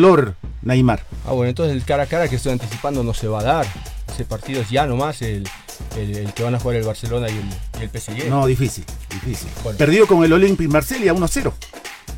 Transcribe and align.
dolor, 0.00 0.34
Neymar. 0.62 1.02
Ah, 1.26 1.32
bueno, 1.32 1.48
entonces 1.48 1.74
el 1.74 1.84
cara 1.84 2.04
a 2.04 2.06
cara 2.06 2.28
que 2.28 2.36
estoy 2.36 2.52
anticipando 2.52 3.02
no 3.02 3.14
se 3.14 3.26
va 3.28 3.40
a 3.40 3.44
dar. 3.44 3.66
Ese 4.12 4.24
partido 4.24 4.60
es 4.62 4.70
ya 4.70 4.86
nomás 4.86 5.22
el, 5.22 5.48
el, 5.96 6.32
que 6.32 6.42
van 6.42 6.54
a 6.54 6.60
jugar 6.60 6.76
el 6.76 6.84
Barcelona 6.84 7.28
y 7.28 7.36
el, 7.36 7.82
el 7.82 8.00
PSG. 8.00 8.28
No, 8.28 8.46
difícil, 8.46 8.84
difícil. 9.10 9.48
Perdido 9.76 10.06
con 10.06 10.24
el 10.24 10.32
Olympique 10.32 10.70
Marsella 10.70 11.12
1-0. 11.12 11.52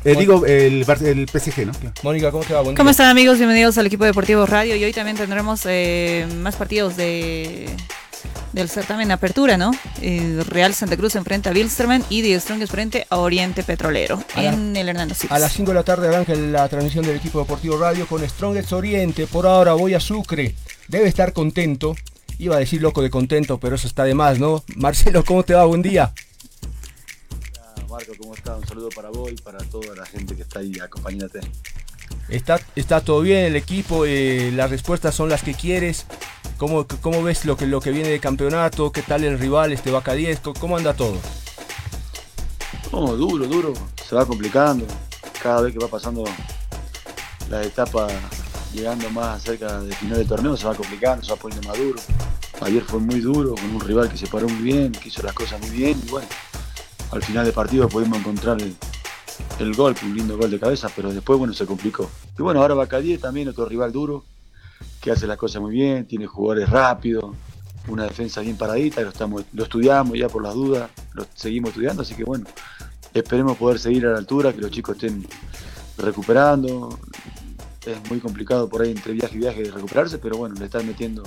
Eh, 0.03 0.15
digo, 0.15 0.45
el, 0.45 0.85
el, 1.05 1.27
PSG, 1.27 1.65
¿no? 1.65 1.73
Mónica, 2.01 2.31
¿cómo 2.31 2.43
te 2.43 2.53
va? 2.53 2.63
¿Cómo 2.63 2.89
están 2.89 3.07
amigos? 3.07 3.37
Bienvenidos 3.37 3.77
al 3.77 3.85
equipo 3.85 4.05
deportivo 4.05 4.45
Radio 4.45 4.75
y 4.75 4.83
hoy 4.83 4.93
también 4.93 5.17
tendremos 5.17 5.61
eh, 5.65 6.27
más 6.41 6.55
partidos 6.55 6.97
de 6.97 7.67
del 8.53 8.69
certamen 8.69 9.11
Apertura, 9.11 9.57
¿no? 9.57 9.71
Eh, 10.01 10.43
Real 10.47 10.73
Santa 10.73 10.97
Cruz 10.97 11.15
enfrenta 11.15 11.49
a 11.49 11.53
Bilsterman 11.53 12.03
y 12.09 12.21
The 12.21 12.39
Strongest 12.39 12.71
frente 12.71 13.07
a 13.09 13.17
Oriente 13.17 13.63
Petrolero 13.63 14.23
en 14.35 14.75
el 14.75 14.89
Hernando 14.89 15.15
A 15.29 15.39
las 15.39 15.53
5 15.53 15.71
de 15.71 15.75
la 15.75 15.83
tarde 15.83 16.07
arranca 16.07 16.33
la 16.35 16.67
transmisión 16.69 17.05
del 17.05 17.17
equipo 17.17 17.39
deportivo 17.39 17.77
Radio 17.77 18.07
con 18.07 18.27
Strongest 18.27 18.73
Oriente. 18.73 19.27
Por 19.27 19.45
ahora 19.45 19.73
voy 19.73 19.93
a 19.93 19.99
Sucre. 19.99 20.55
Debe 20.87 21.07
estar 21.07 21.33
contento. 21.33 21.95
Iba 22.39 22.55
a 22.55 22.59
decir 22.59 22.81
loco 22.81 23.01
de 23.01 23.09
contento, 23.09 23.59
pero 23.59 23.75
eso 23.75 23.87
está 23.87 24.03
de 24.03 24.15
más, 24.15 24.39
¿no? 24.39 24.63
Marcelo, 24.75 25.23
¿cómo 25.23 25.43
te 25.43 25.53
va? 25.53 25.65
Buen 25.65 25.81
día. 25.81 26.11
Marco, 27.89 28.13
¿cómo 28.17 28.33
estás? 28.33 28.57
Un 28.57 28.67
saludo 28.67 28.89
para 28.89 29.09
vos 29.09 29.31
y 29.31 29.35
para 29.35 29.59
toda 29.65 29.95
la 29.95 30.05
gente 30.05 30.35
que 30.35 30.41
está 30.43 30.59
ahí 30.59 30.73
acompañándote. 30.81 31.41
Está, 32.29 32.59
está 32.75 33.01
todo 33.01 33.21
bien 33.21 33.45
el 33.45 33.55
equipo, 33.55 34.05
eh, 34.05 34.51
las 34.53 34.69
respuestas 34.69 35.13
son 35.13 35.29
las 35.29 35.43
que 35.43 35.53
quieres. 35.53 36.05
¿Cómo, 36.57 36.85
¿Cómo, 37.01 37.23
ves 37.23 37.45
lo 37.45 37.57
que, 37.57 37.65
lo 37.65 37.81
que 37.81 37.91
viene 37.91 38.09
de 38.09 38.19
campeonato? 38.19 38.91
¿Qué 38.91 39.01
tal 39.01 39.23
el 39.23 39.39
rival, 39.39 39.71
este 39.71 39.91
Vaca 39.91 40.13
10? 40.13 40.41
¿Cómo 40.59 40.77
anda 40.77 40.93
todo? 40.93 41.17
No, 42.91 43.15
duro, 43.15 43.47
duro. 43.47 43.73
Se 44.07 44.15
va 44.15 44.25
complicando. 44.25 44.85
Cada 45.41 45.61
vez 45.61 45.73
que 45.73 45.79
va 45.79 45.87
pasando 45.87 46.23
la 47.49 47.63
etapa, 47.63 48.07
llegando 48.73 49.09
más 49.09 49.41
cerca 49.41 49.81
del 49.81 49.93
final 49.95 50.17
del 50.19 50.27
torneo, 50.27 50.55
se 50.55 50.67
va 50.67 50.75
complicando, 50.75 51.25
se 51.25 51.31
va 51.31 51.37
poniendo 51.37 51.67
más 51.67 51.77
duro. 51.77 51.99
Ayer 52.61 52.83
fue 52.83 52.99
muy 52.99 53.19
duro, 53.21 53.55
con 53.55 53.75
un 53.75 53.81
rival 53.81 54.09
que 54.09 54.17
se 54.17 54.27
paró 54.27 54.47
muy 54.47 54.61
bien, 54.61 54.91
que 54.91 55.09
hizo 55.09 55.23
las 55.23 55.33
cosas 55.33 55.59
muy 55.61 55.71
bien. 55.71 55.99
Y 56.05 56.09
bueno, 56.11 56.27
al 57.11 57.23
final 57.23 57.43
del 57.43 57.53
partido 57.53 57.89
pudimos 57.89 58.19
encontrar 58.19 58.61
el, 58.61 58.75
el 59.59 59.73
gol, 59.73 59.95
un 60.03 60.15
lindo 60.15 60.37
gol 60.37 60.51
de 60.51 60.59
cabeza, 60.59 60.89
pero 60.95 61.13
después, 61.13 61.37
bueno, 61.37 61.53
se 61.53 61.65
complicó. 61.65 62.09
Y 62.37 62.41
bueno, 62.41 62.61
ahora 62.61 62.73
Bacadie 62.73 63.17
también, 63.17 63.47
otro 63.49 63.65
rival 63.65 63.91
duro, 63.91 64.25
que 65.01 65.11
hace 65.11 65.27
las 65.27 65.37
cosas 65.37 65.61
muy 65.61 65.71
bien, 65.71 66.05
tiene 66.05 66.27
jugadores 66.27 66.69
rápidos, 66.69 67.35
una 67.87 68.03
defensa 68.03 68.41
bien 68.41 68.57
paradita, 68.57 69.01
lo, 69.01 69.09
estamos, 69.09 69.43
lo 69.53 69.63
estudiamos 69.63 70.17
ya 70.17 70.29
por 70.29 70.43
las 70.43 70.53
dudas, 70.53 70.89
lo 71.13 71.25
seguimos 71.33 71.69
estudiando, 71.69 72.03
así 72.03 72.15
que 72.15 72.23
bueno, 72.23 72.45
esperemos 73.13 73.57
poder 73.57 73.79
seguir 73.79 74.05
a 74.05 74.11
la 74.11 74.17
altura, 74.17 74.53
que 74.53 74.61
los 74.61 74.71
chicos 74.71 74.95
estén 74.95 75.25
recuperando. 75.97 76.97
Es 77.85 77.97
muy 78.09 78.19
complicado 78.19 78.69
por 78.69 78.81
ahí 78.81 78.91
entre 78.91 79.13
viaje 79.13 79.35
y 79.35 79.39
viaje 79.39 79.63
recuperarse, 79.63 80.19
pero 80.19 80.37
bueno, 80.37 80.55
le 80.55 80.65
están 80.65 80.85
metiendo 80.85 81.23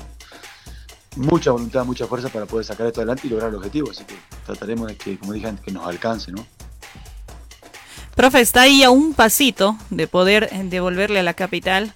mucha 1.17 1.51
voluntad, 1.51 1.84
mucha 1.84 2.06
fuerza 2.06 2.28
para 2.28 2.47
poder 2.47 2.65
sacar 2.65 2.87
esto 2.87 3.01
adelante 3.01 3.27
y 3.27 3.31
lograr 3.31 3.51
el 3.51 3.56
objetivo. 3.56 3.91
Así 3.91 4.05
que 4.05 4.15
trataremos 4.47 4.89
de 4.89 4.97
que, 4.97 5.19
como 5.19 5.33
dije 5.33 5.53
que 5.65 5.73
nos 5.73 5.87
alcance, 5.87 6.31
¿no? 6.31 6.47
Profe, 8.15 8.41
está 8.41 8.62
ahí 8.62 8.84
a 8.84 8.91
un 8.91 9.12
pasito 9.12 9.77
de 9.91 10.07
poder 10.07 10.48
devolverle 10.70 11.19
a 11.19 11.25
la 11.25 11.34
capital, 11.34 11.95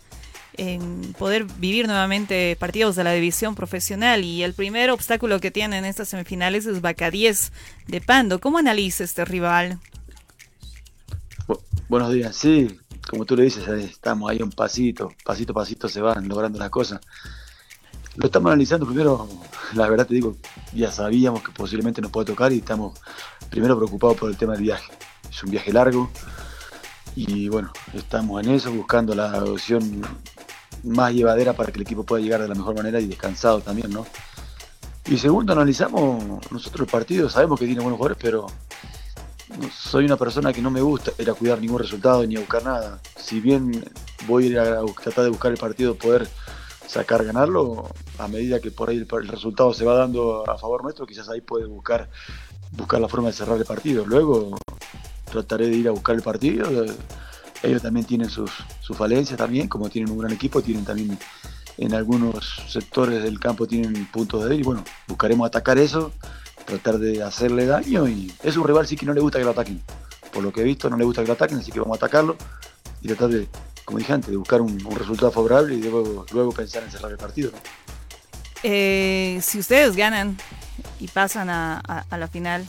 en 0.54 1.14
poder 1.16 1.44
vivir 1.44 1.86
nuevamente 1.86 2.56
partidos 2.58 2.96
de 2.96 3.04
la 3.04 3.12
división 3.12 3.54
profesional. 3.54 4.24
Y 4.24 4.42
el 4.42 4.52
primer 4.52 4.90
obstáculo 4.90 5.38
que 5.38 5.52
tiene 5.52 5.78
en 5.78 5.84
estas 5.84 6.08
semifinales 6.08 6.66
es 6.66 6.80
Vaca 6.80 7.12
10 7.12 7.52
de 7.86 8.00
Pando. 8.00 8.40
¿Cómo 8.40 8.58
analiza 8.58 9.04
este 9.04 9.24
rival? 9.24 9.78
buenos 11.88 12.12
días, 12.12 12.36
sí, 12.36 12.78
como 13.08 13.24
tú 13.24 13.34
le 13.34 13.44
dices, 13.44 13.66
estamos 13.66 14.30
ahí 14.30 14.42
un 14.42 14.50
pasito, 14.50 15.10
pasito 15.24 15.52
a 15.52 15.54
pasito 15.54 15.88
se 15.88 16.02
van 16.02 16.28
logrando 16.28 16.58
las 16.58 16.68
cosas. 16.68 17.00
Lo 18.16 18.26
estamos 18.26 18.50
analizando 18.50 18.84
primero, 18.84 19.26
la 19.72 19.88
verdad 19.88 20.06
te 20.06 20.14
digo, 20.14 20.36
ya 20.74 20.90
sabíamos 20.90 21.42
que 21.42 21.52
posiblemente 21.52 22.02
nos 22.02 22.10
puede 22.10 22.26
tocar 22.26 22.52
y 22.52 22.58
estamos 22.58 22.98
primero 23.48 23.76
preocupados 23.78 24.18
por 24.18 24.28
el 24.28 24.36
tema 24.36 24.52
del 24.54 24.62
viaje 24.62 24.92
es 25.30 25.42
un 25.42 25.50
viaje 25.50 25.72
largo 25.72 26.10
y 27.16 27.48
bueno, 27.48 27.72
estamos 27.94 28.44
en 28.44 28.52
eso, 28.52 28.72
buscando 28.72 29.14
la 29.14 29.42
opción 29.42 30.02
más 30.84 31.12
llevadera 31.12 31.52
para 31.52 31.72
que 31.72 31.78
el 31.78 31.82
equipo 31.82 32.04
pueda 32.04 32.22
llegar 32.22 32.40
de 32.40 32.48
la 32.48 32.54
mejor 32.54 32.76
manera 32.76 33.00
y 33.00 33.06
descansado 33.06 33.60
también, 33.60 33.90
¿no? 33.90 34.06
Y 35.06 35.18
segundo, 35.18 35.52
analizamos 35.52 36.22
nosotros 36.52 36.82
el 36.82 36.92
partido, 36.92 37.28
sabemos 37.28 37.58
que 37.58 37.66
tiene 37.66 37.80
buenos 37.80 37.96
jugadores, 37.96 38.22
pero 38.22 38.46
soy 39.74 40.04
una 40.04 40.16
persona 40.16 40.52
que 40.52 40.60
no 40.62 40.70
me 40.70 40.80
gusta 40.80 41.12
ir 41.18 41.30
a 41.30 41.34
cuidar 41.34 41.60
ningún 41.60 41.78
resultado 41.78 42.24
ni 42.26 42.36
a 42.36 42.40
buscar 42.40 42.62
nada. 42.62 43.00
Si 43.16 43.40
bien 43.40 43.84
voy 44.26 44.44
a 44.44 44.46
ir 44.46 44.58
a 44.58 44.80
tratar 45.02 45.24
de 45.24 45.30
buscar 45.30 45.50
el 45.50 45.58
partido, 45.58 45.94
poder 45.94 46.28
sacar, 46.86 47.24
ganarlo, 47.24 47.88
a 48.18 48.28
medida 48.28 48.60
que 48.60 48.70
por 48.70 48.90
ahí 48.90 48.96
el, 48.96 49.28
resultado 49.28 49.72
se 49.74 49.84
va 49.84 49.94
dando 49.94 50.48
a 50.48 50.58
favor 50.58 50.82
nuestro, 50.82 51.06
quizás 51.06 51.28
ahí 51.28 51.40
puede 51.40 51.66
buscar, 51.66 52.08
buscar 52.72 53.00
la 53.00 53.08
forma 53.08 53.28
de 53.28 53.34
cerrar 53.34 53.58
el 53.58 53.64
partido. 53.64 54.04
Luego, 54.06 54.58
trataré 55.28 55.68
de 55.68 55.76
ir 55.76 55.88
a 55.88 55.92
buscar 55.92 56.16
el 56.16 56.22
partido. 56.22 56.86
Ellos 57.62 57.82
también 57.82 58.06
tienen 58.06 58.30
sus, 58.30 58.50
falencias 58.96 59.38
también, 59.38 59.68
como 59.68 59.88
tienen 59.88 60.10
un 60.10 60.18
gran 60.18 60.32
equipo, 60.32 60.62
tienen 60.62 60.84
también 60.84 61.18
en 61.76 61.94
algunos 61.94 62.62
sectores 62.68 63.22
del 63.22 63.38
campo 63.38 63.66
tienen 63.66 64.06
puntos 64.06 64.48
de 64.48 64.56
y 64.56 64.62
bueno, 64.62 64.82
buscaremos 65.06 65.46
atacar 65.46 65.78
eso, 65.78 66.12
tratar 66.66 66.98
de 66.98 67.22
hacerle 67.22 67.66
daño 67.66 68.08
y 68.08 68.32
es 68.42 68.56
un 68.56 68.66
rival 68.66 68.86
sí 68.86 68.96
que 68.96 69.06
no 69.06 69.14
le 69.14 69.20
gusta 69.20 69.38
que 69.38 69.44
lo 69.44 69.50
ataquen. 69.50 69.80
Por 70.32 70.42
lo 70.42 70.52
que 70.52 70.60
he 70.60 70.64
visto 70.64 70.90
no 70.90 70.96
le 70.96 71.04
gusta 71.04 71.22
que 71.22 71.28
lo 71.28 71.34
ataquen, 71.34 71.58
así 71.58 71.70
que 71.70 71.80
vamos 71.80 71.96
a 71.96 72.04
atacarlo 72.04 72.36
y 73.00 73.08
tratar 73.08 73.28
de, 73.28 73.48
como 73.84 73.98
dije 73.98 74.12
antes, 74.12 74.30
de 74.30 74.36
buscar 74.36 74.60
un, 74.60 74.78
resultado 74.96 75.30
favorable 75.30 75.74
y 75.74 75.82
luego, 75.82 76.26
luego 76.32 76.52
pensar 76.52 76.82
en 76.82 76.90
cerrar 76.90 77.12
el 77.12 77.18
partido. 77.18 77.52
Eh, 78.62 79.38
si 79.40 79.58
ustedes 79.60 79.94
ganan 79.94 80.36
y 80.98 81.06
pasan 81.06 81.48
a 81.48 82.04
la 82.10 82.28
final, 82.28 82.64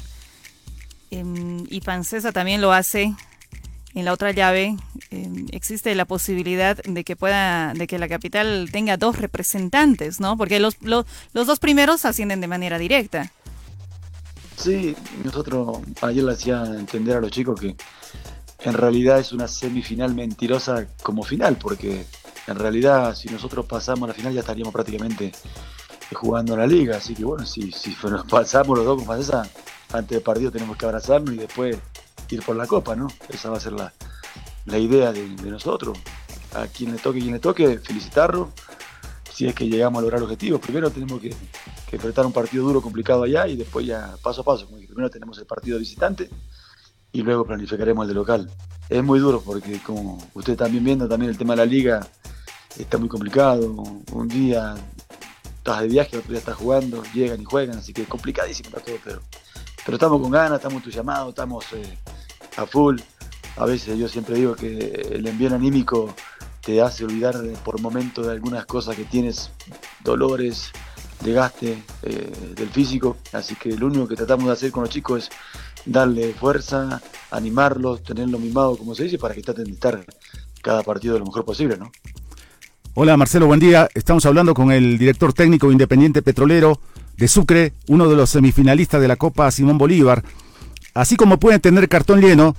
y 1.12 1.82
Pancesa 1.82 2.32
también 2.32 2.62
lo 2.62 2.72
hace 2.72 3.16
en 3.96 4.06
la 4.06 4.14
otra 4.14 4.32
llave, 4.32 4.78
em, 5.10 5.48
existe 5.52 5.94
la 5.96 6.06
posibilidad 6.06 6.78
de 6.78 7.04
que 7.04 7.16
pueda, 7.16 7.74
de 7.74 7.88
que 7.88 7.98
la 7.98 8.08
capital 8.08 8.70
tenga 8.72 8.98
dos 8.98 9.18
representantes, 9.18 10.20
¿no? 10.20 10.38
Porque 10.38 10.60
los, 10.60 10.78
los, 10.82 11.06
dos 11.34 11.60
primeros 11.60 12.06
ascienden 12.06 12.42
de 12.42 12.48
manera 12.48 12.78
directa. 12.78 13.32
Sí, 14.58 14.96
nosotros 15.24 15.80
ayer 16.02 16.24
le 16.24 16.34
hacía 16.34 16.64
entender 16.66 17.18
a 17.18 17.22
los 17.22 17.32
chicos 17.32 17.60
que 17.60 17.76
en 18.64 18.74
realidad 18.74 19.20
es 19.20 19.32
una 19.32 19.48
semifinal 19.48 20.14
mentirosa 20.14 20.88
como 21.02 21.24
final, 21.24 21.58
porque 21.58 22.06
en 22.48 22.56
realidad 22.56 23.16
si 23.16 23.30
nosotros 23.30 23.66
pasamos 23.66 24.04
a 24.04 24.08
la 24.08 24.14
final 24.14 24.34
ya 24.34 24.42
estaríamos 24.42 24.74
prácticamente 24.74 25.32
jugando 26.16 26.58
la 26.58 26.68
liga, 26.68 26.98
así 26.98 27.14
que 27.16 27.24
bueno, 27.24 27.46
si, 27.46 27.72
si 27.72 27.96
nos 28.04 28.26
pasamos 28.30 28.78
los 28.78 28.86
dos 28.86 28.98
con 28.98 29.08
Pancesa, 29.08 29.50
antes 29.92 30.10
del 30.10 30.22
partido 30.22 30.52
tenemos 30.52 30.78
que 30.78 30.86
abrazarnos 30.86 31.34
y 31.34 31.38
después 31.38 31.78
ir 32.30 32.44
por 32.44 32.56
la 32.56 32.68
copa, 32.68 32.96
¿no? 32.96 33.08
Esa 33.30 33.50
va 33.50 33.58
a 33.58 33.60
ser 33.60 33.74
la, 33.74 33.92
idea 34.78 35.12
de, 35.12 35.28
nosotros. 35.50 35.98
A 36.54 36.68
quien 36.68 36.92
le 36.92 36.98
toque, 36.98 37.20
quien 37.20 37.34
le 37.34 37.40
toque, 37.40 37.80
felicitarlo. 37.80 38.52
Si 39.32 39.48
es 39.48 39.56
que 39.56 39.68
llegamos 39.68 40.00
a 40.00 40.02
lograr 40.02 40.22
objetivos, 40.22 40.60
primero 40.60 40.90
tenemos 40.92 41.22
que, 41.22 41.34
enfrentar 41.92 42.26
un 42.26 42.34
partido 42.34 42.66
duro, 42.66 42.82
complicado 42.82 43.24
allá 43.24 43.48
y 43.48 43.56
después 43.56 43.86
ya 43.86 44.16
paso 44.22 44.42
a 44.42 44.44
paso. 44.44 44.68
Primero 44.68 45.10
tenemos 45.10 45.38
el 45.40 45.46
partido 45.46 45.80
visitante 45.80 46.30
y 47.12 47.22
luego 47.22 47.46
planificaremos 47.46 48.04
el 48.04 48.10
de 48.10 48.14
local. 48.14 48.52
Es 48.90 49.04
muy 49.04 49.20
duro 49.20 49.42
porque 49.42 49.80
como 49.80 50.18
ustedes 50.34 50.58
también 50.58 50.84
viendo, 50.84 51.08
también 51.08 51.32
el 51.32 51.38
tema 51.38 51.54
de 51.54 51.58
la 51.58 51.66
liga 51.66 52.08
está 52.78 52.98
muy 52.98 53.10
complicado. 53.10 53.74
Un 54.12 54.28
día 54.28 54.76
estás 55.60 55.82
de 55.82 55.88
viaje, 55.88 56.18
otro 56.18 56.32
día 56.32 56.40
estás 56.40 56.58
jugando, 56.58 57.04
llegan 57.14 57.42
y 57.42 57.46
juegan, 57.46 57.78
así 57.78 57.94
que 57.94 58.02
es 58.02 58.08
complicadísimo 58.08 58.72
para 58.72 58.84
todo, 58.84 58.98
pero 59.04 59.22
pero 59.90 59.96
estamos 59.96 60.22
con 60.22 60.30
ganas, 60.30 60.58
estamos 60.58 60.78
entusiasmados, 60.78 61.30
estamos 61.30 61.66
eh, 61.74 61.98
a 62.58 62.66
full. 62.66 63.00
A 63.58 63.66
veces 63.66 63.98
yo 63.98 64.08
siempre 64.08 64.36
digo 64.36 64.56
que 64.56 64.78
el 65.12 65.26
envío 65.26 65.54
anímico 65.54 66.14
te 66.62 66.80
hace 66.82 67.06
olvidar 67.06 67.36
por 67.64 67.82
momentos 67.82 68.28
de 68.28 68.34
algunas 68.34 68.68
cosas 68.68 68.96
que 68.96 69.06
tienes, 69.06 69.50
dolores, 70.04 70.72
desgaste 71.22 71.84
eh, 72.04 72.54
del 72.56 72.70
físico. 72.70 73.18
Así 73.34 73.56
que 73.56 73.76
lo 73.76 73.88
único 73.88 74.08
que 74.08 74.16
tratamos 74.16 74.46
de 74.46 74.52
hacer 74.52 74.72
con 74.72 74.84
los 74.84 74.92
chicos 74.92 75.24
es 75.24 75.30
darle 75.86 76.34
fuerza, 76.34 77.02
animarlos, 77.32 78.04
tenerlos 78.04 78.40
mimados, 78.40 78.78
como 78.78 78.94
se 78.94 79.06
dice, 79.06 79.18
para 79.18 79.34
que 79.34 79.42
traten 79.42 79.66
de 79.66 79.72
estar 79.72 80.06
cada 80.62 80.84
partido 80.84 81.18
lo 81.18 81.26
mejor 81.26 81.46
posible, 81.46 81.78
¿no? 81.78 81.92
Hola 82.96 83.16
Marcelo, 83.18 83.46
buen 83.46 83.60
día. 83.60 83.88
Estamos 83.94 84.26
hablando 84.26 84.54
con 84.56 84.72
el 84.72 84.98
director 84.98 85.32
técnico 85.32 85.72
Independiente 85.72 86.24
Petrolero, 86.24 86.82
de 87.18 87.28
Sucre, 87.28 87.74
uno 87.88 88.10
de 88.10 88.16
los 88.16 88.32
semifinalistas 88.32 89.00
de 89.00 89.08
la 89.08 89.16
Copa 89.16 89.50
Simón 89.52 89.78
Bolívar. 89.78 90.24
Así 90.96 91.16
como 91.16 91.40
pueden 91.40 91.62
tener 91.62 91.88
cartón 91.88 92.20
lleno, 92.20 92.56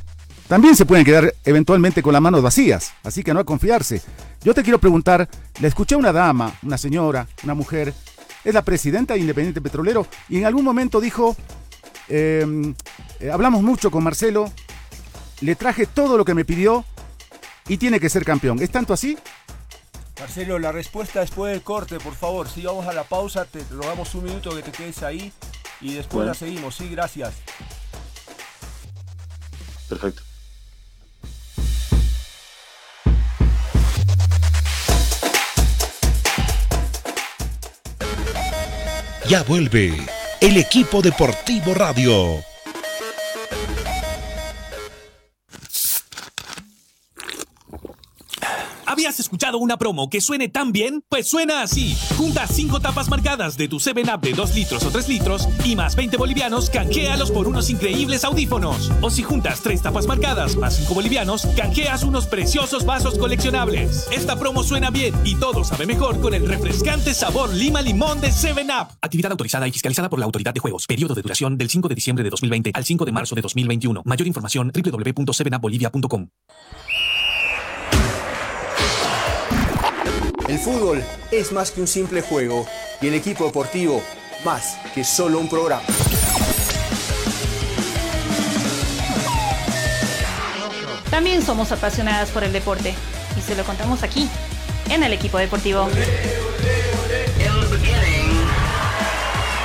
también 0.46 0.76
se 0.76 0.86
pueden 0.86 1.04
quedar 1.04 1.34
eventualmente 1.44 2.00
con 2.00 2.12
las 2.12 2.22
manos 2.22 2.42
vacías, 2.42 2.92
así 3.02 3.24
que 3.24 3.34
no 3.34 3.40
a 3.40 3.44
confiarse. 3.44 4.02
Yo 4.42 4.54
te 4.54 4.62
quiero 4.62 4.78
preguntar, 4.78 5.28
le 5.60 5.68
escuché 5.68 5.96
a 5.96 5.98
una 5.98 6.12
dama, 6.12 6.54
una 6.62 6.78
señora, 6.78 7.26
una 7.42 7.54
mujer, 7.54 7.92
es 8.44 8.54
la 8.54 8.62
presidenta 8.62 9.14
de 9.14 9.20
Independiente 9.20 9.60
Petrolero, 9.60 10.06
y 10.28 10.38
en 10.38 10.46
algún 10.46 10.64
momento 10.64 11.00
dijo, 11.00 11.36
em, 12.08 12.74
eh, 13.18 13.30
hablamos 13.30 13.62
mucho 13.62 13.90
con 13.90 14.04
Marcelo, 14.04 14.50
le 15.40 15.56
traje 15.56 15.86
todo 15.86 16.16
lo 16.16 16.24
que 16.24 16.34
me 16.34 16.44
pidió, 16.44 16.84
y 17.68 17.76
tiene 17.76 18.00
que 18.00 18.08
ser 18.08 18.24
campeón. 18.24 18.60
¿Es 18.60 18.70
tanto 18.70 18.92
así? 18.92 19.16
Marcelo, 20.20 20.58
la 20.58 20.70
respuesta 20.70 21.20
después 21.20 21.50
del 21.50 21.62
corte, 21.62 21.98
por 21.98 22.14
favor. 22.14 22.46
Si 22.48 22.62
vamos 22.62 22.86
a 22.86 22.92
la 22.92 23.04
pausa, 23.04 23.46
te 23.46 23.64
rogamos 23.70 24.14
un 24.14 24.24
minuto 24.24 24.54
que 24.54 24.62
te 24.62 24.70
quedes 24.70 25.02
ahí 25.02 25.32
y 25.80 25.94
después 25.94 26.26
la 26.26 26.34
seguimos. 26.34 26.74
Sí, 26.74 26.90
gracias. 26.90 27.32
Perfecto. 29.88 30.22
Ya 39.26 39.42
vuelve 39.44 40.06
el 40.40 40.56
equipo 40.56 41.00
deportivo 41.00 41.72
radio. 41.72 42.49
Escuchado 49.40 49.58
una 49.58 49.78
promo 49.78 50.10
que 50.10 50.20
suene 50.20 50.50
tan 50.50 50.70
bien? 50.70 51.02
Pues 51.08 51.30
suena 51.30 51.62
así. 51.62 51.96
Junta 52.18 52.46
5 52.46 52.78
tapas 52.80 53.08
marcadas 53.08 53.56
de 53.56 53.68
tu 53.68 53.78
7-Up 53.78 54.20
de 54.20 54.34
2 54.34 54.54
litros 54.54 54.84
o 54.84 54.90
3 54.90 55.08
litros 55.08 55.48
y 55.64 55.76
más 55.76 55.96
20 55.96 56.18
bolivianos, 56.18 56.68
canjealos 56.68 57.30
por 57.30 57.48
unos 57.48 57.70
increíbles 57.70 58.22
audífonos. 58.24 58.92
O 59.00 59.08
si 59.08 59.22
juntas 59.22 59.62
3 59.62 59.80
tapas 59.80 60.06
marcadas 60.06 60.56
más 60.56 60.76
5 60.76 60.92
bolivianos, 60.92 61.46
canjeas 61.56 62.02
unos 62.02 62.26
preciosos 62.26 62.84
vasos 62.84 63.16
coleccionables. 63.16 64.08
Esta 64.12 64.38
promo 64.38 64.62
suena 64.62 64.90
bien 64.90 65.14
y 65.24 65.36
todo 65.36 65.64
sabe 65.64 65.86
mejor 65.86 66.20
con 66.20 66.34
el 66.34 66.46
refrescante 66.46 67.14
sabor 67.14 67.54
lima 67.54 67.80
limón 67.80 68.20
de 68.20 68.28
7-Up. 68.28 68.98
Actividad 69.00 69.30
autorizada 69.30 69.66
y 69.66 69.72
fiscalizada 69.72 70.10
por 70.10 70.18
la 70.18 70.26
Autoridad 70.26 70.52
de 70.52 70.60
Juegos. 70.60 70.86
Periodo 70.86 71.14
de 71.14 71.22
duración 71.22 71.56
del 71.56 71.70
5 71.70 71.88
de 71.88 71.94
diciembre 71.94 72.24
de 72.24 72.28
2020 72.28 72.72
al 72.74 72.84
5 72.84 73.06
de 73.06 73.12
marzo 73.12 73.34
de 73.34 73.40
2021. 73.40 74.02
Mayor 74.04 74.26
información 74.26 74.70
www.7upbolivia.com. 74.74 76.28
El 80.50 80.58
fútbol 80.58 81.00
es 81.30 81.52
más 81.52 81.70
que 81.70 81.80
un 81.80 81.86
simple 81.86 82.22
juego 82.22 82.66
y 83.00 83.06
el 83.06 83.14
equipo 83.14 83.44
deportivo 83.44 84.02
más 84.44 84.76
que 84.92 85.04
solo 85.04 85.38
un 85.38 85.48
programa. 85.48 85.84
También 91.08 91.42
somos 91.42 91.70
apasionadas 91.70 92.30
por 92.30 92.42
el 92.42 92.52
deporte 92.52 92.96
y 93.38 93.40
se 93.40 93.54
lo 93.54 93.62
contamos 93.62 94.02
aquí, 94.02 94.28
en 94.88 95.04
el 95.04 95.12
equipo 95.12 95.38
deportivo. 95.38 95.88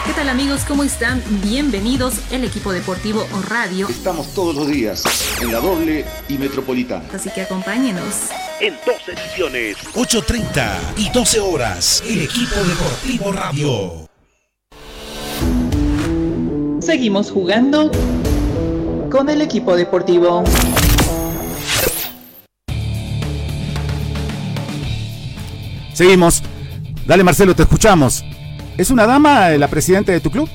¿Qué 0.06 0.13
tal 0.13 0.30
amigos? 0.30 0.62
¿Cómo 0.68 0.84
están? 0.84 1.24
Bienvenidos 1.42 2.19
el 2.31 2.44
equipo 2.44 2.72
deportivo 2.72 3.25
o 3.34 3.42
radio. 3.42 3.90
Estamos 3.90 4.36
todos 4.36 4.54
los 4.54 4.68
días 4.68 5.04
en 5.42 5.52
la 5.52 5.60
doble 5.60 6.06
y 6.30 6.38
metropolitana. 6.38 7.06
Así 7.12 7.31
que 7.31 7.42
acompáñenos 7.42 8.30
en 8.60 8.75
dos 8.86 9.02
ediciones. 9.07 9.78
8.30 9.96 10.80
y 10.98 11.10
12 11.10 11.40
horas. 11.40 12.04
El 12.07 12.22
equipo 12.22 12.56
deportivo 12.56 13.31
radio. 13.31 14.07
Seguimos 16.81 17.31
jugando 17.31 17.90
con 19.10 19.28
el 19.28 19.42
equipo 19.42 19.75
deportivo. 19.75 20.44
Seguimos. 25.94 26.44
Dale 27.07 27.24
Marcelo, 27.24 27.56
te 27.56 27.63
escuchamos. 27.63 28.24
¿Es 28.77 28.92
una 28.92 29.06
dama 29.06 29.51
la 29.51 29.69
presidenta 29.69 30.12
de 30.12 30.19
tu 30.19 30.30
club? 30.30 30.50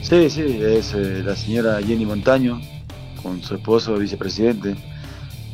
Sí, 0.00 0.30
sí, 0.30 0.40
es 0.62 0.94
eh, 0.94 1.22
la 1.22 1.36
señora 1.36 1.78
Jenny 1.82 2.06
Montaño, 2.06 2.58
con 3.22 3.42
su 3.42 3.56
esposo, 3.56 3.98
vicepresidente. 3.98 4.74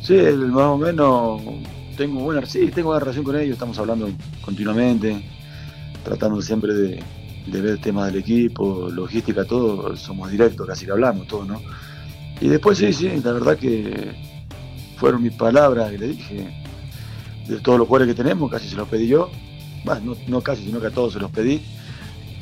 Sí, 0.01 0.13
más 0.13 0.67
o 0.67 0.77
menos 0.77 1.41
tengo 1.97 2.21
buena, 2.21 2.45
sí, 2.45 2.71
tengo 2.73 2.89
buena 2.89 3.01
relación 3.01 3.25
con 3.25 3.35
ellos, 3.35 3.53
estamos 3.53 3.77
hablando 3.77 4.09
continuamente, 4.41 5.21
tratando 6.05 6.41
siempre 6.41 6.73
de, 6.73 7.03
ver 7.45 7.81
temas 7.81 8.05
del 8.05 8.21
equipo, 8.21 8.89
logística, 8.89 9.43
todo, 9.43 9.97
somos 9.97 10.31
directos, 10.31 10.65
casi 10.65 10.85
que 10.85 10.91
hablamos, 10.91 11.27
todo, 11.27 11.43
¿no? 11.43 11.61
Y 12.39 12.47
después 12.47 12.77
sí, 12.77 12.93
sí, 12.93 13.21
la 13.21 13.33
verdad 13.33 13.57
que 13.57 14.13
fueron 14.95 15.23
mis 15.23 15.33
palabras 15.33 15.91
que 15.91 15.97
le 15.97 16.07
dije, 16.07 16.63
de 17.49 17.59
todos 17.59 17.79
los 17.79 17.87
jugadores 17.87 18.15
que 18.15 18.23
tenemos, 18.23 18.49
casi 18.49 18.69
se 18.69 18.77
los 18.77 18.87
pedí 18.87 19.07
yo, 19.07 19.29
no, 19.85 20.15
no 20.27 20.41
casi, 20.41 20.65
sino 20.65 20.79
que 20.79 20.87
a 20.87 20.91
todos 20.91 21.13
se 21.13 21.19
los 21.19 21.31
pedí, 21.31 21.61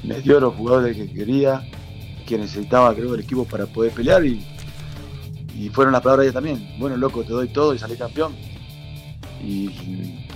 me 0.04 0.22
dio 0.22 0.40
los 0.40 0.56
jugadores 0.56 0.96
que 0.96 1.12
quería, 1.12 1.68
que 2.26 2.38
necesitaba, 2.38 2.94
creo, 2.94 3.14
el 3.16 3.22
equipo 3.22 3.46
para 3.46 3.66
poder 3.66 3.92
pelear 3.92 4.26
y 4.26 4.46
y 5.60 5.68
fueron 5.68 5.92
las 5.92 6.02
palabras 6.02 6.24
de 6.24 6.28
ella 6.30 6.34
también. 6.34 6.76
Bueno, 6.80 6.96
loco, 6.96 7.22
te 7.24 7.34
doy 7.34 7.50
todo 7.50 7.74
y 7.74 7.80
salí 7.80 7.98
campeón. 7.98 8.34
Y 9.44 9.70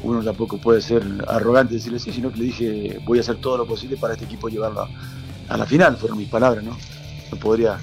uno 0.03 0.21
tampoco 0.21 0.57
puede 0.57 0.81
ser 0.81 1.01
arrogante 1.27 1.73
y 1.73 1.77
decirle 1.77 1.99
sí, 1.99 2.11
sino 2.11 2.29
que 2.29 2.39
le 2.39 2.45
dije 2.45 3.01
voy 3.05 3.19
a 3.19 3.21
hacer 3.21 3.37
todo 3.37 3.57
lo 3.57 3.65
posible 3.65 3.95
para 3.95 4.13
este 4.13 4.25
equipo 4.25 4.49
llevarlo 4.49 4.85
a, 5.47 5.57
la 5.57 5.65
final. 5.65 5.95
Fueron 5.95 6.17
mis 6.17 6.27
palabras, 6.27 6.61
¿no? 6.63 6.77
No 7.31 7.37
podría 7.37 7.79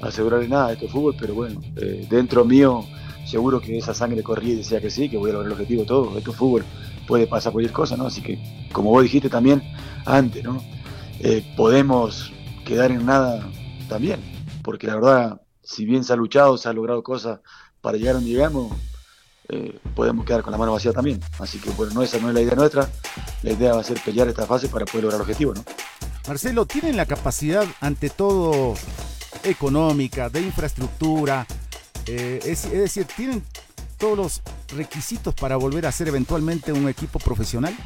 asegurarle 0.00 0.48
nada 0.48 0.68
de 0.68 0.74
este 0.74 0.88
fútbol, 0.88 1.16
pero 1.18 1.34
bueno, 1.34 1.60
eh, 1.76 2.06
dentro 2.08 2.44
mío 2.44 2.84
seguro 3.24 3.60
que 3.60 3.76
esa 3.76 3.92
sangre 3.92 4.22
corría 4.22 4.52
y 4.52 4.56
decía 4.58 4.80
que 4.80 4.90
sí, 4.90 5.08
que 5.08 5.16
voy 5.16 5.30
a 5.30 5.32
lograr 5.32 5.48
el 5.48 5.52
objetivo 5.54 5.84
todo. 5.84 6.16
Esto 6.16 6.30
es 6.30 6.36
fútbol, 6.36 6.64
puede 7.06 7.26
pasar 7.26 7.52
cualquier 7.52 7.72
cosa, 7.72 7.96
¿no? 7.96 8.06
Así 8.06 8.22
que, 8.22 8.68
como 8.72 8.90
vos 8.90 9.02
dijiste 9.02 9.28
también 9.28 9.62
antes, 10.04 10.44
¿no? 10.44 10.62
Eh, 11.20 11.54
podemos 11.56 12.32
quedar 12.64 12.90
en 12.90 13.06
nada 13.06 13.48
también, 13.88 14.20
porque 14.62 14.86
la 14.86 14.94
verdad 14.96 15.40
si 15.66 15.84
bien 15.84 16.04
se 16.04 16.12
ha 16.12 16.16
luchado, 16.16 16.56
se 16.56 16.68
ha 16.68 16.72
logrado 16.72 17.02
cosas 17.02 17.40
para 17.80 17.98
llegar 17.98 18.14
donde 18.14 18.30
llegamos, 18.30 18.72
eh, 19.48 19.78
podemos 19.94 20.24
quedar 20.24 20.42
con 20.42 20.52
la 20.52 20.58
mano 20.58 20.72
vacía 20.72 20.92
también. 20.92 21.20
Así 21.40 21.58
que 21.58 21.70
bueno, 21.70 21.92
no, 21.92 22.02
esa 22.02 22.18
no 22.18 22.28
es 22.28 22.34
la 22.34 22.40
idea 22.40 22.54
nuestra. 22.54 22.88
La 23.42 23.52
idea 23.52 23.74
va 23.74 23.80
a 23.80 23.84
ser 23.84 24.00
pelear 24.00 24.28
esta 24.28 24.46
fase 24.46 24.68
para 24.68 24.86
poder 24.86 25.04
lograr 25.04 25.20
el 25.20 25.22
objetivo, 25.22 25.54
¿no? 25.54 25.64
Marcelo, 26.28 26.66
¿tienen 26.66 26.96
la 26.96 27.06
capacidad 27.06 27.64
ante 27.80 28.10
todo 28.10 28.74
económica, 29.42 30.30
de 30.30 30.40
infraestructura? 30.42 31.46
Eh, 32.06 32.40
es, 32.44 32.70
decir, 32.70 33.06
¿tienen 33.16 33.44
todos 33.98 34.16
los 34.16 34.42
requisitos 34.76 35.34
para 35.34 35.56
volver 35.56 35.86
a 35.86 35.92
ser 35.92 36.08
eventualmente 36.08 36.72
un 36.72 36.88
equipo 36.88 37.18
profesional? 37.18 37.76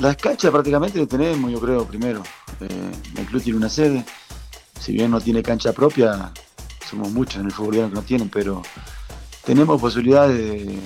Las 0.00 0.16
canchas 0.16 0.50
prácticamente 0.50 0.98
las 0.98 1.08
tenemos, 1.08 1.50
yo 1.50 1.60
creo, 1.60 1.84
primero. 1.84 2.22
Eh, 2.60 2.92
el 3.16 3.26
club 3.26 3.42
tiene 3.42 3.58
una 3.58 3.68
sede, 3.68 4.04
si 4.78 4.92
bien 4.92 5.10
no 5.10 5.20
tiene 5.20 5.42
cancha 5.42 5.72
propia, 5.72 6.32
somos 6.88 7.10
muchos 7.10 7.40
en 7.40 7.46
el 7.46 7.52
fútbol 7.52 7.74
que 7.74 7.94
no 7.94 8.02
tienen, 8.02 8.28
pero 8.28 8.62
tenemos 9.44 9.80
posibilidades 9.80 10.80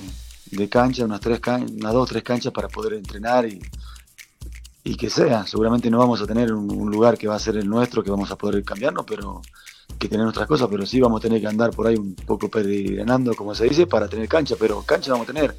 de, 0.45 0.69
cancha, 0.69 1.05
unas, 1.05 1.19
tres 1.19 1.39
unas 1.47 1.93
dos 1.93 2.03
o 2.03 2.05
tres 2.05 2.23
canchas 2.23 2.51
para 2.51 2.67
poder 2.67 2.93
entrenar 2.93 3.45
y, 3.45 3.59
y 4.83 4.95
que 4.95 5.09
sea. 5.09 5.45
Seguramente 5.47 5.89
no 5.89 5.99
vamos 5.99 6.21
a 6.21 6.27
tener 6.27 6.53
un, 6.53 6.91
lugar 6.91 7.17
que 7.17 7.27
va 7.27 7.35
a 7.35 7.39
ser 7.39 7.57
el 7.57 7.67
nuestro, 7.67 8.03
que 8.03 8.11
vamos 8.11 8.31
a 8.31 8.37
poder 8.37 8.63
cambiarnos, 8.63 9.05
pero 9.05 9.41
que 9.99 10.07
tener 10.07 10.25
otras 10.25 10.47
cosas, 10.47 10.67
pero 10.69 10.85
sí 10.85 10.99
vamos 10.99 11.19
a 11.19 11.21
tener 11.21 11.41
que 11.41 11.47
andar 11.47 11.71
por 11.71 11.87
ahí 11.87 11.95
un 11.95 12.15
poco 12.15 12.49
peregrinando, 12.49 13.33
como 13.35 13.55
se 13.55 13.65
dice, 13.65 13.87
para 13.87 14.07
tener 14.07 14.27
cancha, 14.27 14.55
pero 14.59 14.81
cancha 14.83 15.11
vamos 15.11 15.29
a 15.29 15.33
tener. 15.33 15.55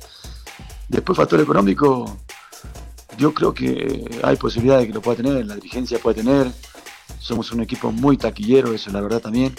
Después 0.88 1.16
factor 1.16 1.40
económico, 1.40 2.18
yo 3.16 3.32
creo 3.32 3.54
que 3.54 4.20
hay 4.22 4.36
posibilidades 4.36 4.82
de 4.82 4.88
que 4.88 4.94
lo 4.94 5.02
pueda 5.02 5.16
tener, 5.16 5.46
la 5.46 5.54
dirigencia 5.54 5.98
puede 5.98 6.22
tener, 6.22 6.52
somos 7.18 7.52
un 7.52 7.62
equipo 7.62 7.90
muy 7.90 8.16
taquillero, 8.16 8.72
eso 8.74 8.90
es 8.90 8.92
la 8.92 9.00
verdad 9.00 9.20
también. 9.20 9.54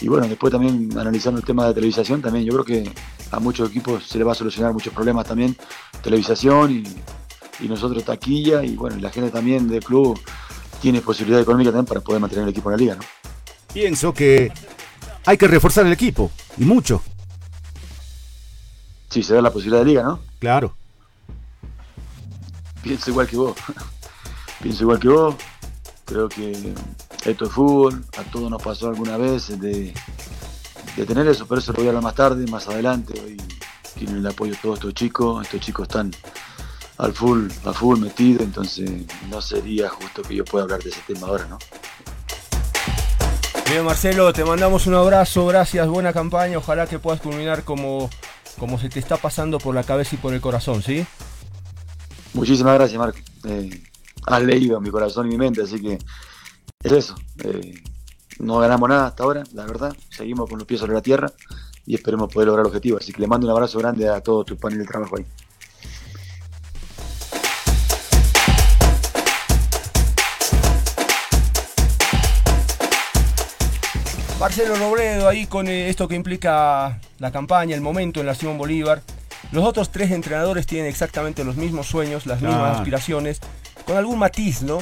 Y 0.00 0.08
bueno, 0.08 0.26
después 0.28 0.52
también 0.52 0.96
analizando 0.98 1.40
el 1.40 1.46
tema 1.46 1.66
de 1.66 1.74
televisación, 1.74 2.22
también 2.22 2.44
yo 2.44 2.52
creo 2.52 2.64
que 2.64 2.92
a 3.30 3.40
muchos 3.40 3.70
equipos 3.70 4.04
se 4.04 4.18
le 4.18 4.24
va 4.24 4.32
a 4.32 4.34
solucionar 4.34 4.72
muchos 4.72 4.92
problemas 4.92 5.26
también, 5.26 5.56
televisación 6.02 6.72
y, 6.72 6.84
nosotros 7.66 8.04
taquilla 8.04 8.62
y 8.62 8.76
bueno, 8.76 8.96
la 9.00 9.10
gente 9.10 9.30
también 9.32 9.66
del 9.66 9.82
club 9.82 10.16
tiene 10.80 11.00
posibilidad 11.00 11.40
económica 11.40 11.70
también 11.70 11.86
para 11.86 12.00
poder 12.00 12.20
mantener 12.20 12.44
el 12.44 12.50
equipo 12.50 12.70
en 12.70 12.76
la 12.76 12.78
liga, 12.78 12.94
¿no? 12.94 13.17
Pienso 13.72 14.12
que 14.12 14.50
hay 15.24 15.36
que 15.36 15.46
reforzar 15.46 15.86
el 15.86 15.92
equipo, 15.92 16.30
y 16.56 16.64
mucho. 16.64 17.02
Sí, 19.10 19.22
se 19.22 19.34
da 19.34 19.42
la 19.42 19.52
posibilidad 19.52 19.80
de 19.80 19.86
liga, 19.86 20.02
¿no? 20.02 20.20
Claro. 20.38 20.74
Pienso 22.82 23.10
igual 23.10 23.26
que 23.26 23.36
vos. 23.36 23.56
Pienso 24.62 24.84
igual 24.84 24.98
que 24.98 25.08
vos. 25.08 25.34
Creo 26.04 26.28
que 26.28 26.74
esto 27.26 27.44
es 27.44 27.52
fútbol, 27.52 28.04
a 28.16 28.22
todos 28.24 28.50
nos 28.50 28.62
pasó 28.62 28.88
alguna 28.88 29.18
vez 29.18 29.60
de, 29.60 29.92
tener 31.06 31.26
eso, 31.28 31.46
pero 31.46 31.60
eso 31.60 31.72
lo 31.72 31.78
voy 31.78 31.86
a 31.86 31.90
hablar 31.90 32.02
más 32.02 32.14
tarde, 32.14 32.46
más 32.46 32.66
adelante. 32.68 33.20
Hoy 33.20 33.36
tienen 33.94 34.16
el 34.16 34.26
apoyo 34.26 34.52
de 34.52 34.58
todos 34.58 34.78
estos 34.78 34.94
chicos, 34.94 35.44
estos 35.44 35.60
chicos 35.60 35.88
están 35.88 36.10
al 36.96 37.12
full, 37.12 37.48
a 37.64 37.72
full 37.72 37.98
metido, 38.00 38.42
entonces 38.42 38.90
no 39.28 39.42
sería 39.42 39.90
justo 39.90 40.22
que 40.22 40.36
yo 40.36 40.44
pueda 40.44 40.64
hablar 40.64 40.82
de 40.82 40.90
ese 40.90 41.00
tema 41.06 41.26
ahora, 41.26 41.46
¿no? 41.46 41.58
Bien, 43.70 43.84
Marcelo, 43.84 44.32
te 44.32 44.46
mandamos 44.46 44.86
un 44.86 44.94
abrazo, 44.94 45.44
gracias, 45.46 45.86
buena 45.88 46.14
campaña, 46.14 46.56
ojalá 46.56 46.86
que 46.86 46.98
puedas 46.98 47.20
culminar 47.20 47.64
como, 47.64 48.08
como 48.58 48.78
se 48.78 48.88
te 48.88 48.98
está 48.98 49.18
pasando 49.18 49.58
por 49.58 49.74
la 49.74 49.82
cabeza 49.82 50.14
y 50.14 50.18
por 50.18 50.32
el 50.32 50.40
corazón, 50.40 50.82
¿sí? 50.82 51.06
Muchísimas 52.32 52.74
gracias, 52.74 52.98
Marco. 52.98 53.18
Eh, 53.44 53.82
has 54.26 54.42
leído 54.42 54.80
mi 54.80 54.88
corazón 54.90 55.26
y 55.26 55.30
mi 55.30 55.36
mente, 55.36 55.62
así 55.62 55.82
que 55.82 55.98
es 56.82 56.92
eso. 56.92 57.14
Eh, 57.44 57.74
no 58.38 58.58
ganamos 58.58 58.88
nada 58.88 59.08
hasta 59.08 59.24
ahora, 59.24 59.44
la 59.52 59.66
verdad. 59.66 59.94
Seguimos 60.08 60.48
con 60.48 60.58
los 60.58 60.66
pies 60.66 60.80
sobre 60.80 60.94
la 60.94 61.02
tierra 61.02 61.30
y 61.84 61.94
esperemos 61.94 62.32
poder 62.32 62.46
lograr 62.46 62.64
el 62.64 62.68
objetivo. 62.68 62.96
Así 62.98 63.12
que 63.12 63.20
le 63.20 63.26
mando 63.26 63.46
un 63.48 63.52
abrazo 63.52 63.78
grande 63.78 64.08
a 64.08 64.22
todo 64.22 64.44
tu 64.44 64.56
panel 64.56 64.78
de 64.78 64.86
trabajo 64.86 65.16
ahí. 65.18 65.26
Marcelo 74.48 74.76
Robledo 74.76 75.28
ahí 75.28 75.44
con 75.44 75.68
eh, 75.68 75.90
esto 75.90 76.08
que 76.08 76.14
implica 76.14 77.02
la 77.18 77.30
campaña, 77.30 77.74
el 77.74 77.82
momento 77.82 78.20
en 78.20 78.24
la 78.24 78.34
Simón 78.34 78.56
Bolívar. 78.56 79.02
Los 79.52 79.62
otros 79.62 79.92
tres 79.92 80.10
entrenadores 80.10 80.66
tienen 80.66 80.86
exactamente 80.86 81.44
los 81.44 81.56
mismos 81.56 81.86
sueños, 81.86 82.24
las 82.24 82.40
mismas 82.40 82.76
Ah. 82.76 82.78
aspiraciones, 82.78 83.40
con 83.84 83.98
algún 83.98 84.18
matiz, 84.18 84.62
¿no? 84.62 84.78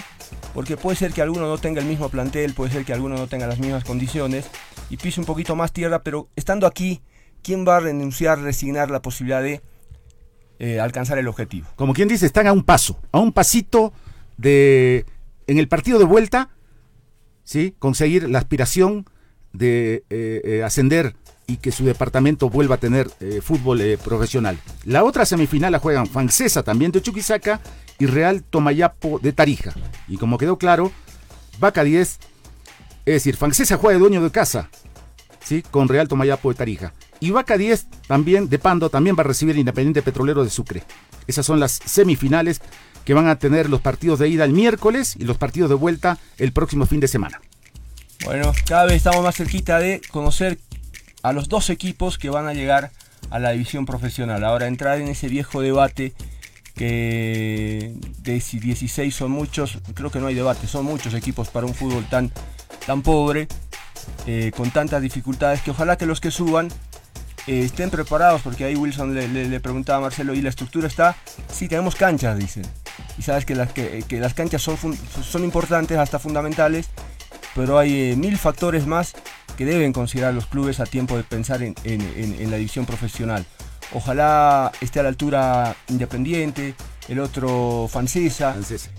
Porque 0.54 0.76
puede 0.76 0.96
ser 0.96 1.12
que 1.12 1.20
alguno 1.20 1.48
no 1.48 1.58
tenga 1.58 1.80
el 1.80 1.86
mismo 1.88 2.08
plantel, 2.10 2.54
puede 2.54 2.70
ser 2.70 2.84
que 2.84 2.92
alguno 2.92 3.16
no 3.16 3.26
tenga 3.26 3.48
las 3.48 3.58
mismas 3.58 3.82
condiciones 3.82 4.46
y 4.88 4.98
pise 4.98 5.18
un 5.18 5.26
poquito 5.26 5.56
más 5.56 5.72
tierra, 5.72 6.00
pero 6.04 6.28
estando 6.36 6.68
aquí, 6.68 7.02
¿quién 7.42 7.66
va 7.66 7.78
a 7.78 7.80
renunciar, 7.80 8.38
resignar 8.38 8.88
la 8.92 9.02
posibilidad 9.02 9.42
de 9.42 9.62
eh, 10.60 10.78
alcanzar 10.78 11.18
el 11.18 11.26
objetivo? 11.26 11.66
Como 11.74 11.92
quien 11.92 12.06
dice, 12.06 12.24
están 12.24 12.46
a 12.46 12.52
un 12.52 12.62
paso, 12.62 13.00
a 13.10 13.18
un 13.18 13.32
pasito 13.32 13.92
de, 14.36 15.06
en 15.48 15.58
el 15.58 15.66
partido 15.66 15.98
de 15.98 16.04
vuelta, 16.04 16.50
¿sí? 17.42 17.74
conseguir 17.80 18.30
la 18.30 18.38
aspiración 18.38 19.06
de 19.56 20.04
eh, 20.10 20.40
eh, 20.44 20.62
ascender 20.64 21.14
y 21.46 21.58
que 21.58 21.70
su 21.70 21.84
departamento 21.84 22.50
vuelva 22.50 22.74
a 22.74 22.78
tener 22.78 23.08
eh, 23.20 23.40
fútbol 23.42 23.80
profesional. 24.02 24.58
La 24.84 25.04
otra 25.04 25.24
semifinal 25.24 25.72
la 25.72 25.78
juegan 25.78 26.06
Fancesa 26.06 26.62
también 26.62 26.92
de 26.92 27.02
Chuquisaca 27.02 27.60
y 27.98 28.06
Real 28.06 28.42
Tomayapo 28.42 29.18
de 29.20 29.32
Tarija. 29.32 29.72
Y 30.08 30.16
como 30.16 30.38
quedó 30.38 30.58
claro, 30.58 30.90
Vaca 31.58 31.84
10, 31.84 32.08
es 32.08 32.18
decir, 33.04 33.36
Fancesa 33.36 33.76
juega 33.76 33.94
de 33.94 34.00
dueño 34.00 34.22
de 34.22 34.30
casa, 34.30 34.68
¿sí? 35.44 35.62
con 35.62 35.88
Real 35.88 36.08
Tomayapo 36.08 36.48
de 36.50 36.56
Tarija. 36.56 36.92
Y 37.20 37.30
Vaca 37.30 37.56
10 37.56 37.86
también 38.08 38.48
de 38.48 38.58
Pando 38.58 38.90
también 38.90 39.16
va 39.16 39.20
a 39.20 39.24
recibir 39.24 39.56
Independiente 39.56 40.02
Petrolero 40.02 40.44
de 40.44 40.50
Sucre. 40.50 40.82
Esas 41.26 41.46
son 41.46 41.60
las 41.60 41.72
semifinales 41.72 42.60
que 43.04 43.14
van 43.14 43.28
a 43.28 43.38
tener 43.38 43.70
los 43.70 43.80
partidos 43.80 44.18
de 44.18 44.28
ida 44.28 44.44
el 44.44 44.52
miércoles 44.52 45.14
y 45.16 45.24
los 45.24 45.38
partidos 45.38 45.70
de 45.70 45.76
vuelta 45.76 46.18
el 46.38 46.52
próximo 46.52 46.86
fin 46.86 47.00
de 47.00 47.08
semana. 47.08 47.40
Bueno, 48.24 48.52
cada 48.66 48.86
vez 48.86 48.94
estamos 48.94 49.22
más 49.22 49.36
cerquita 49.36 49.78
de 49.78 50.00
conocer 50.10 50.58
a 51.22 51.32
los 51.32 51.48
dos 51.48 51.70
equipos 51.70 52.18
que 52.18 52.30
van 52.30 52.46
a 52.46 52.54
llegar 52.54 52.90
a 53.30 53.38
la 53.38 53.50
división 53.50 53.86
profesional. 53.86 54.44
Ahora 54.44 54.66
entrar 54.66 55.00
en 55.00 55.08
ese 55.08 55.28
viejo 55.28 55.60
debate 55.60 56.12
que 56.74 57.94
de 58.18 58.40
si 58.40 58.58
16 58.58 59.14
son 59.14 59.30
muchos, 59.30 59.78
creo 59.94 60.10
que 60.10 60.20
no 60.20 60.26
hay 60.26 60.34
debate, 60.34 60.66
son 60.66 60.84
muchos 60.84 61.14
equipos 61.14 61.48
para 61.48 61.66
un 61.66 61.74
fútbol 61.74 62.06
tan, 62.08 62.30
tan 62.86 63.02
pobre, 63.02 63.48
eh, 64.26 64.52
con 64.56 64.70
tantas 64.70 65.00
dificultades, 65.00 65.62
que 65.62 65.70
ojalá 65.70 65.96
que 65.96 66.04
los 66.04 66.20
que 66.20 66.30
suban 66.30 66.68
eh, 67.46 67.62
estén 67.64 67.90
preparados, 67.90 68.42
porque 68.42 68.64
ahí 68.64 68.76
Wilson 68.76 69.14
le, 69.14 69.60
preguntaba 69.60 69.98
a 69.98 70.00
Marcelo, 70.02 70.34
¿y 70.34 70.42
la 70.42 70.50
estructura 70.50 70.86
está? 70.86 71.16
Sí, 71.50 71.68
tenemos 71.68 71.94
canchas, 71.94 72.36
dicen. 72.36 72.64
Y 73.18 73.22
sabes 73.22 73.46
que 73.46 73.54
las, 73.54 73.72
que, 73.72 74.04
las 74.20 74.34
canchas 74.34 74.60
son, 74.60 74.76
son 74.76 75.44
importantes, 75.44 75.96
hasta 75.96 76.18
fundamentales, 76.18 76.88
pero 77.56 77.78
hay 77.78 78.12
eh, 78.12 78.16
mil 78.16 78.38
factores 78.38 78.86
más 78.86 79.14
que 79.56 79.64
deben 79.64 79.92
considerar 79.92 80.34
los 80.34 80.46
clubes 80.46 80.78
a 80.78 80.84
tiempo 80.84 81.16
de 81.16 81.24
pensar 81.24 81.62
en, 81.62 81.74
en- 81.82 82.02
en- 82.16 82.36
en 82.40 82.50
la 82.52 82.58
división 82.58 82.86
profesional. 82.86 83.44
Ojalá 83.92 84.70
esté 84.80 85.00
a 85.00 85.02
la 85.04 85.08
altura 85.08 85.74
Independiente, 85.88 86.74
el 87.08 87.20
otro 87.20 87.88
Francesa. 87.90 88.54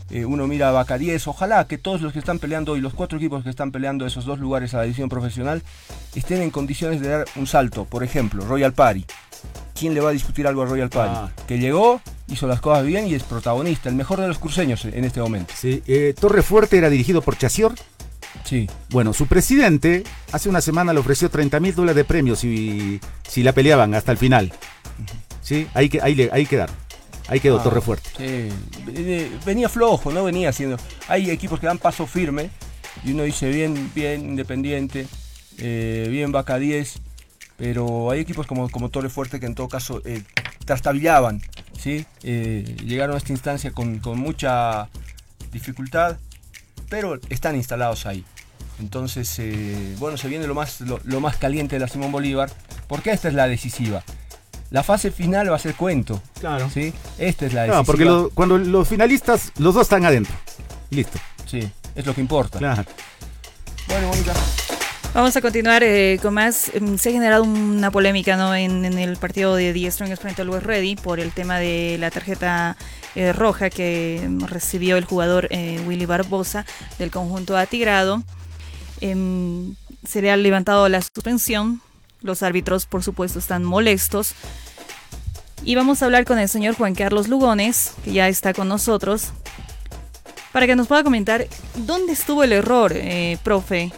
eh, 0.10 0.26
uno 0.26 0.48
mira 0.48 0.70
a 0.80 0.98
10, 0.98 1.28
ojalá 1.28 1.68
que 1.68 1.78
todos 1.78 2.02
los 2.02 2.14
que 2.14 2.20
están 2.20 2.40
peleando 2.40 2.72
hoy, 2.72 2.80
los 2.82 2.94
cuatro 2.94 3.18
equipos 3.18 3.44
que 3.44 3.50
están 3.50 3.72
peleando 3.72 4.06
esos 4.08 4.26
dos 4.26 4.40
lugares 4.40 4.74
a 4.74 4.78
la 4.78 4.84
división 4.84 5.10
profesional, 5.10 5.62
estén 6.16 6.42
en 6.42 6.50
condiciones 6.50 7.02
de 7.02 7.10
dar 7.10 7.26
un 7.36 7.46
salto. 7.48 7.84
Por 7.86 8.04
ejemplo, 8.04 8.46
Royal 8.46 8.74
Party. 8.74 9.06
¿Quién 9.78 9.94
le 9.94 10.00
va 10.00 10.10
a 10.10 10.14
discutir 10.14 10.48
algo 10.48 10.64
a 10.64 10.66
Royal 10.66 10.90
Party? 10.90 11.14
Ah. 11.16 11.32
Que 11.48 11.60
llegó, 11.60 12.02
hizo 12.30 12.48
las 12.48 12.62
cosas 12.62 12.86
bien 12.86 13.08
y 13.08 13.14
es 13.14 13.24
protagonista, 13.24 13.90
el 13.90 13.96
mejor 13.96 14.20
de 14.22 14.28
los 14.28 14.40
cruceños 14.40 14.86
en 14.86 15.04
este 15.04 15.20
momento. 15.20 15.54
Sí, 15.56 15.84
eh, 15.86 16.16
Torre 16.20 16.42
Fuerte 16.42 16.78
era 16.78 16.90
dirigido 16.90 17.22
por 17.22 17.38
Chasior. 17.38 17.74
Sí. 18.44 18.70
Bueno, 18.90 19.14
su 19.14 19.28
presidente 19.28 20.04
hace 20.32 20.48
una 20.50 20.62
semana 20.62 20.94
le 20.94 21.00
ofreció 21.00 21.30
30 21.30 21.60
mil 21.60 21.76
dólares 21.76 21.96
de 21.96 22.04
premios 22.06 22.40
si, 22.40 23.00
si 23.28 23.44
la 23.44 23.52
peleaban 23.54 23.94
hasta 23.94 24.12
el 24.12 24.18
final. 24.18 24.54
¿Sí? 25.42 25.68
Ahí, 25.74 25.90
que, 25.90 26.02
ahí, 26.02 26.30
ahí 26.32 26.46
quedaron. 26.46 26.76
Ahí 27.30 27.40
quedó 27.42 27.60
Ah, 27.60 27.64
Torre 27.64 27.82
Fuerte. 27.82 28.10
sí. 28.18 29.30
Venía 29.46 29.68
flojo, 29.70 30.12
no 30.12 30.24
venía 30.24 30.50
haciendo. 30.50 30.78
Hay 31.08 31.30
equipos 31.30 31.60
que 31.60 31.68
dan 31.68 31.78
paso 31.78 32.08
firme 32.08 32.50
y 33.04 33.12
uno 33.12 33.24
dice 33.24 33.50
bien, 33.50 33.92
bien 33.94 34.22
Independiente, 34.30 35.08
eh, 35.58 36.08
bien 36.10 36.32
Vaca 36.32 36.58
10, 36.58 37.00
pero 37.58 38.12
hay 38.12 38.22
equipos 38.22 38.48
como, 38.48 38.70
como 38.70 38.90
Torre 38.90 39.10
Fuerte 39.10 39.40
que 39.42 39.46
en 39.46 39.56
todo 39.56 39.68
caso 39.68 40.02
eh, 40.06 40.24
trastabillaban, 40.66 41.42
¿sí? 41.78 42.06
Eh, 42.24 42.76
llegaron 42.86 43.16
a 43.16 43.18
esta 43.18 43.34
instancia 43.34 43.72
con, 43.72 44.00
con 44.00 44.18
mucha 44.20 44.88
dificultad, 45.52 46.18
pero 46.90 47.20
están 47.30 47.56
instalados 47.56 48.06
ahí. 48.06 48.24
Entonces, 48.80 49.34
eh, 49.40 49.96
bueno, 49.98 50.18
se 50.18 50.28
viene 50.28 50.46
lo 50.48 50.54
más, 50.54 50.82
lo, 50.82 51.00
lo 51.04 51.20
más 51.20 51.38
caliente 51.38 51.76
de 51.76 51.80
la 51.80 51.88
Simón 51.88 52.12
Bolívar, 52.12 52.52
porque 52.88 53.12
esta 53.12 53.28
es 53.28 53.34
la 53.34 53.48
decisiva. 53.48 54.04
La 54.70 54.84
fase 54.84 55.12
final 55.12 55.50
va 55.52 55.56
a 55.56 55.60
ser 55.60 55.76
cuento. 55.76 56.22
Claro. 56.40 56.70
¿sí? 56.70 56.94
Esta 57.18 57.46
es 57.46 57.54
la 57.54 57.62
decisiva. 57.62 57.78
No, 57.80 57.84
porque 57.86 58.06
lo- 58.06 58.30
cuando 58.32 58.58
los 58.58 58.88
finalistas, 58.88 59.52
los 59.58 59.74
dos 59.74 59.84
están 59.84 60.06
adentro. 60.06 60.34
Listo. 60.92 61.18
Sí, 61.46 61.68
es 61.96 62.06
lo 62.06 62.14
que 62.14 62.22
importa. 62.22 62.60
Claro. 62.60 62.84
Bueno, 63.88 64.10
Mónica. 64.10 64.34
Vamos 65.18 65.36
a 65.36 65.42
continuar 65.42 65.82
eh, 65.84 66.20
con 66.22 66.36
más. 66.36 66.70
Em, 66.76 66.96
Se 67.00 67.10
ha 67.10 67.12
generado 67.12 67.42
una 67.42 67.90
polémica 67.90 68.38
¿no? 68.38 68.54
en, 68.54 68.86
el 68.86 69.18
partido 69.18 69.56
de 69.56 69.74
The 69.74 69.90
Strongest 69.90 70.22
frente 70.22 70.44
al 70.44 70.50
West 70.50 70.68
Ready 70.68 70.96
por 70.96 71.20
el 71.20 71.32
tema 71.32 71.58
de 71.58 71.98
la 72.00 72.12
tarjeta 72.12 72.78
eh, 73.16 73.34
roja 73.34 73.72
que 73.72 74.30
recibió 74.46 74.96
el 74.96 75.06
jugador 75.06 75.48
eh, 75.50 75.82
Willy 75.88 76.06
Barbosa 76.06 76.68
del 77.00 77.10
conjunto 77.10 77.58
Atigrado. 77.58 78.22
Em, 79.02 79.74
se 80.08 80.22
le 80.22 80.30
ha 80.30 80.38
levantado 80.38 80.88
la 80.88 81.02
suspensión. 81.02 81.82
Los 82.22 82.44
árbitros, 82.44 82.86
por 82.86 83.02
supuesto, 83.02 83.40
están 83.40 83.64
molestos. 83.64 84.36
Y 85.64 85.74
vamos 85.74 86.04
a 86.04 86.06
hablar 86.06 86.26
con 86.26 86.38
el 86.38 86.48
señor 86.48 86.76
Juan 86.76 86.94
Carlos 86.94 87.28
Lugones, 87.28 87.96
que 88.04 88.14
ya 88.14 88.28
está 88.28 88.54
con 88.54 88.68
nosotros, 88.68 89.32
para 90.52 90.68
que 90.68 90.76
nos 90.76 90.86
pueda 90.86 91.04
comentar 91.04 91.48
dónde 91.74 92.14
estuvo 92.14 92.44
el 92.44 92.52
error, 92.52 92.92
eh, 92.94 93.40
profe. 93.44 93.92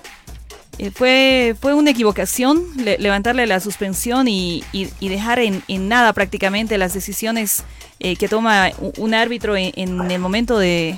Eh, 0.79 0.91
fue, 0.91 1.55
fue 1.59 1.73
una 1.73 1.91
equivocación 1.91 2.63
le- 2.77 2.97
levantarle 2.97 3.45
la 3.45 3.59
suspensión 3.59 4.29
y, 4.29 4.63
y- 4.71 5.09
dejar 5.09 5.39
en, 5.39 5.61
en 5.67 5.89
nada 5.89 6.13
prácticamente 6.13 6.77
las 6.77 6.93
decisiones 6.93 7.65
eh, 7.99 8.15
que 8.15 8.29
toma 8.29 8.69
un 8.97 9.13
árbitro 9.13 9.57
en, 9.57 9.73
el 10.09 10.19
momento 10.19 10.57
de, 10.57 10.97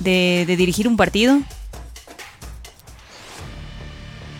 de, 0.00 0.44
dirigir 0.46 0.88
un 0.88 0.96
partido. 0.96 1.40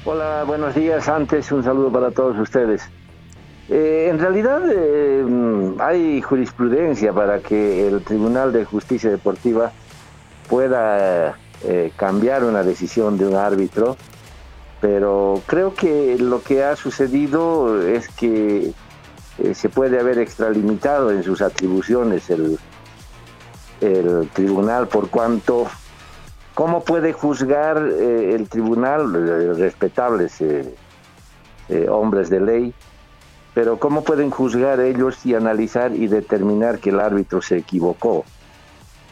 Hola, 0.07 0.45
buenos 0.47 0.75
días. 0.75 1.07
Antes 1.09 1.53
un 1.53 1.63
saludo 1.63 1.93
para 1.93 2.11
todos 2.11 2.39
ustedes. 2.39 2.83
Eh, 3.69 4.09
en 4.11 4.19
realidad 4.19 4.61
mm, 4.61 5.81
hay 5.81 6.23
jurisprudencia 6.23 7.13
para 7.13 7.41
que 7.41 7.89
el 7.89 8.03
Tribunal 8.03 8.55
de 8.55 8.65
Justicia 8.65 9.11
Deportiva 9.11 9.71
pueda 10.49 11.37
eh, 11.65 11.93
cambiar 11.97 12.43
una 12.43 12.65
decisión 12.65 13.17
de 13.19 13.27
un 13.27 13.37
árbitro, 13.37 13.97
pero 14.81 15.41
creo 15.47 15.75
que 15.75 16.17
lo 16.19 16.43
que 16.43 16.65
ha 16.65 16.75
sucedido 16.75 17.81
es 17.81 18.09
que 18.09 18.73
eh, 19.39 19.55
se 19.55 19.69
puede 19.69 20.01
haber 20.01 20.19
extralimitado 20.19 21.13
en 21.13 21.23
sus 21.23 21.41
atribuciones 21.41 22.31
el, 22.31 22.59
tribunal 24.33 24.87
por 24.87 25.09
cuanto 25.11 25.67
¿Cómo 26.55 26.85
puede 26.85 27.13
juzgar 27.13 27.79
eh, 27.79 28.35
el 28.35 28.49
tribunal, 28.49 29.57
respetables 29.57 30.39
hombres 31.89 32.29
de 32.29 32.41
ley, 32.41 32.75
pero 33.55 33.79
cómo 33.79 34.05
pueden 34.05 34.31
juzgar 34.31 34.79
ellos 34.81 35.25
y 35.25 35.35
analizar 35.35 35.97
y 35.97 36.09
determinar 36.09 36.79
que 36.79 36.91
el 36.91 37.01
árbitro 37.01 37.41
se 37.41 37.57
equivocó? 37.57 38.25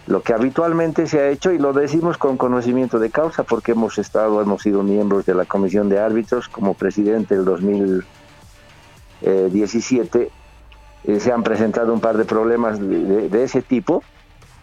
Lo 0.07 0.23
que 0.23 0.33
habitualmente 0.33 1.07
se 1.07 1.21
ha 1.21 1.29
hecho, 1.29 1.53
y 1.53 1.59
lo 1.59 1.73
decimos 1.73 2.19
con 2.19 2.37
conocimiento 2.37 2.99
de 2.99 3.11
causa, 3.11 3.45
porque 3.45 3.73
hemos 3.73 3.99
estado, 3.99 4.41
hemos 4.41 4.63
sido 4.63 4.83
miembros 4.83 5.27
de 5.27 5.35
la 5.35 5.45
Comisión 5.45 5.89
de 5.89 6.01
Árbitros 6.01 6.49
como 6.49 6.75
presidente 6.75 7.37
del 7.37 7.45
2017, 7.45 10.31
eh, 11.05 11.21
se 11.21 11.33
han 11.33 11.43
presentado 11.43 11.93
un 11.93 12.01
par 12.01 12.17
de 12.17 12.25
problemas 12.25 12.81
de, 12.81 13.45
ese 13.45 13.63
tipo, 13.63 14.03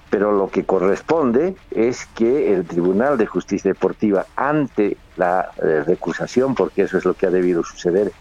pero 0.10 0.32
lo 0.32 0.50
que 0.50 0.66
corresponde 0.66 1.56
es 1.72 2.06
que 2.08 2.54
el 2.54 2.66
Tribunal 2.66 3.18
de 3.18 3.26
Justicia 3.26 3.72
Deportiva, 3.72 4.26
ante 4.36 4.98
la 5.18 5.52
eh, 5.58 5.84
recusación, 5.86 6.56
porque 6.56 6.84
eso 6.84 6.98
es 6.98 7.06
lo 7.06 7.14
que 7.14 7.28
ha 7.28 7.32
debido 7.32 7.64
suceder, 7.64 8.12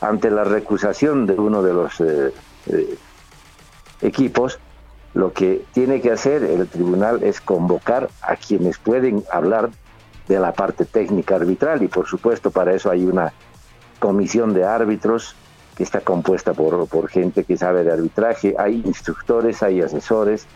ante 0.00 0.30
la 0.30 0.44
recusación 0.44 1.26
de 1.26 1.34
uno 1.34 1.62
de 1.62 1.74
los 1.74 2.00
eh, 2.00 2.32
eh, 2.66 2.98
equipos, 4.02 4.58
lo 5.16 5.32
que 5.32 5.64
tiene 5.72 6.02
que 6.02 6.12
hacer 6.12 6.44
el 6.44 6.68
tribunal 6.68 7.22
es 7.22 7.40
convocar 7.40 8.10
a 8.20 8.36
quienes 8.36 8.76
pueden 8.76 9.24
hablar 9.32 9.70
de 10.28 10.38
la 10.38 10.52
parte 10.52 10.84
técnica 10.84 11.36
arbitral. 11.36 11.82
Y 11.82 11.88
por 11.88 12.06
supuesto 12.06 12.50
para 12.50 12.74
eso 12.74 12.90
hay 12.90 13.06
una 13.06 13.32
comisión 13.98 14.52
de 14.52 14.64
árbitros 14.64 15.34
que 15.74 15.84
está 15.84 16.02
compuesta 16.02 16.52
por, 16.52 16.86
por 16.88 17.08
gente 17.08 17.44
que 17.44 17.56
sabe 17.56 17.82
de 17.82 17.92
arbitraje, 17.92 18.56
hay 18.58 18.82
instructores, 18.84 19.62
hay 19.62 19.80
asesores, 19.80 20.46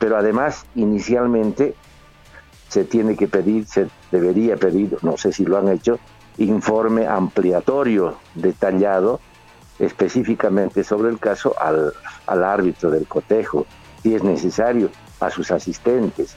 pero 0.00 0.16
además 0.16 0.66
inicialmente 0.74 1.76
se 2.68 2.82
tiene 2.82 3.14
que 3.14 3.28
pedir, 3.28 3.64
se 3.66 3.86
debería 4.10 4.56
pedir, 4.56 4.98
no 5.02 5.16
sé 5.16 5.32
si 5.32 5.44
lo 5.44 5.56
han 5.56 5.68
hecho, 5.68 6.00
informe 6.38 7.06
ampliatorio 7.06 8.16
detallado 8.34 9.20
específicamente 9.78 10.84
sobre 10.84 11.10
el 11.10 11.18
caso 11.18 11.54
al, 11.60 11.92
al 12.26 12.44
árbitro 12.44 12.90
del 12.90 13.06
cotejo, 13.06 13.66
si 14.02 14.14
es 14.14 14.22
necesario, 14.22 14.90
a 15.20 15.30
sus 15.30 15.50
asistentes. 15.50 16.36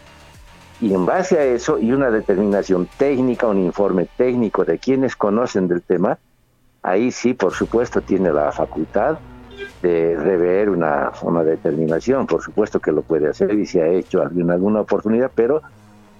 Y 0.79 0.93
en 0.93 1.05
base 1.05 1.37
a 1.37 1.43
eso 1.43 1.77
y 1.77 1.91
una 1.91 2.09
determinación 2.09 2.87
técnica, 2.97 3.47
un 3.47 3.59
informe 3.59 4.07
técnico 4.17 4.65
de 4.65 4.79
quienes 4.79 5.15
conocen 5.15 5.67
del 5.67 5.81
tema, 5.81 6.17
ahí 6.81 7.11
sí, 7.11 7.33
por 7.33 7.53
supuesto, 7.53 8.01
tiene 8.01 8.31
la 8.31 8.51
facultad 8.51 9.19
de 9.83 10.15
rever 10.17 10.69
una, 10.69 11.11
una 11.21 11.43
determinación. 11.43 12.25
Por 12.25 12.41
supuesto 12.41 12.79
que 12.79 12.91
lo 12.91 13.03
puede 13.03 13.29
hacer 13.29 13.53
y 13.53 13.65
se 13.67 13.81
ha 13.81 13.87
hecho 13.87 14.23
en 14.23 14.49
alguna 14.49 14.81
oportunidad, 14.81 15.31
pero 15.33 15.61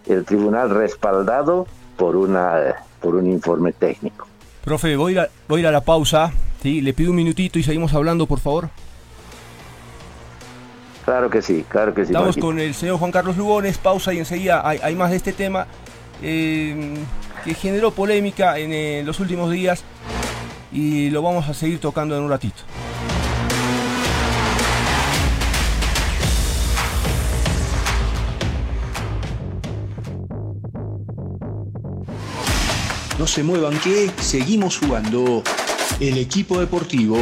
el 0.08 0.26
tribunal 0.26 0.70
respaldado 0.70 1.66
por, 1.98 2.16
una, 2.16 2.76
por 3.00 3.16
un 3.16 3.28
informe 3.28 3.74
técnico. 3.74 4.28
Profe, 4.64 4.96
voy 4.96 5.18
a, 5.18 5.28
voy 5.48 5.60
a 5.60 5.62
ir 5.62 5.68
a 5.68 5.72
la 5.72 5.82
pausa. 5.82 6.32
¿Sí? 6.62 6.82
Le 6.82 6.94
pido 6.94 7.12
un 7.12 7.18
minutito 7.18 7.60
y 7.60 7.64
seguimos 7.64 7.94
hablando, 7.94 8.26
por 8.26 8.40
favor. 8.40 8.70
Claro 11.06 11.30
que 11.30 11.42
sí, 11.42 11.66
claro 11.68 11.94
que 11.94 12.06
sí. 12.06 12.12
Estamos 12.12 12.38
con 12.38 12.60
el 12.60 12.74
señor 12.74 12.98
Juan 13.00 13.12
Carlos 13.12 13.36
Lugones, 13.36 13.78
pausa 13.78 14.14
y 14.14 14.20
enseguida 14.20 14.68
hay, 14.68 14.80
hay 14.84 14.96
más 14.96 15.10
de 15.10 15.18
este 15.18 15.34
tema 15.34 15.68
eh, 16.22 16.94
que 17.44 17.54
generó 17.56 17.92
polémica 17.92 18.58
en 18.60 18.72
eh, 18.72 19.02
los 19.04 19.20
últimos 19.20 19.52
días 19.52 19.84
y 20.72 21.10
lo 21.10 21.22
vamos 21.22 21.50
a 21.50 21.54
seguir 21.54 21.80
tocando 21.80 22.16
en 22.16 22.24
un 22.24 22.30
ratito. 22.30 22.62
No 33.18 33.28
se 33.28 33.44
muevan 33.44 33.80
que 33.80 34.10
seguimos 34.18 34.80
jugando. 34.80 35.44
El 36.00 36.18
equipo 36.18 36.60
deportivo 36.60 37.18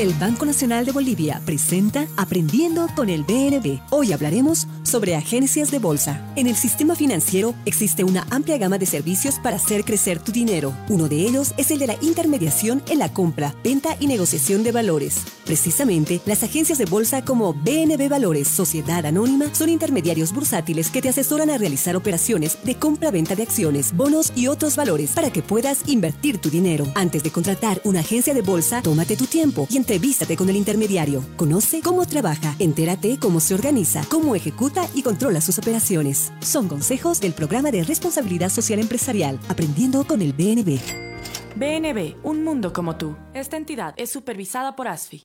El 0.00 0.14
Banco 0.14 0.46
Nacional 0.46 0.86
de 0.86 0.92
Bolivia 0.92 1.42
presenta 1.44 2.06
Aprendiendo 2.16 2.86
con 2.96 3.10
el 3.10 3.22
BNB. 3.22 3.80
Hoy 3.90 4.14
hablaremos 4.14 4.66
sobre 4.90 5.14
agencias 5.14 5.70
de 5.70 5.78
bolsa. 5.78 6.20
En 6.34 6.48
el 6.48 6.56
sistema 6.56 6.96
financiero 6.96 7.54
existe 7.64 8.02
una 8.02 8.26
amplia 8.30 8.58
gama 8.58 8.76
de 8.76 8.86
servicios 8.86 9.38
para 9.38 9.56
hacer 9.56 9.84
crecer 9.84 10.18
tu 10.18 10.32
dinero. 10.32 10.74
Uno 10.88 11.08
de 11.08 11.16
ellos 11.16 11.54
es 11.56 11.70
el 11.70 11.78
de 11.78 11.86
la 11.86 11.96
intermediación 12.02 12.82
en 12.88 12.98
la 12.98 13.12
compra, 13.12 13.54
venta 13.62 13.96
y 14.00 14.08
negociación 14.08 14.64
de 14.64 14.72
valores. 14.72 15.20
Precisamente, 15.44 16.20
las 16.26 16.42
agencias 16.42 16.78
de 16.78 16.86
bolsa 16.86 17.24
como 17.24 17.54
BNB 17.54 18.08
Valores, 18.08 18.48
Sociedad 18.48 19.06
Anónima, 19.06 19.46
son 19.54 19.68
intermediarios 19.68 20.32
bursátiles 20.32 20.90
que 20.90 21.02
te 21.02 21.08
asesoran 21.08 21.50
a 21.50 21.58
realizar 21.58 21.94
operaciones 21.94 22.58
de 22.64 22.74
compra-venta 22.74 23.36
de 23.36 23.44
acciones, 23.44 23.96
bonos 23.96 24.32
y 24.34 24.48
otros 24.48 24.74
valores 24.74 25.12
para 25.12 25.30
que 25.30 25.42
puedas 25.42 25.88
invertir 25.88 26.38
tu 26.38 26.50
dinero. 26.50 26.86
Antes 26.94 27.22
de 27.22 27.30
contratar 27.30 27.80
una 27.84 28.00
agencia 28.00 28.34
de 28.34 28.42
bolsa, 28.42 28.82
tómate 28.82 29.16
tu 29.16 29.26
tiempo 29.26 29.68
y 29.70 29.76
entrevístate 29.76 30.36
con 30.36 30.48
el 30.48 30.56
intermediario. 30.56 31.24
Conoce 31.36 31.80
cómo 31.80 32.06
trabaja, 32.06 32.56
entérate 32.58 33.18
cómo 33.18 33.40
se 33.40 33.54
organiza, 33.54 34.04
cómo 34.08 34.34
ejecuta 34.34 34.79
y 34.94 35.02
controla 35.02 35.40
sus 35.40 35.58
operaciones. 35.58 36.32
Son 36.40 36.68
consejos 36.68 37.20
del 37.20 37.32
programa 37.32 37.70
de 37.70 37.84
responsabilidad 37.84 38.48
social 38.48 38.78
empresarial, 38.78 39.38
aprendiendo 39.48 40.04
con 40.06 40.22
el 40.22 40.32
BNB. 40.32 40.78
BNB, 41.56 42.16
un 42.22 42.44
mundo 42.44 42.72
como 42.72 42.96
tú. 42.96 43.16
Esta 43.34 43.56
entidad 43.56 43.94
es 43.96 44.10
supervisada 44.10 44.76
por 44.76 44.88
ASFI. 44.88 45.24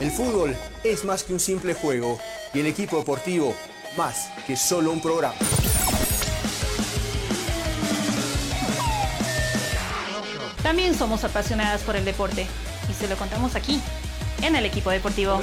El 0.00 0.10
fútbol 0.10 0.56
es 0.82 1.04
más 1.04 1.24
que 1.24 1.32
un 1.32 1.40
simple 1.40 1.74
juego 1.74 2.18
y 2.52 2.60
el 2.60 2.66
equipo 2.66 2.98
deportivo 2.98 3.54
más 3.96 4.28
que 4.46 4.56
solo 4.56 4.92
un 4.92 5.00
programa. 5.00 5.34
También 10.62 10.94
somos 10.94 11.24
apasionadas 11.24 11.82
por 11.82 11.94
el 11.94 12.04
deporte 12.04 12.46
y 12.90 12.92
se 12.94 13.06
lo 13.08 13.16
contamos 13.16 13.54
aquí, 13.54 13.80
en 14.42 14.56
el 14.56 14.64
equipo 14.66 14.90
deportivo. 14.90 15.40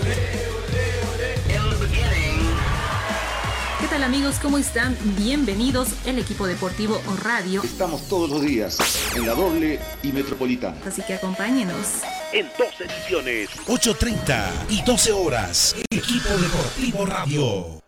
¿Qué 3.80 3.88
tal 3.88 4.04
amigos? 4.04 4.36
¿Cómo 4.42 4.58
están? 4.58 4.96
Bienvenidos 5.18 5.90
el 6.06 6.20
equipo 6.20 6.46
deportivo 6.48 7.02
radio. 7.24 7.64
Estamos 7.64 8.08
todos 8.08 8.30
los 8.30 8.42
días 8.42 8.78
en 9.16 9.26
la 9.26 9.34
doble 9.34 9.80
y 10.04 10.12
metropolitana. 10.12 10.78
Así 10.86 11.02
que 11.02 11.16
acompáñenos. 11.16 12.02
en 12.32 12.48
dos 12.58 12.80
ediciones, 12.80 13.50
8.30 13.68 14.50
y 14.70 14.82
12 14.84 15.12
horas. 15.12 15.76
El 15.90 15.98
equipo 15.98 16.30
deportivo 16.38 17.06
radio. 17.06 17.81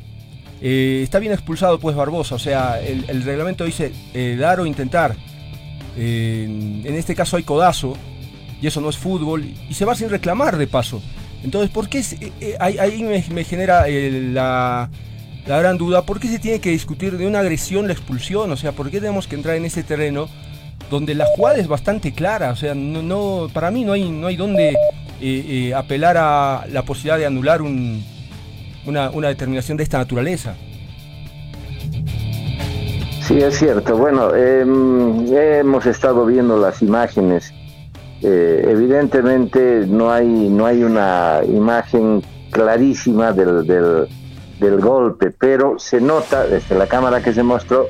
eh, 0.62 1.02
está 1.04 1.20
bien 1.20 1.34
expulsado 1.34 1.78
pues 1.78 1.94
Barbosa, 1.96 2.36
o 2.36 2.40
sea, 2.40 2.80
el, 2.80 3.06
el 3.10 3.24
reglamento 3.24 3.66
dice 3.66 3.92
dar 4.40 4.62
o 4.62 4.66
intentar. 4.66 5.16
En 5.98 6.96
este 6.96 7.14
caso 7.14 7.36
hay 7.36 7.44
codazo, 7.44 7.98
y 8.62 8.68
eso 8.68 8.80
no 8.80 8.90
es 8.90 8.98
fútbol, 8.98 9.44
y 9.44 9.74
se 9.74 9.84
va 9.84 9.96
sin 9.96 10.10
reclamar 10.10 10.56
de 10.56 10.68
paso. 10.68 11.02
Entonces, 11.44 11.70
¿por 11.72 11.90
qué 11.90 12.00
es- 12.00 12.14
eh, 12.14 12.32
eh, 12.40 12.56
ahí, 12.60 13.04
me, 13.04 13.44
genera 13.44 13.88
eh, 13.88 14.30
la, 14.32 14.90
la 15.48 15.60
gran 15.60 15.78
duda? 15.78 16.04
¿Por 16.06 16.20
qué 16.20 16.28
se 16.28 16.40
tiene 16.40 16.60
que 16.60 16.70
discutir 16.70 17.18
de 17.18 17.26
una 17.28 17.40
agresión 17.40 17.88
la 17.88 17.94
expulsión? 17.94 18.52
O 18.52 18.58
sea, 18.58 18.72
¿por 18.74 18.92
qué 18.92 19.00
tenemos 19.00 19.28
que 19.28 19.36
entrar 19.36 19.56
en 19.56 19.66
ese 19.66 19.84
terreno 19.84 20.28
donde 20.90 21.16
la 21.16 21.26
jugada 21.36 21.58
es 21.58 21.68
bastante 21.68 22.14
clara? 22.14 22.52
O 22.52 22.56
sea, 22.56 22.76
no, 22.76 23.48
para 23.54 23.72
mí 23.72 23.84
no 23.84 23.94
hay, 23.94 24.10
no 24.10 24.28
hay 24.28 24.36
donde 24.36 24.70
eh, 24.70 24.76
eh, 25.22 25.74
apelar 25.74 26.18
a 26.18 26.66
la 26.72 26.84
posibilidad 26.84 27.18
de 27.18 27.26
anular 27.26 27.62
un- 27.62 28.04
una, 28.86 29.10
determinación 29.30 29.78
de 29.78 29.84
esta 29.84 29.98
naturaleza. 29.98 30.56
Sí, 33.28 33.38
es 33.38 33.58
cierto. 33.58 33.96
Bueno, 33.98 34.34
em, 34.36 35.26
hemos 35.36 35.86
estado 35.86 36.26
viendo 36.26 36.58
las 36.58 36.82
imágenes. 36.82 37.54
Eh, 38.24 38.66
evidentemente 38.68 39.86
no 39.88 40.12
hay, 40.12 40.28
no 40.28 40.66
hay 40.66 40.84
una 40.84 41.42
imagen 41.46 42.22
clarísima 42.52 43.32
del, 43.34 43.66
del, 43.66 44.08
del 44.60 44.80
golpe, 44.80 45.32
pero 45.32 45.80
se 45.80 46.00
nota, 46.00 46.46
desde 46.46 46.76
la 46.76 46.88
cámara 46.88 47.24
que 47.24 47.34
se 47.34 47.42
mostró, 47.44 47.88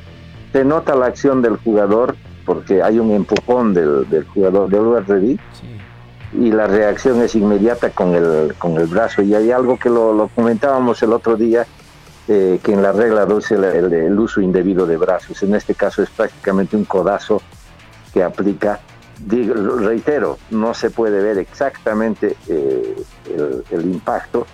se 0.52 0.64
nota 0.64 0.96
la 0.96 1.08
acción 1.08 1.42
del 1.42 1.58
jugador, 1.58 2.16
porque 2.46 2.82
hay 2.82 3.00
un 3.00 3.12
empujón 3.12 3.74
del, 3.74 4.10
del 4.10 4.26
jugador 4.26 4.70
de 4.70 5.02
Ready 5.02 5.40
y 6.34 6.52
la 6.52 6.68
reacción 6.68 7.22
es 7.22 7.36
inmediata 7.36 7.90
con 7.90 8.16
el, 8.16 8.56
con 8.58 8.78
el 8.78 8.88
brazo. 8.88 9.22
Y 9.22 9.36
hay 9.36 9.52
algo 9.52 9.78
que 9.78 9.90
lo, 9.90 10.14
lo 10.14 10.28
comentábamos 10.30 11.02
el 11.04 11.14
otro 11.14 11.36
día, 11.36 11.66
eh, 12.28 12.60
que 12.64 12.74
en 12.74 12.82
la 12.82 12.92
regla 12.92 13.26
12 13.26 13.56
el, 13.56 13.94
el, 13.94 14.20
uso 14.20 14.42
indebido 14.42 14.86
de 14.86 14.98
brazos. 14.98 15.44
En 15.44 15.54
este 15.56 15.76
caso 15.76 16.02
es 16.02 16.10
prácticamente 16.10 16.76
un 16.78 16.86
codazo 16.86 17.42
que 18.14 18.24
aplica. 18.24 18.80
Reitero, 19.28 20.40
no 20.50 20.74
se 20.74 20.90
puede 20.90 21.22
ver 21.22 21.38
exactamente 21.38 22.36
eh, 22.48 23.04
el, 23.72 23.82
impacto, 23.86 24.48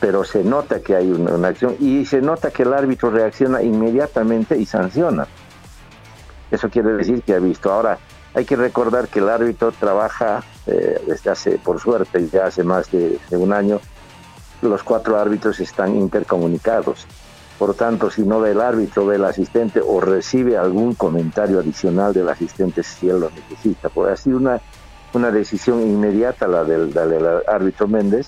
pero 0.00 0.24
se 0.24 0.42
nota 0.42 0.80
que 0.80 0.96
hay 0.96 1.10
una, 1.10 1.48
acción 1.48 1.76
y 1.78 2.06
se 2.06 2.20
nota 2.20 2.50
que 2.50 2.62
el 2.62 2.72
árbitro 2.72 3.10
reacciona 3.10 3.62
inmediatamente 3.62 4.56
y 4.56 4.66
sanciona. 4.66 5.26
Eso 6.50 6.70
quiere 6.70 6.92
decir 6.92 7.22
que 7.22 7.34
ha 7.34 7.38
visto. 7.38 7.72
Ahora, 7.72 7.98
hay 8.34 8.44
que 8.44 8.56
recordar 8.56 9.08
que 9.08 9.18
el 9.18 9.28
árbitro 9.28 9.72
trabaja 9.72 10.42
eh, 10.66 11.02
desde 11.06 11.30
hace, 11.30 11.58
por 11.58 11.80
suerte, 11.80 12.28
ya 12.28 12.46
hace 12.46 12.64
más 12.64 12.90
de 12.90 13.18
un 13.32 13.52
año, 13.52 13.80
los 14.62 14.82
cuatro 14.82 15.18
árbitros 15.18 15.60
están 15.60 15.94
intercomunicados. 15.96 17.06
Por 17.58 17.74
tanto, 17.74 18.10
si 18.10 18.22
no 18.22 18.40
ve 18.40 18.50
el 18.50 18.60
árbitro, 18.60 19.06
ve 19.06 19.16
el 19.16 19.24
asistente 19.24 19.80
o 19.80 20.00
recibe 20.00 20.56
algún 20.56 20.94
comentario 20.94 21.60
adicional 21.60 22.12
del 22.12 22.28
asistente 22.28 22.82
si 22.82 23.08
él 23.08 23.20
lo 23.20 23.30
necesita. 23.30 23.88
Pues 23.88 24.12
ha 24.12 24.16
sido 24.16 24.38
una, 24.38 24.60
una 25.12 25.30
decisión 25.30 25.80
inmediata 25.80 26.48
la 26.48 26.64
del, 26.64 26.92
la 26.92 27.06
del 27.06 27.24
árbitro 27.46 27.86
Méndez, 27.86 28.26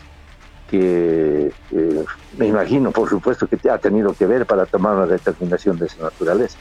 que 0.71 1.53
eh, 1.73 2.05
me 2.39 2.47
imagino, 2.47 2.93
por 2.93 3.09
supuesto, 3.09 3.49
que 3.49 3.59
ha 3.69 3.79
tenido 3.79 4.15
que 4.15 4.27
ver 4.27 4.47
para 4.47 4.65
tomar 4.65 4.95
una 4.95 5.07
determinación 5.07 5.77
de 5.79 5.87
esa 5.87 6.05
naturaleza. 6.05 6.57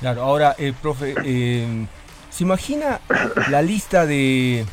Claro, 0.00 0.22
ahora, 0.22 0.54
eh, 0.58 0.72
profe, 0.80 1.14
eh, 1.24 1.86
¿se 2.30 2.44
imagina 2.44 3.00
la 3.50 3.62
lista 3.62 4.06
de, 4.06 4.64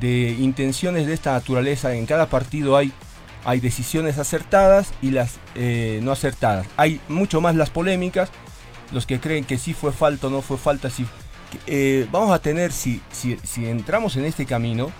de 0.00 0.36
intenciones 0.38 1.06
de 1.06 1.14
esta 1.14 1.32
naturaleza? 1.32 1.94
En 1.94 2.06
cada 2.06 2.26
partido 2.26 2.76
hay 2.76 2.92
hay 3.44 3.60
decisiones 3.60 4.18
acertadas 4.18 4.92
y 5.02 5.10
las 5.10 5.38
eh, 5.54 6.00
no 6.02 6.12
acertadas. 6.12 6.66
Hay 6.76 7.00
mucho 7.08 7.40
más 7.40 7.54
las 7.54 7.70
polémicas, 7.70 8.30
los 8.92 9.06
que 9.06 9.20
creen 9.20 9.44
que 9.44 9.58
sí 9.58 9.74
fue 9.74 9.92
falta 9.92 10.28
o 10.28 10.30
no 10.30 10.42
fue 10.42 10.56
falta. 10.56 10.90
Si, 10.90 11.06
eh, 11.66 12.06
vamos 12.10 12.32
a 12.32 12.38
tener, 12.38 12.72
si, 12.72 13.02
si, 13.12 13.36
si, 13.42 13.66
entramos 13.66 14.16
en 14.16 14.24
este 14.24 14.46
camino, 14.46 14.90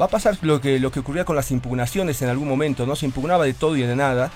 va 0.00 0.06
a 0.06 0.08
pasar 0.08 0.36
lo 0.42 0.60
que, 0.60 0.78
lo 0.78 0.90
que 0.90 1.00
ocurría 1.00 1.24
con 1.24 1.36
las 1.36 1.50
impugnaciones 1.50 2.20
en 2.22 2.28
algún 2.28 2.48
momento, 2.48 2.86
¿no? 2.86 2.94
Se 2.94 3.06
impugnaba 3.06 3.44
de 3.44 3.54
todo 3.54 3.76
y 3.76 3.82
de 3.82 3.96
nada. 3.96 4.30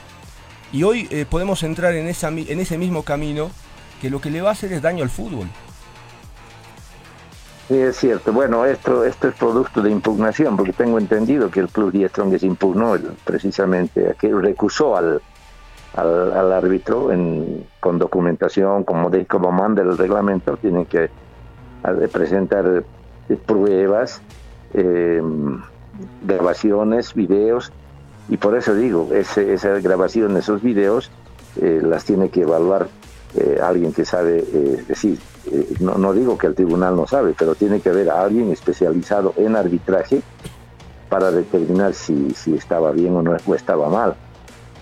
Y 0.73 0.85
hoy 0.85 1.09
eh, 1.11 1.27
podemos 1.29 1.63
entrar 1.63 1.95
en, 1.95 2.07
en 2.07 2.61
ese 2.61 2.79
mismo 2.79 3.03
camino 3.03 3.51
que 4.01 4.09
lo 4.09 4.21
que 4.21 4.31
le 4.31 4.41
va 4.41 4.51
a 4.51 4.53
hacer 4.53 4.73
es 4.73 4.83
daño 4.83 5.03
al 5.03 5.11
fútbol. 5.11 5.49
Sí, 7.71 7.79
es 7.79 7.99
cierto. 7.99 8.33
Bueno, 8.33 8.65
esto, 8.65 9.05
esto 9.05 9.29
es 9.29 9.35
producto 9.37 9.81
de 9.81 9.93
impugnación, 9.93 10.57
porque 10.57 10.73
tengo 10.73 10.99
entendido 10.99 11.53
que 11.53 11.61
el 11.61 11.69
Club 11.69 11.93
Die 11.93 12.09
Strongest 12.09 12.43
impugnó 12.43 12.97
precisamente, 13.23 14.17
que 14.19 14.35
recusó 14.35 14.97
al, 14.97 15.23
al, 15.95 16.53
árbitro 16.53 17.11
con 17.79 17.99
documentación, 18.01 18.83
como, 18.83 19.09
de, 19.09 19.25
como 19.25 19.53
manda 19.53 19.83
el 19.83 19.97
reglamento, 19.97 20.57
tienen 20.57 20.85
que 20.87 21.11
presentar 22.13 22.83
pruebas, 23.47 24.21
eh, 24.75 25.23
grabaciones, 26.27 27.15
videos, 27.15 27.71
y 28.29 28.37
por 28.37 28.57
eso 28.57 28.75
digo, 28.75 29.11
ese, 29.13 29.55
esa 29.55 29.79
grabación, 29.79 30.37
esos 30.37 30.61
videos, 30.61 31.13
eh, 31.61 31.81
las 31.81 32.05
tiene 32.05 32.31
que 32.31 32.41
evaluar 32.41 32.89
eh, 33.37 33.61
alguien 33.63 33.93
que 33.93 34.05
sabe 34.05 34.43
decir 34.89 35.21
eh, 35.47 35.75
no, 35.81 35.95
no, 35.95 36.13
digo 36.13 36.37
que 36.37 36.47
el 36.47 36.55
tribunal 36.55 36.97
no 36.97 37.07
sabe, 37.07 37.35
pero 37.39 37.55
tiene 37.55 37.81
que 37.81 37.91
haber 37.91 38.11
alguien 38.11 38.51
especializado 38.51 39.35
en 39.37 39.57
arbitraje 39.57 40.23
para 41.09 41.31
determinar 41.31 41.95
si, 41.95 42.31
si 42.31 42.55
estaba 42.55 42.93
bien 42.93 43.17
o 43.17 43.23
no 43.23 43.37
estaba 43.55 43.89
mal. 43.89 44.15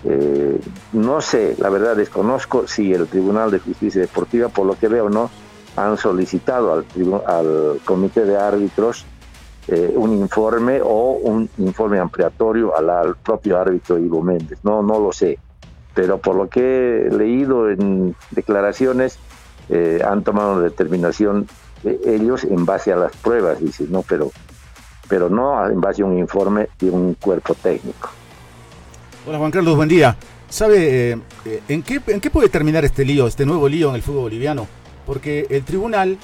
Eh, 0.05 0.59
no 0.93 1.21
sé, 1.21 1.55
la 1.57 1.69
verdad 1.69 1.95
desconozco 1.95 2.67
si 2.67 2.93
el 2.93 3.07
Tribunal 3.07 3.51
de 3.51 3.59
Justicia 3.59 4.01
Deportiva, 4.01 4.47
por 4.47 4.65
lo 4.65 4.77
que 4.77 4.87
veo, 4.87 5.09
no 5.09 5.29
han 5.75 5.97
solicitado 5.97 6.73
al, 6.73 6.85
al 7.25 7.79
Comité 7.83 8.25
de 8.25 8.37
Árbitros 8.37 9.05
eh, 9.67 9.93
un 9.95 10.13
informe 10.13 10.81
o 10.81 11.11
un 11.21 11.47
informe 11.59 11.99
ampliatorio 11.99 12.75
al, 12.75 12.89
al, 12.89 13.15
propio 13.17 13.59
árbitro 13.59 13.99
Ivo 13.99 14.21
Méndez. 14.21 14.59
No, 14.63 14.81
no 14.81 14.99
lo 14.99 15.11
sé, 15.11 15.37
pero 15.93 16.17
por 16.17 16.35
lo 16.35 16.49
que 16.49 17.05
he 17.05 17.09
leído 17.11 17.69
en 17.69 18.15
declaraciones, 18.31 19.19
eh, 19.69 20.01
han 20.05 20.23
tomado 20.23 20.53
una 20.53 20.63
determinación 20.63 21.47
eh, 21.83 21.99
ellos 22.05 22.43
en 22.43 22.65
base 22.65 22.91
a 22.91 22.95
las 22.95 23.15
pruebas, 23.17 23.59
dice, 23.59 23.85
no, 23.89 24.01
pero, 24.01 24.31
pero 25.07 25.29
no 25.29 25.65
en 25.67 25.79
base 25.79 26.01
a 26.01 26.05
un 26.05 26.17
informe 26.17 26.69
y 26.81 26.85
un 26.85 27.13
cuerpo 27.15 27.55
técnico. 27.55 28.09
Hola 29.27 29.37
Juan 29.37 29.51
Carlos, 29.51 29.75
buen 29.75 29.89
día. 29.89 30.17
¿Sabe 30.49 31.11
eh, 31.45 31.61
¿en, 31.67 31.83
qué, 31.83 32.01
en 32.07 32.19
qué 32.19 32.29
puede 32.31 32.49
terminar 32.49 32.83
este 32.83 33.05
lío, 33.05 33.27
este 33.27 33.45
nuevo 33.45 33.69
lío 33.69 33.89
en 33.89 33.95
el 33.95 34.01
fútbol 34.01 34.23
boliviano? 34.23 34.67
Porque 35.05 35.45
el 35.49 35.63
tribunal, 35.63 36.17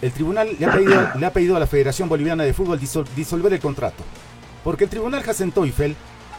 el 0.00 0.12
tribunal 0.12 0.56
le 0.58 0.66
ha 0.66 0.72
pedido, 0.72 1.08
le 1.18 1.26
ha 1.26 1.32
pedido 1.32 1.56
a 1.56 1.60
la 1.60 1.66
Federación 1.66 2.08
Boliviana 2.08 2.44
de 2.44 2.54
Fútbol 2.54 2.80
disol, 2.80 3.04
disolver 3.14 3.52
el 3.52 3.60
contrato. 3.60 4.02
Porque 4.64 4.84
el 4.84 4.90
tribunal 4.90 5.22
Hassen 5.28 5.52
Teufel 5.52 5.94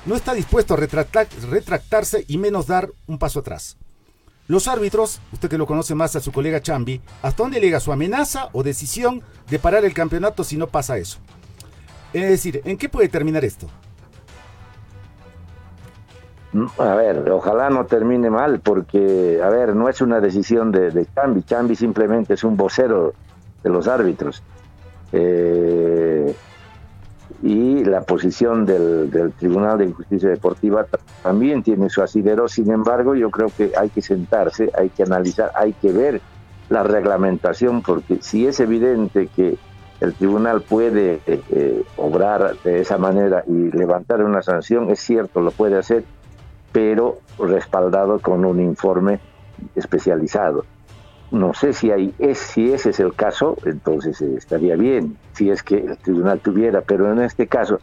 no 0.06 0.16
está 0.16 0.34
dispuesto 0.34 0.74
a 0.74 0.78
retractar, 0.78 1.28
retractarse 1.50 2.26
y 2.28 2.38
menos 2.38 2.68
dar 2.68 2.90
un 3.08 3.20
paso 3.20 3.40
atrás. 3.40 3.78
Los 4.48 4.68
árbitros, 4.68 5.22
usted 5.32 5.50
que 5.50 5.58
lo 5.58 5.66
conoce 5.66 5.96
más 5.96 6.16
a 6.16 6.20
su 6.20 6.32
colega 6.32 6.62
Chambi, 6.62 7.02
¿hasta 7.22 7.44
dónde 7.44 7.62
llega 7.62 7.80
su 7.80 7.94
amenaza 7.94 8.50
o 8.52 8.62
decisión 8.62 9.22
de 9.50 9.58
parar 9.58 9.86
el 9.86 9.94
campeonato 9.94 10.44
si 10.44 10.58
no 10.58 10.68
pasa 10.68 10.98
eso? 10.98 11.20
Es 12.12 12.30
decir, 12.30 12.62
¿en 12.66 12.78
qué 12.78 12.90
puede 12.90 13.08
terminar 13.08 13.46
esto? 13.46 13.68
A 16.78 16.94
ver, 16.96 17.32
ojalá 17.32 17.70
no 17.70 17.86
termine 17.86 18.30
mal, 18.30 18.60
porque, 18.60 19.40
a 19.44 19.50
ver, 19.50 19.76
no 19.76 19.90
es 19.90 20.02
una 20.02 20.20
decisión 20.20 20.72
de, 20.72 20.92
de 20.92 21.08
Chambi, 21.16 21.44
Chambi 21.44 21.76
simplemente 21.76 22.36
es 22.36 22.44
un 22.44 22.56
vocero 22.58 23.14
de 23.64 23.70
los 23.70 23.88
árbitros. 23.88 24.44
Eh, 25.14 26.36
y 27.44 27.84
la 27.84 28.02
posición 28.02 28.66
del, 28.66 29.12
del, 29.12 29.34
Tribunal 29.34 29.78
de 29.78 29.92
Justicia 29.92 30.30
Deportiva 30.30 30.86
también 31.22 31.62
tiene 31.62 31.90
su 31.90 32.02
asidero. 32.02 32.48
Sin 32.48 32.72
embargo, 32.72 33.16
yo 33.16 33.30
creo 33.30 33.50
que 33.56 33.74
hay 33.78 33.90
que 33.90 34.02
sentarse, 34.02 34.72
hay 34.78 34.90
que 34.90 35.04
analizar, 35.04 35.52
hay 35.54 35.74
que 35.74 35.92
ver 35.92 36.22
la 36.70 36.84
reglamentación, 36.84 37.82
porque 37.82 38.20
si 38.22 38.48
es 38.48 38.62
evidente 38.62 39.28
que 39.28 39.58
el 40.00 40.14
tribunal 40.14 40.62
puede 40.62 41.20
eh, 41.28 41.42
eh, 41.50 41.84
obrar 41.98 42.56
de 42.64 42.80
esa 42.80 42.98
manera 42.98 43.44
y 43.46 43.72
levantar 43.72 44.24
una 44.24 44.42
sanción, 44.42 44.90
es 44.90 45.02
cierto, 45.02 45.42
lo 45.42 45.52
puede 45.52 45.78
hacer, 45.78 46.06
pero 46.72 47.20
respaldado 47.38 48.20
con 48.20 48.46
un 48.46 48.62
informe 48.62 49.20
especializado. 49.76 50.64
No 51.32 51.54
sé 51.54 51.74
si, 51.74 51.92
hay, 51.92 52.14
es, 52.20 52.38
si 52.38 52.72
ese 52.72 52.92
es 52.92 53.02
el 53.02 53.14
caso, 53.14 53.58
entonces 53.66 54.22
eh, 54.22 54.36
estaría 54.38 54.78
bien, 54.78 55.18
si 55.34 55.50
es 55.50 55.64
que 55.64 55.78
el 55.78 55.98
tribunal 55.98 56.40
tuviera, 56.40 56.82
pero 56.82 57.12
en 57.12 57.20
este 57.20 57.48
caso, 57.48 57.80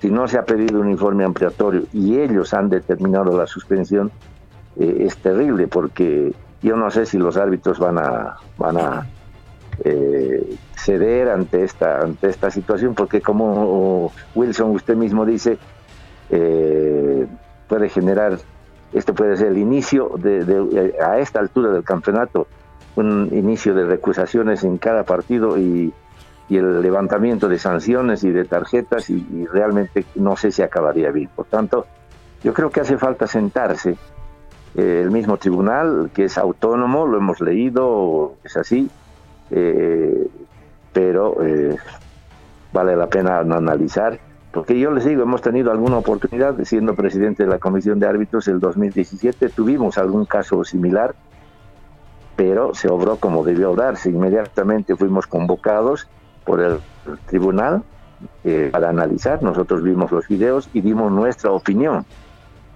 si 0.00 0.10
no 0.10 0.26
se 0.28 0.38
ha 0.38 0.44
pedido 0.44 0.80
un 0.80 0.90
informe 0.90 1.24
ampliatorio 1.24 1.84
y 1.92 2.18
ellos 2.18 2.52
han 2.54 2.68
determinado 2.68 3.36
la 3.36 3.46
suspensión, 3.46 4.10
eh, 4.78 4.98
es 5.00 5.16
terrible 5.18 5.68
porque 5.68 6.34
yo 6.62 6.76
no 6.76 6.90
sé 6.90 7.06
si 7.06 7.18
los 7.18 7.36
árbitros 7.36 7.78
van 7.78 7.98
a, 7.98 8.36
van 8.58 8.76
a 8.78 9.06
eh, 9.84 10.56
ceder 10.74 11.28
ante 11.28 11.64
esta, 11.64 12.00
ante 12.00 12.28
esta 12.28 12.50
situación, 12.50 12.94
porque 12.94 13.20
como 13.20 14.12
Wilson 14.34 14.70
usted 14.70 14.96
mismo 14.96 15.24
dice, 15.26 15.58
eh, 16.30 17.26
puede 17.68 17.88
generar, 17.88 18.38
esto 18.92 19.14
puede 19.14 19.36
ser 19.36 19.48
el 19.48 19.58
inicio 19.58 20.12
de, 20.18 20.44
de, 20.44 20.94
a 21.00 21.18
esta 21.18 21.40
altura 21.40 21.70
del 21.70 21.84
campeonato, 21.84 22.46
un 22.96 23.28
inicio 23.32 23.74
de 23.74 23.84
recusaciones 23.84 24.64
en 24.64 24.78
cada 24.78 25.04
partido 25.04 25.58
y, 25.58 25.92
y 26.48 26.56
el 26.56 26.80
levantamiento 26.80 27.48
de 27.48 27.58
sanciones 27.58 28.22
y 28.24 28.30
de 28.30 28.44
tarjetas 28.44 29.10
y, 29.10 29.46
realmente 29.46 30.04
no 30.14 30.36
sé 30.36 30.52
si 30.52 30.62
acabaría 30.62 31.10
bien. 31.10 31.28
Por 31.34 31.46
tanto, 31.46 31.86
yo 32.42 32.54
creo 32.54 32.70
que 32.70 32.80
hace 32.80 32.98
falta 32.98 33.26
sentarse. 33.26 33.96
Eh, 34.76 35.00
el 35.02 35.10
mismo 35.10 35.38
tribunal, 35.38 36.10
que 36.14 36.24
es 36.24 36.38
autónomo, 36.38 37.06
lo 37.06 37.18
hemos 37.18 37.40
leído, 37.40 38.34
es 38.44 38.56
así, 38.56 38.88
eh, 39.50 40.28
pero 40.92 41.42
eh, 41.42 41.76
vale 42.72 42.94
la 42.94 43.06
pena 43.06 43.38
analizar, 43.38 44.18
porque 44.52 44.78
yo 44.78 44.90
les 44.90 45.04
digo, 45.04 45.22
hemos 45.22 45.42
tenido 45.42 45.70
alguna 45.70 45.98
oportunidad, 45.98 46.56
siendo 46.64 46.94
presidente 46.94 47.44
de 47.44 47.50
la 47.50 47.58
Comisión 47.58 47.98
de 47.98 48.06
Árbitros 48.06 48.48
el 48.48 48.60
2017, 48.60 49.48
tuvimos 49.48 49.98
algún 49.98 50.26
caso 50.26 50.62
similar, 50.64 51.14
pero 52.36 52.74
se 52.74 52.88
obró 52.88 53.16
como 53.16 53.44
debió 53.44 53.70
obrarse. 53.70 54.10
Inmediatamente 54.10 54.94
fuimos 54.94 55.26
convocados 55.26 56.06
por 56.46 56.60
el 56.60 56.78
tribunal 57.26 57.82
eh, 58.44 58.70
para 58.72 58.88
analizar. 58.88 59.42
Nosotros 59.42 59.82
vimos 59.82 60.10
los 60.10 60.26
videos 60.28 60.70
y 60.72 60.80
dimos 60.80 61.12
nuestra 61.12 61.50
opinión. 61.50 62.06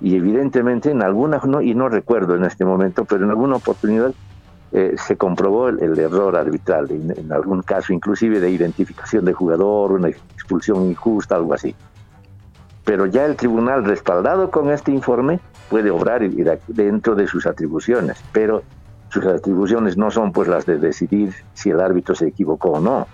Y 0.00 0.16
evidentemente 0.16 0.90
en 0.90 1.02
alguna, 1.02 1.40
no, 1.46 1.60
y 1.60 1.74
no 1.74 1.88
recuerdo 1.88 2.34
en 2.34 2.44
este 2.44 2.64
momento, 2.64 3.04
pero 3.04 3.24
en 3.24 3.30
alguna 3.30 3.56
oportunidad 3.56 4.12
eh, 4.72 4.94
se 4.96 5.16
comprobó 5.16 5.68
el, 5.68 5.82
el 5.82 5.98
error 5.98 6.36
arbitral, 6.36 6.90
en, 6.90 7.10
en, 7.16 7.32
algún 7.32 7.62
caso 7.62 7.92
inclusive 7.92 8.40
de 8.40 8.50
identificación 8.50 9.24
de 9.24 9.32
jugador, 9.32 9.92
una 9.92 10.08
expulsión 10.08 10.86
injusta, 10.86 11.36
algo 11.36 11.54
así. 11.54 11.74
Pero 12.84 13.06
ya 13.06 13.26
el 13.26 13.36
tribunal 13.36 13.84
respaldado 13.84 14.50
con 14.50 14.70
este 14.70 14.90
informe 14.90 15.40
puede 15.68 15.90
obrar 15.90 16.28
dentro 16.68 17.14
de 17.14 17.26
sus 17.26 17.46
atribuciones, 17.46 18.22
pero 18.32 18.62
sus 19.10 19.26
atribuciones 19.26 19.96
no 19.96 20.10
son 20.10 20.32
pues 20.32 20.48
las 20.48 20.66
de 20.66 20.78
decidir 20.78 21.34
si 21.54 21.70
el 21.70 21.80
árbitro 21.80 22.14
se 22.14 22.28
equivocó 22.28 22.70
o 22.70 22.80
no, 22.80 23.06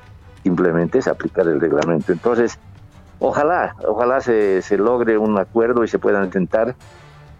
simplemente 0.46 1.00
es 1.00 1.08
aplicar 1.08 1.48
el 1.48 1.60
reglamento. 1.60 2.12
Entonces, 2.12 2.56
ojalá, 3.18 3.74
ojalá 3.84 4.20
se, 4.20 4.62
logre 4.78 5.18
un 5.18 5.36
acuerdo 5.40 5.82
y 5.82 5.88
se 5.88 5.98
puedan 5.98 6.24
intentar 6.24 6.76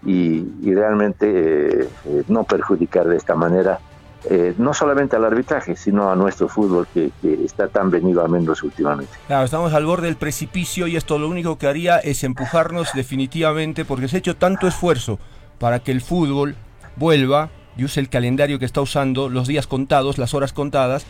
y, 0.05 0.43
realmente 0.73 1.83
eh, 1.83 1.89
eh, 2.05 2.23
no 2.27 2.43
perjudicar 2.43 3.07
de 3.07 3.15
esta 3.15 3.33
manera 3.33 3.79
eh, 4.29 4.53
no 4.57 4.73
solamente 4.73 5.15
al 5.15 5.23
arbitraje, 5.23 5.77
sino 5.77 6.11
a 6.11 6.17
nuestro 6.17 6.49
fútbol 6.49 6.85
que, 6.93 7.11
está 7.45 7.69
tan 7.69 7.89
venido 7.89 8.25
a 8.25 8.27
menos 8.27 8.61
últimamente. 8.61 9.13
Claro, 9.27 9.45
estamos 9.45 9.73
al 9.73 9.85
borde 9.85 10.07
del 10.07 10.17
precipicio 10.17 10.87
y 10.87 10.97
esto 10.97 11.17
lo 11.17 11.29
único 11.29 11.57
que 11.57 11.67
haría 11.67 11.99
es 11.99 12.25
empujarnos 12.25 12.89
definitivamente 12.93 13.85
porque 13.85 14.09
se 14.09 14.17
ha 14.17 14.19
hecho 14.19 14.35
tanto 14.35 14.67
esfuerzo 14.67 15.17
para 15.59 15.79
que 15.79 15.93
el 15.93 16.01
fútbol 16.01 16.55
vuelva 16.97 17.51
y 17.77 17.85
use 17.85 18.01
el 18.01 18.09
calendario 18.09 18.59
que 18.59 18.65
está 18.65 18.81
usando, 18.81 19.29
los 19.29 19.47
días 19.47 19.65
contados, 19.65 20.17
las 20.17 20.33
horas 20.33 20.51
contadas, 20.51 21.05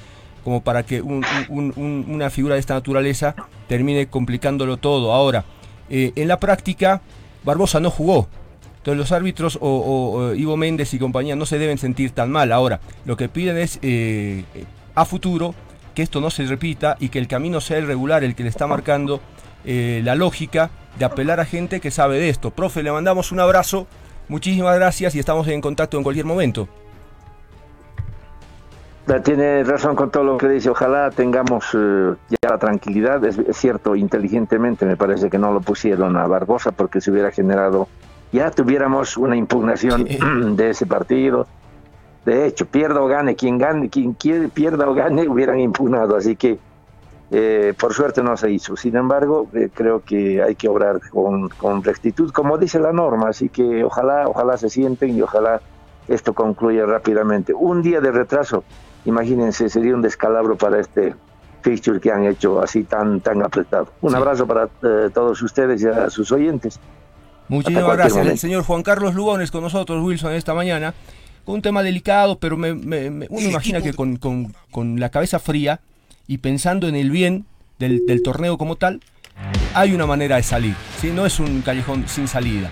como 0.47 0.61
para 0.61 0.83
que 0.83 1.01
una 1.01 2.29
figura 2.29 2.53
de 2.53 2.61
esta 2.61 2.73
naturaleza 2.73 3.35
termine 3.67 4.07
complicándolo 4.07 4.77
todo. 4.77 5.11
Ahora, 5.11 5.43
en 5.89 6.25
la 6.25 6.39
práctica, 6.39 7.01
Barbosa 7.43 7.81
no 7.81 7.91
jugó, 7.91 8.29
entonces 8.77 8.97
los 8.97 9.11
árbitros 9.11 9.57
o, 9.59 10.31
Ivo 10.37 10.55
Méndez 10.55 10.93
y 10.93 10.99
compañía 10.99 11.35
no 11.35 11.45
se 11.45 11.59
deben 11.59 11.77
sentir 11.77 12.11
tan 12.11 12.31
mal. 12.31 12.53
Ahora, 12.53 12.79
lo 13.03 13.17
que 13.17 13.27
piden 13.27 13.57
es 13.57 13.77
eh, 13.81 14.45
a 14.95 15.03
futuro 15.03 15.53
que 15.93 16.01
esto 16.01 16.21
no 16.21 16.29
se 16.29 16.45
repita 16.45 16.95
y 17.01 17.09
que 17.09 17.19
el 17.19 17.27
camino 17.27 17.59
sea 17.59 17.79
el 17.79 17.85
regular, 17.85 18.23
el 18.23 18.33
que 18.33 18.43
le 18.43 18.49
está 18.49 18.67
marcando 18.67 19.19
eh, 19.65 19.99
la 20.05 20.15
lógica 20.15 20.69
de 20.97 21.03
apelar 21.03 21.41
a 21.41 21.45
gente 21.45 21.81
que 21.81 21.91
sabe 21.91 22.19
de 22.19 22.29
esto. 22.29 22.51
Profe, 22.51 22.83
le 22.83 22.93
mandamos 22.93 23.33
un 23.33 23.41
abrazo, 23.41 23.85
muchísimas 24.29 24.77
gracias 24.77 25.13
y 25.13 25.19
estamos 25.19 25.45
en 25.49 25.59
contacto 25.59 25.97
en 25.97 26.03
cualquier 26.03 26.25
momento. 26.25 26.69
Tiene 29.23 29.63
razón 29.63 29.95
con 29.95 30.11
todo 30.11 30.23
lo 30.23 30.37
que 30.37 30.49
dice. 30.49 30.69
Ojalá 30.69 31.11
tengamos 31.11 31.65
eh, 31.73 32.13
ya 32.29 32.49
la 32.49 32.57
tranquilidad. 32.57 33.23
es, 33.23 33.37
cierto, 33.53 33.95
inteligentemente 33.95 34.85
me 34.85 34.97
parece 34.97 35.29
que 35.29 35.37
no 35.37 35.53
lo 35.53 35.61
pusieron 35.61 36.17
a 36.17 36.27
Barbosa 36.27 36.71
porque 36.71 36.99
se 36.99 37.11
hubiera 37.11 37.31
generado 37.31 37.87
ya 38.31 38.51
tuviéramos 38.51 39.17
una 39.17 39.35
impugnación 39.35 40.05
de 40.55 40.69
ese 40.69 40.85
partido. 40.85 41.47
De 42.25 42.45
hecho, 42.45 42.65
pierda 42.65 43.01
o 43.01 43.07
gane, 43.07 43.35
quien 43.35 43.57
gane, 43.57 43.89
quien 43.89 44.13
quiere, 44.13 44.49
pierda 44.49 44.89
o 44.89 44.93
gane, 44.93 45.27
hubieran 45.29 45.59
impugnado. 45.59 46.17
Así 46.17 46.35
que, 46.35 46.59
eh, 47.31 47.73
por 47.79 47.93
suerte 47.93 48.21
no 48.21 48.35
se 48.35 48.51
hizo. 48.51 48.75
Sin 48.75 48.95
embargo, 48.95 49.47
eh, 49.53 49.69
creo 49.73 50.03
que 50.03 50.41
hay 50.41 50.55
que 50.55 50.67
obrar 50.67 50.99
con, 51.09 51.49
con, 51.49 51.83
rectitud, 51.83 52.31
como 52.31 52.57
dice 52.57 52.79
la 52.79 52.91
norma. 52.91 53.29
Así 53.29 53.49
que 53.49 53.83
ojalá, 53.83 54.27
ojalá 54.27 54.57
se 54.57 54.69
sienten 54.69 55.15
y 55.15 55.21
ojalá 55.21 55.61
esto 56.07 56.33
concluya 56.33 56.85
rápidamente. 56.85 57.53
Un 57.53 57.81
día 57.81 58.01
de 58.01 58.11
retraso, 58.11 58.63
imagínense, 59.07 59.69
sería 59.69 59.95
un 59.95 60.01
descalabro 60.01 60.57
para 60.57 60.79
este 60.79 61.15
fixture 61.61 61.99
que 61.99 62.11
han 62.11 62.25
hecho 62.25 62.61
así 62.61 62.83
tan, 62.83 63.21
tan 63.21 63.41
apretado. 63.41 63.91
Un 64.01 64.15
abrazo 64.15 64.45
para 64.45 64.65
eh, 64.83 65.09
todos 65.13 65.41
ustedes 65.41 65.81
y 65.81 65.87
a 65.87 66.09
sus 66.09 66.31
oyentes. 66.31 66.79
Muchísimas 67.47 67.95
gracias. 67.95 68.27
El 68.27 68.37
señor 68.37 68.63
Juan 68.63 68.83
Carlos 68.83 69.15
Lugones 69.15 69.51
con 69.51 69.63
nosotros, 69.63 70.03
Wilson, 70.03 70.33
esta 70.33 70.53
mañana, 70.53 70.93
con 71.45 71.55
un 71.55 71.61
tema 71.61 71.81
delicado, 71.81 72.37
pero 72.37 72.57
me, 72.57 72.71
uno 72.73 73.49
imagina 73.49 73.81
que 73.81 73.93
con, 73.93 74.99
la 74.99 75.09
cabeza 75.09 75.39
fría 75.39 75.79
y 76.27 76.39
pensando 76.39 76.87
en 76.89 76.95
el 76.95 77.09
bien 77.09 77.45
del, 77.79 78.21
torneo 78.21 78.57
como 78.57 78.75
tal, 78.75 79.01
hay 79.73 79.93
una 79.93 80.05
manera 80.05 80.35
de 80.35 80.43
salir. 80.43 80.75
¿sí? 80.99 81.11
No 81.11 81.25
es 81.25 81.39
un 81.39 81.61
callejón 81.61 82.07
sin 82.07 82.27
salida. 82.27 82.69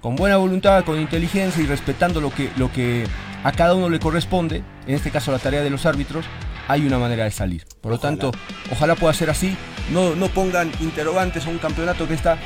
Con 0.00 0.16
buena 0.16 0.36
voluntad, 0.36 0.84
con 0.84 1.00
inteligencia 1.00 1.62
y 1.62 1.66
respetando 1.66 2.20
lo 2.20 2.30
que, 2.30 2.50
lo 2.56 2.72
que 2.72 3.04
a 3.44 3.52
cada 3.52 3.74
uno 3.74 3.88
le 3.88 3.98
corresponde, 3.98 4.62
en 4.86 4.94
este 4.94 5.10
caso 5.10 5.32
la 5.32 5.38
tarea 5.38 5.62
de 5.62 5.70
los 5.70 5.86
árbitros, 5.86 6.24
hay 6.68 6.86
una 6.86 6.98
manera 6.98 7.24
de 7.24 7.30
salir. 7.30 7.64
Por 7.80 7.92
lo 7.92 7.98
tanto, 7.98 8.32
ojalá 8.72 8.96
pueda 8.96 9.14
ser 9.14 9.30
así. 9.30 9.56
No, 9.92 10.16
no 10.16 10.28
pongan 10.28 10.72
interrogantes 10.80 11.46
a 11.46 11.50
un 11.50 11.58
campeonato 11.58 12.08
que 12.08 12.14
está 12.14 12.38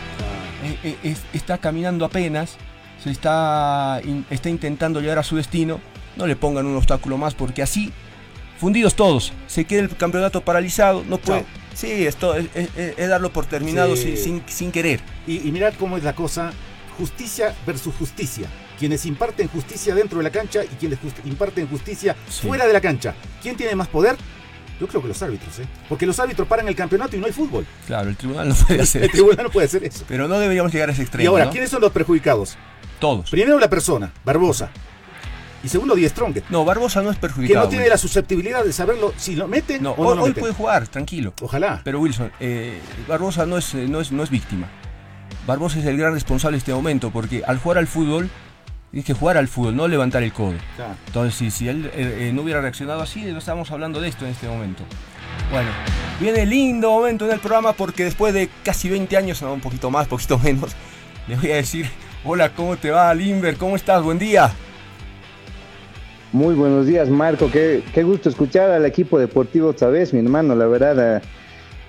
eh, 0.62 0.96
eh, 1.03 1.16
está 1.33 1.57
caminando 1.57 2.05
apenas, 2.05 2.57
se 3.03 3.11
está, 3.11 4.00
está 4.29 4.50
intentando 4.50 5.00
llegar 5.00 5.18
a 5.18 5.22
su 5.22 5.37
destino, 5.37 5.81
no 6.16 6.26
le 6.26 6.37
pongan 6.37 6.66
un 6.66 6.76
obstáculo 6.76 7.16
más 7.16 7.35
porque 7.35 7.62
así, 7.62 7.92
fundidos 8.59 8.94
todos, 8.94 9.33
se 9.46 9.64
queda 9.64 9.81
el 9.81 9.96
campeonato 9.96 10.42
paralizado, 10.42 11.03
no 11.09 11.18
puede... 11.18 11.44
Sí, 11.72 12.07
esto 12.07 12.35
es, 12.35 13.09
darlo 13.09 13.33
por 13.33 13.46
terminado 13.46 13.96
sin, 13.96 14.42
sin, 14.46 14.72
querer. 14.72 15.00
Y, 15.26 15.38
mirad 15.50 15.72
cómo 15.79 15.96
es 15.96 16.05
la 16.05 16.14
cosa, 16.14 16.53
justicia 16.98 17.55
versus 17.64 17.94
justicia. 17.94 18.48
Quienes 18.81 19.05
imparten 19.05 19.47
justicia 19.49 19.95
dentro 19.95 20.16
de 20.19 20.25
la 20.25 20.31
cancha 20.31 20.64
y 20.64 20.69
quienes 20.69 20.99
imparten 21.27 21.69
justicia 21.69 22.16
fuera 22.43 22.66
de 22.66 22.73
la 22.73 22.81
cancha. 22.81 23.14
¿Quién 23.43 23.55
tiene 23.55 23.75
más 23.77 23.88
poder? 23.88 24.16
Yo 24.81 24.88
creo 24.88 25.03
que 25.03 25.09
los 25.09 25.23
árbitros, 25.23 25.59
¿eh? 25.59 25.66
Porque 25.87 26.07
los 26.07 26.19
árbitros 26.19 26.49
paran 26.49 26.66
el 26.66 26.75
campeonato 26.75 27.14
y 27.14 27.21
no 27.21 27.27
hay 27.27 27.33
fútbol. 27.33 27.66
Claro, 27.87 28.09
el 28.09 28.16
tribunal 28.16 28.49
no 28.49 28.55
puede 28.55 28.81
hacer 28.81 29.03
El 29.05 29.11
tribunal 29.11 29.45
no 29.45 29.51
puede 29.51 29.66
hacer 29.66 29.85
eso. 29.85 30.07
Pero 30.09 30.27
no 30.27 30.38
deberíamos 30.38 30.73
llegar 30.73 30.88
a 30.88 30.93
ese 30.93 31.03
extremo. 31.03 31.25
Y 31.25 31.27
ahora, 31.27 31.51
¿quiénes 31.51 31.69
son 31.69 31.83
los 31.83 31.93
perjudicados? 31.93 32.57
Todos. 32.99 33.31
Primero 33.31 33.59
la 33.59 33.69
persona, 33.69 34.11
Barbosa. 34.25 34.71
Y 35.62 35.69
segundo, 35.69 35.95
Die 35.95 36.09
Strong. 36.09 36.38
No, 36.49 36.64
Barbosa 36.64 37.03
no 37.03 37.11
es 37.11 37.19
perjudicado. 37.19 37.61
Que 37.61 37.66
no 37.66 37.69
tiene 37.69 37.90
la 37.90 37.99
susceptibilidad 37.99 38.64
de 38.64 38.73
saberlo 38.73 39.12
si 39.19 39.37
lo 39.37 39.47
meten 39.47 39.83
no, 39.83 39.90
o 39.90 40.14
no 40.14 40.23
hoy, 40.23 40.33
puede 40.33 40.55
jugar, 40.55 40.88
tranquilo. 40.88 41.35
Ojalá. 41.43 41.83
Pero 41.85 42.01
Wilson, 42.01 42.33
eh, 42.40 42.81
Barbosa 43.07 43.45
no 43.45 43.59
es, 43.59 43.75
no, 43.75 44.01
es, 44.01 44.11
no 44.11 44.23
es 44.23 44.31
víctima. 44.31 44.69
Barbosa 45.47 45.79
es 45.79 45.85
el 45.85 45.99
gran 45.99 46.14
responsable 46.14 46.55
de 46.55 46.61
este 46.61 46.73
momento, 46.73 47.11
porque 47.11 47.43
al 47.47 47.59
jugar 47.59 47.77
al 47.77 47.87
fútbol 47.87 48.31
Tienes 48.90 49.07
que 49.07 49.14
jugar 49.14 49.37
al 49.37 49.46
fútbol, 49.46 49.76
no 49.76 49.87
levantar 49.87 50.24
el 50.24 50.33
codo. 50.33 50.55
Entonces, 51.07 51.35
si, 51.37 51.50
si 51.53 51.68
él 51.68 51.87
eh, 51.94 52.29
eh, 52.29 52.33
no 52.35 52.42
hubiera 52.42 52.61
reaccionado 52.61 53.00
así, 53.00 53.24
no 53.24 53.38
estábamos 53.38 53.70
hablando 53.70 54.00
de 54.00 54.09
esto 54.09 54.24
en 54.24 54.33
este 54.33 54.48
momento. 54.48 54.83
Bueno, 55.53 55.68
viene 56.20 56.44
lindo 56.44 56.90
momento 56.90 57.24
en 57.24 57.33
el 57.33 57.38
programa 57.38 57.72
porque 57.72 58.03
después 58.03 58.35
de 58.35 58.50
casi 58.64 58.88
20 58.88 59.16
años, 59.16 59.42
no, 59.42 59.53
un 59.53 59.61
poquito 59.61 59.90
más, 59.90 60.09
poquito 60.09 60.38
menos, 60.42 60.72
le 61.29 61.37
voy 61.37 61.53
a 61.53 61.57
decir, 61.57 61.87
hola, 62.24 62.53
¿cómo 62.53 62.76
te 62.76 62.90
va, 62.90 63.14
Limber? 63.14 63.57
¿Cómo 63.57 63.76
estás? 63.76 64.03
Buen 64.03 64.18
día. 64.18 64.50
Muy 66.33 66.57
buenos 66.57 66.87
días, 66.87 67.09
Marco. 67.09 67.48
Qué, 67.48 68.03
gusto 68.03 68.29
escuchar 68.29 68.72
al 68.72 68.85
equipo 68.87 69.20
deportivo 69.20 69.68
otra 69.68 69.88
vez, 69.88 70.12
mi 70.12 70.18
hermano. 70.18 70.57
La 70.57 70.66
verdad, 70.66 71.22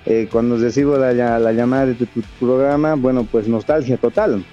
eh, 0.06 0.28
cuando 0.30 0.56
recibo 0.56 0.96
la, 0.96 1.52
llamada 1.52 1.86
de 1.86 1.94
tu, 1.94 2.06
programa, 2.38 2.94
bueno, 2.94 3.26
pues 3.28 3.48
nostalgia 3.48 3.96
total 3.96 4.44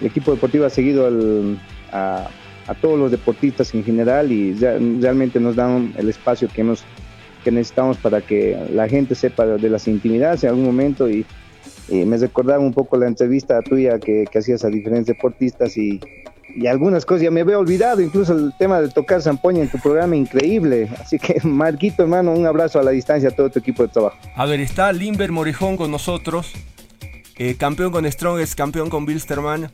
el 0.00 0.06
equipo 0.06 0.32
deportivo 0.32 0.64
ha 0.64 0.70
seguido 0.70 1.08
a, 1.92 2.28
todos 2.80 2.98
los 2.98 3.10
deportistas 3.10 3.74
en 3.74 3.82
general 3.82 4.30
y 4.30 4.54
realmente 4.54 5.40
nos 5.40 5.56
dan 5.56 5.92
el 5.96 6.08
espacio 6.08 6.48
que, 6.48 6.64
que 7.42 7.50
necesitamos 7.50 7.96
para 7.96 8.20
que 8.20 8.56
la 8.72 8.88
gente 8.88 9.16
sepa 9.16 9.44
de 9.44 9.68
las 9.68 9.88
intimidades 9.88 10.44
en 10.44 10.50
algún 10.50 10.66
momento 10.66 11.10
y, 11.10 11.26
me 11.92 12.16
recordaba 12.18 12.60
un 12.60 12.72
poco 12.72 12.96
la 12.96 13.08
entrevista 13.08 13.60
tuya 13.62 13.98
que, 13.98 14.24
hacías 14.32 14.64
a 14.64 14.68
diferentes 14.68 15.06
deportistas 15.06 15.76
y, 15.76 16.00
algunas 16.68 17.04
cosas 17.04 17.22
ya 17.22 17.30
me 17.32 17.40
había 17.40 17.58
olvidado, 17.58 18.00
incluso 18.00 18.32
el 18.32 18.52
tema 18.56 18.80
de 18.80 18.88
tocar 18.88 19.20
zampoña 19.22 19.62
en 19.62 19.68
tu 19.68 19.78
programa, 19.78 20.14
increíble. 20.14 20.88
Así 21.00 21.18
que, 21.18 21.40
Marquito, 21.44 22.04
hermano, 22.04 22.32
un 22.32 22.46
abrazo 22.46 22.78
a 22.78 22.84
la 22.84 22.92
distancia 22.92 23.30
a 23.30 23.32
todo 23.32 23.50
tu 23.50 23.58
equipo 23.58 23.82
de 23.82 23.88
trabajo. 23.88 24.16
A 24.36 24.46
ver, 24.46 24.60
está 24.60 24.92
Limber 24.92 25.32
Morejón 25.32 25.76
con 25.76 25.90
nosotros, 25.90 26.52
eh, 27.42 27.54
campeón 27.56 27.90
con 27.90 28.04
Strongest, 28.04 28.54
campeón 28.54 28.90
con 28.90 29.06
Bilsterman. 29.06 29.70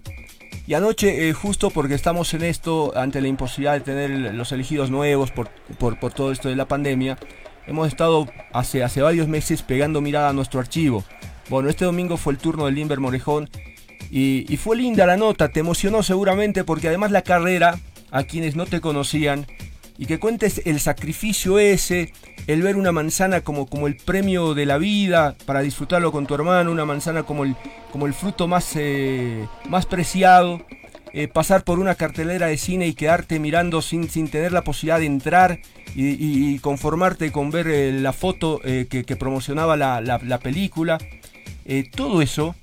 Y 0.68 0.74
anoche, 0.74 1.28
eh, 1.28 1.32
justo 1.32 1.70
porque 1.70 1.94
estamos 1.94 2.32
en 2.32 2.44
esto, 2.44 2.96
ante 2.96 3.20
la 3.20 3.26
imposibilidad 3.26 3.72
de 3.72 3.80
tener 3.80 4.34
los 4.34 4.52
elegidos 4.52 4.88
nuevos 4.88 5.32
por, 5.32 5.50
por, 5.76 6.12
todo 6.12 6.30
esto 6.30 6.48
de 6.48 6.54
la 6.54 6.68
pandemia, 6.68 7.18
hemos 7.66 7.88
estado 7.88 8.28
hace, 8.52 8.84
hace 8.84 9.02
varios 9.02 9.26
meses 9.26 9.62
pegando 9.62 10.00
mirada 10.00 10.28
a 10.28 10.32
nuestro 10.32 10.60
archivo. 10.60 11.04
Bueno, 11.48 11.68
este 11.68 11.84
domingo 11.84 12.16
fue 12.16 12.34
el 12.34 12.38
turno 12.38 12.66
del 12.66 12.76
Limber 12.76 13.00
Morejón 13.00 13.50
y, 14.12 14.46
y 14.48 14.56
fue 14.58 14.76
linda 14.76 15.04
la 15.04 15.16
nota, 15.16 15.48
te 15.48 15.58
emocionó 15.58 16.04
seguramente 16.04 16.62
porque 16.62 16.86
además 16.86 17.10
la 17.10 17.22
carrera, 17.22 17.80
a 18.12 18.22
quienes 18.22 18.54
no 18.54 18.66
te 18.66 18.80
conocían, 18.80 19.44
y 19.98 20.06
que 20.06 20.18
cuentes 20.18 20.62
el 20.64 20.80
sacrificio 20.80 21.58
ese, 21.58 22.12
el 22.46 22.62
ver 22.62 22.76
una 22.76 22.92
manzana 22.92 23.40
como, 23.40 23.66
como 23.66 23.86
el 23.86 23.96
premio 23.96 24.54
de 24.54 24.66
la 24.66 24.78
vida 24.78 25.36
para 25.46 25.60
disfrutarlo 25.60 26.12
con 26.12 26.26
tu 26.26 26.34
hermano, 26.34 26.70
una 26.70 26.84
manzana 26.84 27.22
como 27.22 27.44
el, 27.44 27.56
como 27.92 28.06
el 28.06 28.14
fruto 28.14 28.46
más, 28.46 28.72
eh, 28.76 29.46
más 29.68 29.86
preciado, 29.86 30.62
eh, 31.12 31.28
pasar 31.28 31.64
por 31.64 31.78
una 31.78 31.94
cartelera 31.94 32.48
de 32.48 32.58
cine 32.58 32.86
y 32.86 32.94
quedarte 32.94 33.38
mirando 33.38 33.80
sin, 33.80 34.10
sin 34.10 34.28
tener 34.28 34.52
la 34.52 34.62
posibilidad 34.62 35.00
de 35.00 35.06
entrar 35.06 35.60
y, 35.94 36.58
conformarte 36.58 37.32
con 37.32 37.50
ver 37.50 37.68
eh, 37.68 37.92
la 37.92 38.12
foto 38.12 38.60
que, 38.60 39.16
promocionaba 39.18 39.78
la, 39.78 40.38
película. 40.42 40.98
todo 41.94 42.20
eso, 42.20 42.54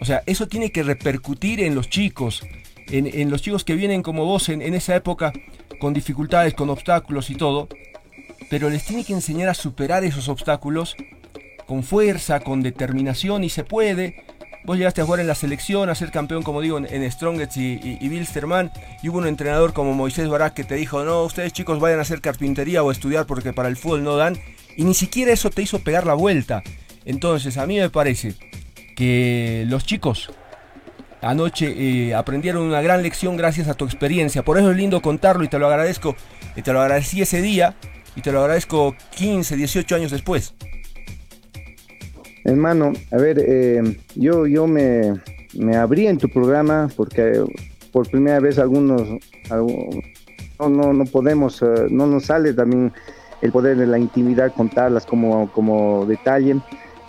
o 0.00 0.06
sea, 0.06 0.22
eso 0.24 0.48
tiene 0.48 0.72
que 0.72 0.82
repercutir 0.82 1.60
en 1.60 1.74
los 1.74 1.90
chicos, 1.90 2.46
en, 2.88 3.28
los 3.28 3.42
chicos 3.42 3.62
que 3.64 3.74
vienen 3.74 4.02
como 4.02 4.24
vos 4.24 4.48
en, 4.48 4.62
en 4.62 4.72
esa 4.72 4.96
época 4.96 5.34
con 5.82 5.92
dificultades, 5.92 6.54
con 6.54 6.70
obstáculos 6.70 7.28
y 7.28 7.34
todo, 7.34 7.66
pero 8.48 8.70
les 8.70 8.84
tiene 8.84 9.04
que 9.04 9.14
enseñar 9.14 9.48
a 9.48 9.54
superar 9.54 10.04
esos 10.04 10.28
obstáculos 10.28 10.94
con 11.66 11.82
fuerza, 11.82 12.38
con 12.38 12.62
determinación 12.62 13.42
y 13.42 13.48
se 13.48 13.64
puede. 13.64 14.22
Vos 14.64 14.78
llegaste 14.78 15.00
a 15.00 15.04
jugar 15.04 15.18
en 15.18 15.26
la 15.26 15.34
selección, 15.34 15.90
a 15.90 15.96
ser 15.96 16.12
campeón, 16.12 16.44
como 16.44 16.60
digo, 16.60 16.78
en, 16.78 16.86
en 16.86 17.10
Strongest 17.10 17.56
y, 17.56 17.98
y, 18.00 18.08
Bilsterman. 18.08 18.70
Y 19.02 19.08
hubo 19.08 19.18
un 19.18 19.26
entrenador 19.26 19.72
como 19.72 19.92
Moisés 19.92 20.28
Barak 20.28 20.54
que 20.54 20.62
te 20.62 20.76
dijo, 20.76 21.02
no, 21.02 21.24
ustedes 21.24 21.52
chicos 21.52 21.80
vayan 21.80 21.98
a 21.98 22.02
hacer 22.02 22.20
carpintería 22.20 22.84
o 22.84 22.92
estudiar 22.92 23.26
porque 23.26 23.52
para 23.52 23.68
el 23.68 23.76
fútbol 23.76 24.04
no 24.04 24.14
dan. 24.14 24.38
Y 24.76 24.84
ni 24.84 24.94
siquiera 24.94 25.32
eso 25.32 25.50
te 25.50 25.62
hizo 25.62 25.80
pegar 25.80 26.06
la 26.06 26.14
vuelta. 26.14 26.62
Entonces, 27.04 27.56
a 27.56 27.66
mí 27.66 27.80
me 27.80 27.90
parece 27.90 28.34
que 28.94 29.64
los 29.66 29.84
chicos 29.84 30.30
anoche 31.22 31.72
eh, 31.76 32.14
aprendieron 32.14 32.64
una 32.64 32.82
gran 32.82 33.02
lección 33.02 33.36
gracias 33.36 33.68
a 33.68 33.74
tu 33.74 33.84
experiencia. 33.84 34.42
Por 34.42 34.58
eso 34.58 34.70
es 34.70 34.76
lindo 34.76 35.00
contarlo 35.00 35.44
y 35.44 35.48
te 35.48 35.58
lo 35.58 35.68
agradezco. 35.68 36.14
Y 36.56 36.62
te 36.62 36.72
lo 36.72 36.80
agradecí 36.80 37.22
ese 37.22 37.40
día 37.40 37.74
y 38.14 38.20
te 38.20 38.32
lo 38.32 38.40
agradezco 38.40 38.94
15, 39.16 39.56
18 39.56 39.96
años 39.96 40.10
después. 40.10 40.54
Hermano, 42.44 42.92
a 43.12 43.16
ver, 43.16 43.38
eh, 43.38 43.98
yo, 44.16 44.46
yo 44.46 44.66
me, 44.66 45.14
me, 45.54 45.76
abrí 45.76 46.08
en 46.08 46.18
tu 46.18 46.28
programa 46.28 46.88
porque 46.96 47.40
por 47.92 48.10
primera 48.10 48.40
vez 48.40 48.58
algunos, 48.58 49.02
no, 49.48 50.68
no, 50.68 50.92
no 50.92 51.04
podemos, 51.04 51.62
uh, 51.62 51.86
no 51.88 52.06
nos 52.06 52.24
sale 52.26 52.52
también 52.52 52.92
el 53.42 53.52
poder 53.52 53.76
de 53.76 53.86
la 53.86 53.98
intimidad 53.98 54.52
contarlas 54.52 55.06
como, 55.06 55.52
como 55.52 56.04
detalle, 56.06 56.56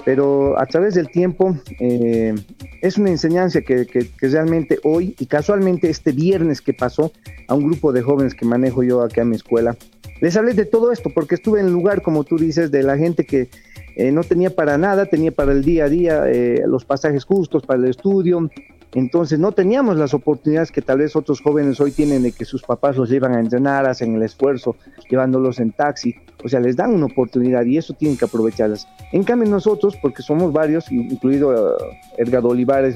pero 0.06 0.60
a 0.60 0.66
través 0.66 0.96
del 0.96 1.10
tiempo 1.10 1.58
eh, 1.80 2.36
es 2.82 2.98
una 2.98 3.10
enseñanza 3.10 3.62
que, 3.62 3.86
que, 3.86 4.10
que, 4.10 4.28
realmente 4.28 4.80
hoy 4.84 5.16
y 5.20 5.26
casualmente 5.26 5.90
este 5.90 6.12
viernes 6.12 6.62
que 6.62 6.74
pasó 6.74 7.12
a 7.48 7.56
un 7.56 7.66
grupo 7.66 7.92
de 7.92 8.02
jóvenes 8.02 8.34
que 8.34 8.46
manejo 8.46 8.84
yo 8.84 9.02
aquí 9.02 9.20
a 9.20 9.26
mi 9.26 9.36
escuela, 9.36 9.76
les 10.22 10.38
hablé 10.38 10.54
de 10.54 10.66
todo 10.66 10.92
esto 10.92 11.10
porque 11.14 11.36
estuve 11.36 11.60
en 11.60 11.72
lugar, 11.72 12.02
como 12.02 12.24
tú 12.24 12.38
dices, 12.38 12.72
de 12.72 12.84
la 12.84 12.98
gente 12.98 13.26
que 13.26 13.50
eh, 13.96 14.12
no 14.12 14.24
tenía 14.24 14.56
para 14.56 14.78
nada, 14.78 15.06
tenía 15.06 15.32
para 15.32 15.52
el 15.52 15.64
día 15.64 15.86
a 15.86 15.90
día 15.90 16.24
eh, 16.28 16.64
los 16.66 16.86
pasajes 16.86 17.26
justos 17.26 17.64
para 17.66 17.80
el 17.80 17.90
estudio, 17.90 18.50
entonces 18.94 19.40
no 19.40 19.52
teníamos 19.52 19.98
las 19.98 20.14
oportunidades 20.14 20.72
que 20.72 20.82
tal 20.82 21.00
vez 21.00 21.16
otros 21.16 21.42
jóvenes 21.42 21.80
hoy 21.80 21.92
tienen 21.92 22.24
de 22.24 22.32
que 22.32 22.46
sus 22.46 22.62
papás 22.62 22.96
los 22.96 23.10
llevan 23.10 23.36
a 23.36 23.40
entrenar, 23.40 23.88
hacen 23.88 24.16
el 24.16 24.24
esfuerzo, 24.24 24.76
llevándolos 25.10 25.60
en 25.60 25.72
taxi, 25.72 26.16
o 26.44 26.50
sea, 26.50 26.60
les 26.60 26.76
dan 26.76 26.94
una 26.94 27.08
oportunidad 27.08 27.66
y 27.66 27.78
eso 27.78 27.94
tienen 27.94 28.18
que 28.18 28.26
aprovecharlas. 28.26 28.88
En 29.12 29.24
cambio 29.24 29.50
nosotros, 29.50 29.98
porque 30.02 30.22
somos 30.22 30.54
varios, 30.54 30.92
incluido 30.92 31.50
uh, 31.50 31.78
Edgar 32.18 32.46
Olivares, 32.46 32.96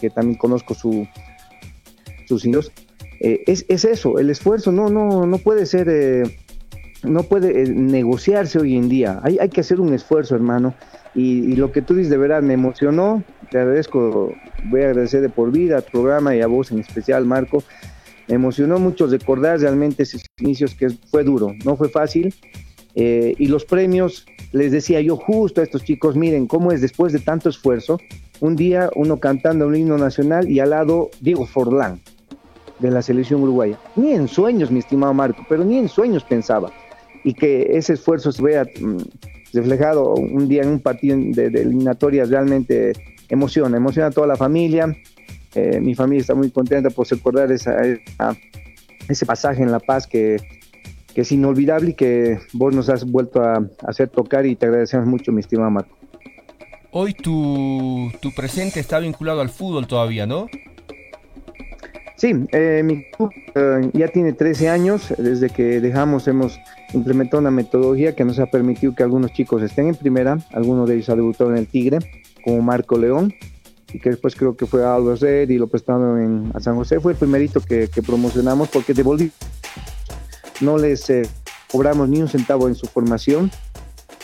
que 0.00 0.10
también 0.10 0.38
conozco 0.38 0.74
su, 0.74 1.06
sus 2.26 2.44
hijos, 2.44 2.72
eh, 3.20 3.42
es, 3.46 3.64
es, 3.68 3.84
eso, 3.84 4.18
el 4.18 4.30
esfuerzo 4.30 4.70
no, 4.72 4.88
no, 4.88 5.26
no 5.26 5.38
puede 5.38 5.66
ser... 5.66 5.88
Eh, 5.88 6.38
no 7.02 7.22
puede 7.22 7.62
eh, 7.62 7.68
negociarse 7.68 8.58
hoy 8.58 8.76
en 8.76 8.88
día. 8.88 9.20
Hay, 9.22 9.48
que 9.48 9.60
hacer 9.60 9.80
un 9.80 9.94
esfuerzo, 9.94 10.34
hermano. 10.34 10.74
Y, 11.14 11.52
y, 11.52 11.56
lo 11.56 11.72
que 11.72 11.82
tú 11.82 11.94
dices 11.94 12.10
de 12.10 12.18
verdad 12.18 12.42
me 12.42 12.54
emocionó. 12.54 13.22
Te 13.50 13.58
agradezco, 13.58 14.34
voy 14.64 14.82
a 14.82 14.88
agradecer 14.88 15.20
de 15.20 15.28
por 15.28 15.52
vida 15.52 15.76
al 15.76 15.84
programa 15.84 16.34
y 16.34 16.40
a 16.40 16.46
vos 16.46 16.70
en 16.70 16.80
especial, 16.80 17.24
Marco. 17.24 17.62
Me 18.26 18.34
emocionó 18.34 18.78
mucho 18.78 19.06
recordar 19.06 19.58
realmente 19.60 20.02
esos 20.02 20.22
inicios 20.38 20.74
que 20.74 20.90
fue 20.90 21.24
duro, 21.24 21.54
no 21.64 21.76
fue 21.76 21.88
fácil. 21.88 22.34
Eh, 22.94 23.34
y 23.38 23.46
los 23.46 23.64
premios, 23.64 24.26
les 24.52 24.72
decía 24.72 25.00
yo 25.00 25.16
justo 25.16 25.60
a 25.60 25.64
estos 25.64 25.84
chicos, 25.84 26.16
miren 26.16 26.46
cómo 26.46 26.72
es 26.72 26.80
después 26.80 27.12
de 27.12 27.20
tanto 27.20 27.48
esfuerzo, 27.48 27.98
un 28.40 28.56
día 28.56 28.90
uno 28.96 29.18
cantando 29.18 29.66
un 29.66 29.76
himno 29.76 29.96
nacional 29.96 30.50
y 30.50 30.60
al 30.60 30.70
lado 30.70 31.10
Diego 31.20 31.46
Forlán 31.46 32.00
de 32.80 32.90
la 32.90 33.00
selección 33.00 33.42
uruguaya. 33.42 33.78
Ni 33.96 34.12
en 34.12 34.28
sueños, 34.28 34.70
mi 34.70 34.80
estimado 34.80 35.14
Marco, 35.14 35.46
pero 35.48 35.64
ni 35.64 35.78
en 35.78 35.88
sueños 35.88 36.24
pensaba 36.24 36.70
y 37.28 37.34
que 37.34 37.76
ese 37.76 37.92
esfuerzo 37.92 38.32
se 38.32 38.42
vea 38.42 38.64
mm, 38.64 38.96
reflejado 39.52 40.14
un 40.14 40.48
día 40.48 40.62
en 40.62 40.70
un 40.70 40.80
partido 40.80 41.14
de, 41.18 41.50
de 41.50 41.60
eliminatorias 41.60 42.30
realmente 42.30 42.94
emociona, 43.28 43.76
emociona 43.76 44.06
a 44.06 44.10
toda 44.10 44.26
la 44.26 44.36
familia. 44.36 44.96
Eh, 45.54 45.78
mi 45.78 45.94
familia 45.94 46.22
está 46.22 46.34
muy 46.34 46.50
contenta 46.50 46.88
por 46.88 47.06
recordar 47.06 47.52
esa, 47.52 47.82
esa, 47.82 48.34
ese 49.10 49.26
pasaje 49.26 49.62
en 49.62 49.70
La 49.70 49.78
Paz 49.78 50.06
que, 50.06 50.38
que, 51.12 51.20
es 51.20 51.30
inolvidable 51.30 51.90
y 51.90 51.94
que 51.94 52.38
vos 52.54 52.74
nos 52.74 52.88
has 52.88 53.04
vuelto 53.04 53.42
a, 53.42 53.56
a 53.56 53.68
hacer 53.82 54.08
tocar 54.08 54.46
y 54.46 54.56
te 54.56 54.64
agradecemos 54.64 55.06
mucho, 55.06 55.30
mi 55.30 55.40
estimado 55.40 55.70
Marco. 55.70 55.94
Hoy 56.92 57.12
tu, 57.12 58.10
tu 58.22 58.32
presente 58.32 58.80
está 58.80 59.00
vinculado 59.00 59.42
al 59.42 59.50
fútbol 59.50 59.86
todavía, 59.86 60.26
¿no? 60.26 60.46
Sí, 62.18 62.32
eh, 62.50 62.82
mi 62.84 63.04
club 63.10 63.30
eh, 63.54 63.90
ya 63.92 64.08
tiene 64.08 64.32
13 64.32 64.68
años, 64.70 65.14
desde 65.18 65.50
que 65.50 65.80
dejamos 65.80 66.26
hemos 66.26 66.58
implementado 66.94 67.40
una 67.40 67.50
metodología 67.50 68.14
que 68.14 68.24
nos 68.24 68.38
ha 68.38 68.46
permitido 68.46 68.94
que 68.94 69.02
algunos 69.02 69.32
chicos 69.32 69.62
estén 69.62 69.88
en 69.88 69.94
primera, 69.94 70.38
algunos 70.52 70.88
de 70.88 70.96
ellos 70.96 71.08
ha 71.08 71.16
debutado 71.16 71.50
en 71.50 71.58
el 71.58 71.66
Tigre, 71.66 71.98
como 72.44 72.62
Marco 72.62 72.98
León, 72.98 73.32
y 73.92 73.98
que 73.98 74.10
después 74.10 74.34
creo 74.34 74.56
que 74.56 74.66
fue 74.66 74.84
a 74.84 74.94
Aldo 74.94 75.16
Red 75.16 75.48
y 75.50 75.58
lo 75.58 75.66
prestaron 75.66 76.20
en, 76.20 76.52
a 76.54 76.60
San 76.60 76.76
José, 76.76 77.00
fue 77.00 77.12
el 77.12 77.18
primerito 77.18 77.60
que, 77.60 77.88
que 77.88 78.02
promocionamos 78.02 78.68
porque 78.68 78.94
devolví, 78.94 79.32
no 80.60 80.78
les 80.78 81.08
eh, 81.10 81.28
cobramos 81.70 82.08
ni 82.08 82.20
un 82.20 82.28
centavo 82.28 82.68
en 82.68 82.74
su 82.74 82.86
formación, 82.86 83.50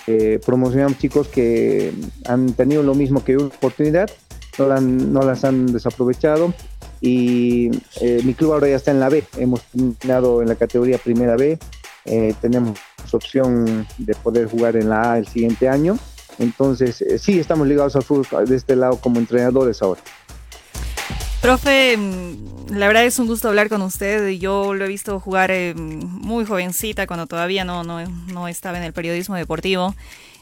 eh, 0.07 0.39
promocionamos 0.45 0.99
chicos 0.99 1.29
que 1.29 1.93
han 2.27 2.53
tenido 2.53 2.83
lo 2.83 2.95
mismo 2.95 3.25
que 3.25 3.37
una 3.37 3.47
oportunidad, 3.47 4.11
no, 4.59 4.69
la 4.69 4.81
no 4.81 5.23
las 5.23 5.45
han 5.45 5.67
desaprovechado 5.67 6.53
y 7.01 7.71
eh, 8.01 8.21
mi 8.25 8.35
club 8.35 8.53
ahora 8.53 8.69
ya 8.69 8.77
está 8.77 8.91
en 8.91 9.01
la 9.01 9.09
B, 9.09 9.25
hemos 9.39 9.63
terminado 9.63 10.43
en 10.43 10.49
la 10.49 10.57
categoría 10.57 10.99
primera 10.99 11.37
B, 11.37 11.59
eh, 12.05 12.35
tenemos 12.41 12.79
opción 13.13 13.87
de 13.99 14.15
poder 14.15 14.49
jugar 14.49 14.77
en 14.77 14.89
la 14.89 15.13
A 15.13 15.19
el 15.19 15.27
siguiente 15.27 15.69
año, 15.69 15.99
entonces 16.39 17.01
eh, 17.03 17.19
sí 17.19 17.39
estamos 17.39 17.67
ligados 17.67 17.97
al 17.97 18.03
fútbol 18.03 18.47
de 18.47 18.57
este 18.57 18.77
lado 18.77 18.99
como 19.01 19.19
entrenadores 19.19 19.81
ahora. 19.83 20.01
Profe, 21.41 21.99
la 22.71 22.87
verdad 22.87 23.05
es 23.05 23.19
un 23.19 23.27
gusto 23.27 23.49
hablar 23.49 23.69
con 23.69 23.83
usted. 23.83 24.31
Yo 24.31 24.73
lo 24.73 24.85
he 24.85 24.89
visto 24.89 25.21
jugar 25.21 25.51
eh, 25.51 25.75
muy 25.75 26.47
jovencita 26.47 27.07
cuando 27.07 27.27
todavía 27.27 27.65
no, 27.65 27.85
no, 27.85 28.03
no, 28.07 28.49
estaba 28.49 28.79
en 28.79 28.85
el 28.85 28.95
periodismo 28.95 29.37
deportivo. 29.37 29.95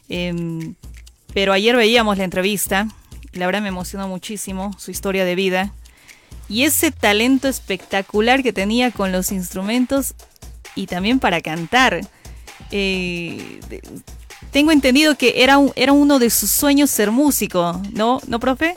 Eh, 0.08 0.74
pero 1.34 1.52
ayer 1.52 1.74
veíamos 1.74 2.18
la 2.18 2.24
entrevista. 2.24 2.86
La 3.32 3.46
verdad 3.46 3.62
me 3.62 3.68
emocionó 3.68 4.06
muchísimo 4.06 4.70
su 4.78 4.90
historia 4.90 5.24
de 5.24 5.34
vida 5.34 5.72
y 6.48 6.64
ese 6.64 6.92
talento 6.92 7.48
espectacular 7.48 8.42
que 8.42 8.52
tenía 8.52 8.90
con 8.90 9.10
los 9.10 9.32
instrumentos 9.32 10.14
y 10.74 10.86
también 10.86 11.18
para 11.18 11.40
cantar. 11.40 12.00
Eh, 12.70 13.60
tengo 14.50 14.70
entendido 14.70 15.16
que 15.16 15.42
era, 15.42 15.58
un, 15.58 15.72
era 15.76 15.92
uno 15.92 16.18
de 16.18 16.30
sus 16.30 16.50
sueños 16.50 16.90
ser 16.90 17.10
músico, 17.10 17.80
¿no, 17.92 18.20
¿No 18.26 18.38
profe? 18.38 18.76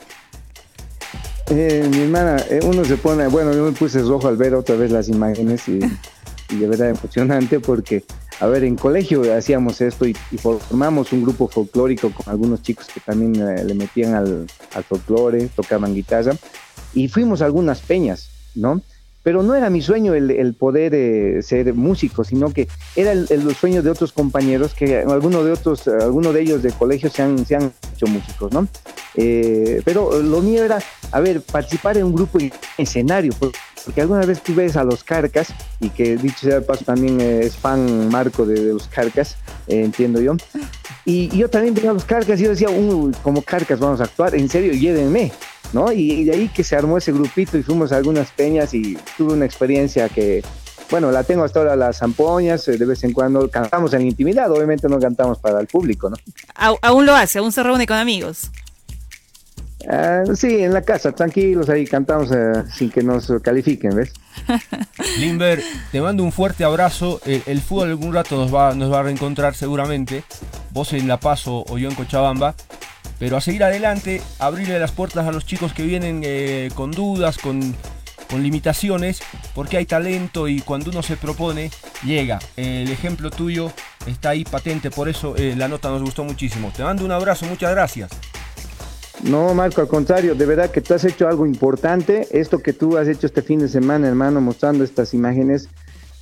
Eh, 1.48 1.88
mi 1.92 2.00
hermana, 2.00 2.38
eh, 2.50 2.60
uno 2.64 2.84
se 2.86 2.98
pone, 2.98 3.28
bueno, 3.28 3.54
yo 3.54 3.64
me 3.66 3.72
puse 3.72 4.02
rojo 4.02 4.28
al 4.28 4.38
ver 4.38 4.56
otra 4.56 4.76
vez 4.76 4.92
las 4.92 5.10
imágenes 5.10 5.68
y, 5.68 5.80
y 6.50 6.56
de 6.56 6.68
verdad 6.68 6.90
emocionante 6.90 7.60
porque, 7.60 8.04
a 8.40 8.48
ver, 8.48 8.64
en 8.64 8.76
colegio 8.76 9.22
hacíamos 9.36 9.80
esto 9.82 10.08
y, 10.08 10.16
y 10.32 10.38
formamos 10.38 11.14
un 11.14 11.22
grupo 11.22 11.48
folclórico 11.48 12.10
con 12.12 12.28
algunos 12.32 12.64
chicos 12.64 12.88
que 12.92 13.00
también 13.00 13.36
eh, 13.36 13.64
le 13.64 13.76
metían 13.76 14.16
al, 14.16 14.48
al 14.74 14.84
folclore, 14.86 15.50
tocaban 15.56 15.94
guitarra 15.94 16.34
y 16.94 17.10
fuimos 17.10 17.42
a 17.42 17.46
algunas 17.46 17.82
peñas, 17.82 18.30
¿no? 18.56 18.82
Pero 19.26 19.42
no 19.42 19.56
era 19.56 19.72
mi 19.72 19.82
sueño 19.82 20.14
el, 20.14 20.54
poder 20.54 20.94
eh, 20.94 21.42
ser 21.42 21.74
músico, 21.74 22.24
sino 22.24 22.54
que 22.54 22.68
era 22.96 23.12
el, 23.12 23.56
sueño 23.56 23.82
de 23.82 23.90
otros 23.90 24.14
compañeros 24.14 24.76
que 24.76 25.00
algunos 25.00 25.44
de 25.44 25.52
otros, 25.52 25.88
algunos 25.88 26.32
de 26.32 26.42
ellos 26.42 26.62
de 26.62 26.72
colegio 26.72 27.10
se 27.10 27.24
han, 27.24 27.44
se 27.44 27.56
han 27.56 27.74
hecho 27.92 28.06
músicos, 28.06 28.54
¿no? 28.54 28.68
Eh, 29.18 29.82
pero 29.86 30.22
lo 30.22 30.42
mío 30.42 30.64
era, 30.64 30.80
a 31.12 31.20
ver, 31.20 31.42
participar 31.42 31.98
en 31.98 32.06
un 32.06 32.14
grupo 32.14 32.40
en 32.40 32.52
escenario, 32.78 33.34
porque 33.40 34.02
alguna 34.02 34.26
vez 34.26 34.42
tú 34.42 34.54
ves 34.54 34.76
a 34.76 34.84
los 34.84 35.04
Carcas, 35.04 35.54
y 35.80 35.90
que 35.90 36.18
dicho 36.18 36.40
sea 36.42 36.60
de 36.60 36.62
paso 36.62 36.84
también 36.86 37.22
eh, 37.22 37.42
es 37.46 37.56
fan 37.56 38.10
Marco 38.10 38.46
de, 38.46 38.74
los 38.74 38.88
Carcas, 38.88 39.38
eh, 39.68 39.84
entiendo 39.84 40.22
yo, 40.22 40.36
y, 41.06 41.30
y, 41.34 41.38
yo 41.38 41.50
también 41.50 41.74
veía 41.74 41.92
a 41.92 41.94
los 41.94 42.06
Carcas 42.06 42.40
y 42.40 42.44
yo 42.44 42.50
decía, 42.50 42.70
uh, 42.70 43.12
como 43.24 43.42
Carcas 43.42 43.80
vamos 43.80 44.02
a 44.02 44.04
actuar, 44.04 44.36
en 44.36 44.50
serio, 44.50 44.74
llévenme, 44.74 45.32
¿no? 45.76 45.92
Y, 45.92 46.12
y, 46.12 46.24
de 46.24 46.32
ahí 46.32 46.48
que 46.48 46.64
se 46.64 46.78
armó 46.78 46.98
ese 46.98 47.12
grupito 47.12 47.58
y 47.58 47.64
fuimos 47.64 47.92
a 47.92 47.98
algunas 47.98 48.32
peñas 48.32 48.74
y 48.74 48.98
tuve 49.18 49.34
una 49.34 49.46
experiencia 49.46 50.08
que, 50.08 50.42
bueno, 50.90 51.12
la 51.12 51.24
tengo 51.24 51.44
hasta 51.44 51.60
ahora 51.60 51.76
las 51.76 51.98
zampoñas, 51.98 52.66
de 52.66 52.86
vez 52.86 53.04
en 53.04 53.12
cuando 53.12 53.50
cantamos 53.52 53.94
en 53.94 54.04
intimidad, 54.04 54.50
obviamente 54.50 54.88
no 54.88 55.00
cantamos 55.00 55.38
para 55.38 55.60
el 55.60 55.68
público, 55.68 56.10
¿no? 56.10 56.16
Aún 56.82 57.06
lo 57.06 57.14
hace, 57.14 57.40
aún 57.40 57.52
se 57.52 57.62
reúne 57.62 57.86
con 57.86 57.98
amigos. 57.98 58.52
Uh, 59.88 60.34
sí, 60.36 60.64
en 60.64 60.74
la 60.74 60.82
casa, 60.82 61.12
tranquilos, 61.12 61.70
ahí 61.70 61.86
cantamos 61.86 62.32
uh, 62.32 62.64
sin 62.74 62.90
que 62.90 63.04
nos 63.04 63.32
califiquen, 63.44 63.96
¿ves? 63.96 64.14
Limber, 65.20 65.62
te 65.92 66.00
mando 66.02 66.24
un 66.24 66.32
fuerte 66.32 66.64
abrazo. 66.64 67.20
El, 67.26 67.44
el, 67.46 67.60
fútbol 67.60 67.90
algún 67.90 68.14
rato 68.14 68.38
nos 68.38 68.54
va, 68.54 68.74
nos 68.74 68.92
va 68.92 69.02
a 69.02 69.04
reencontrar 69.04 69.54
seguramente. 69.54 70.24
Vos 70.72 70.94
en 70.94 71.08
La 71.08 71.20
Paz 71.20 71.48
o, 71.48 71.66
o 71.68 71.78
yo 71.78 71.90
en 71.90 71.96
Cochabamba. 71.96 72.56
Pero 73.20 73.38
a 73.38 73.42
seguir 73.42 73.64
adelante, 73.64 74.22
abrirle 74.40 74.80
las 74.80 74.92
puertas 74.92 75.28
a 75.28 75.32
los 75.32 75.46
chicos 75.46 75.74
que 75.74 75.84
vienen 75.84 76.22
eh, 76.24 76.70
con 76.76 76.92
dudas, 76.92 77.38
con, 77.38 77.76
con, 78.30 78.44
limitaciones, 78.44 79.22
porque 79.54 79.78
hay 79.78 79.86
talento 79.86 80.48
y 80.48 80.62
cuando 80.62 80.92
uno 80.92 81.02
se 81.02 81.16
propone, 81.16 81.72
llega. 82.04 82.40
El 82.58 82.92
ejemplo 82.92 83.32
tuyo 83.32 83.72
está 84.06 84.30
ahí 84.30 84.44
patente, 84.44 84.92
por 84.92 85.08
eso 85.08 85.36
eh, 85.38 85.56
la 85.56 85.68
nota 85.68 85.90
nos 85.90 86.02
gustó 86.02 86.24
muchísimo. 86.24 86.72
Te 86.76 86.84
mando 86.84 87.06
un 87.06 87.12
abrazo, 87.12 87.46
muchas 87.46 87.72
gracias. 87.72 88.12
No, 89.24 89.54
Marco, 89.54 89.82
al 89.82 89.88
contrario, 89.88 90.36
de 90.36 90.46
verdad 90.46 90.70
que 90.70 90.82
tú 90.82 90.94
has 90.94 91.04
hecho 91.06 91.28
algo 91.28 91.46
importante. 91.46 92.28
Esto 92.32 92.60
que 92.60 92.74
tú 92.74 92.98
has 92.98 93.08
hecho 93.08 93.26
este 93.26 93.42
fin 93.42 93.60
de 93.60 93.70
semana, 93.70 94.08
hermano, 94.08 94.42
mostrando 94.42 94.84
estas 94.84 95.14
imágenes, 95.14 95.70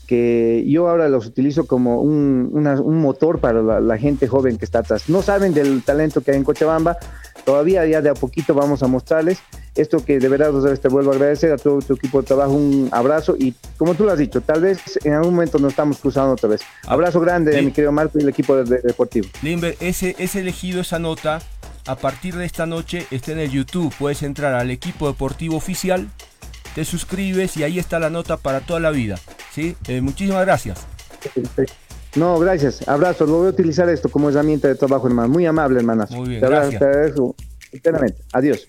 que 0.07 0.63
yo 0.67 0.89
ahora 0.89 1.07
los 1.09 1.25
utilizo 1.25 1.65
como 1.65 2.01
un, 2.01 2.51
un 2.53 3.01
motor 3.01 3.39
para 3.39 3.61
la, 3.61 3.97
gente 3.97 4.27
joven 4.27 4.57
que 4.57 4.65
está 4.65 4.79
atrás. 4.79 5.09
No 5.09 5.21
saben 5.21 5.53
del 5.53 5.83
talento 5.83 6.21
que 6.21 6.31
hay 6.31 6.37
en 6.37 6.43
Cochabamba, 6.43 6.97
todavía 7.45 7.85
ya 7.85 8.01
de 8.01 8.09
a 8.09 8.13
poquito 8.13 8.53
vamos 8.53 8.83
a 8.83 8.87
mostrarles 8.87 9.39
esto 9.75 10.03
que 10.05 10.19
de 10.19 10.27
verdad 10.27 10.51
te 10.79 10.87
vuelvo 10.87 11.11
a 11.11 11.15
agradecer 11.15 11.51
a 11.51 11.57
todo 11.57 11.79
tu 11.79 11.93
equipo 11.93 12.21
de 12.21 12.27
trabajo, 12.27 12.53
un 12.53 12.89
abrazo 12.91 13.35
y 13.37 13.55
como 13.77 13.95
tú 13.95 14.03
lo 14.03 14.11
has 14.11 14.19
dicho, 14.19 14.41
tal 14.41 14.61
vez 14.61 14.99
en 15.03 15.13
algún 15.13 15.33
momento 15.33 15.57
nos 15.57 15.71
estamos 15.71 15.97
cruzando 15.97 16.33
otra 16.33 16.49
vez. 16.49 16.61
Abrazo 16.85 17.19
grande, 17.19 17.59
mi 17.61 17.71
querido 17.71 17.91
Marco 17.91 18.19
y 18.19 18.21
el 18.21 18.29
equipo 18.29 18.55
de, 18.55 18.81
deportivo. 18.81 19.27
Limber, 19.41 19.75
ese, 19.79 20.15
ese 20.19 20.41
elegido 20.41 20.81
esa 20.81 20.99
nota 20.99 21.39
a 21.85 21.95
partir 21.95 22.35
de 22.35 22.45
esta 22.45 22.65
noche 22.65 23.07
está 23.11 23.31
en 23.31 23.39
el 23.39 23.51
YouTube. 23.51 23.93
Puedes 23.97 24.23
entrar 24.23 24.53
al 24.53 24.71
equipo 24.71 25.07
deportivo 25.07 25.57
oficial, 25.57 26.07
te 26.75 26.85
suscribes 26.85 27.57
y 27.57 27.63
ahí 27.63 27.79
está 27.79 27.99
la 27.99 28.09
nota 28.09 28.37
para 28.37 28.61
toda 28.61 28.79
la 28.79 28.91
vida. 28.91 29.19
¿sí? 29.51 29.75
Eh, 29.87 30.01
muchísimas 30.01 30.45
gracias. 30.45 30.85
No, 32.15 32.37
gracias. 32.39 32.87
Abrazo. 32.87 33.25
Lo 33.25 33.37
voy 33.37 33.47
a 33.47 33.49
utilizar 33.49 33.89
esto 33.89 34.09
como 34.09 34.29
herramienta 34.29 34.67
de 34.67 34.75
trabajo, 34.75 35.07
hermano. 35.07 35.29
Muy 35.29 35.45
amable, 35.45 35.79
hermana. 35.79 36.07
Muy 36.11 36.29
bien, 36.29 36.41
gracias. 36.41 36.81
eternamente. 37.71 38.21
Adiós. 38.33 38.67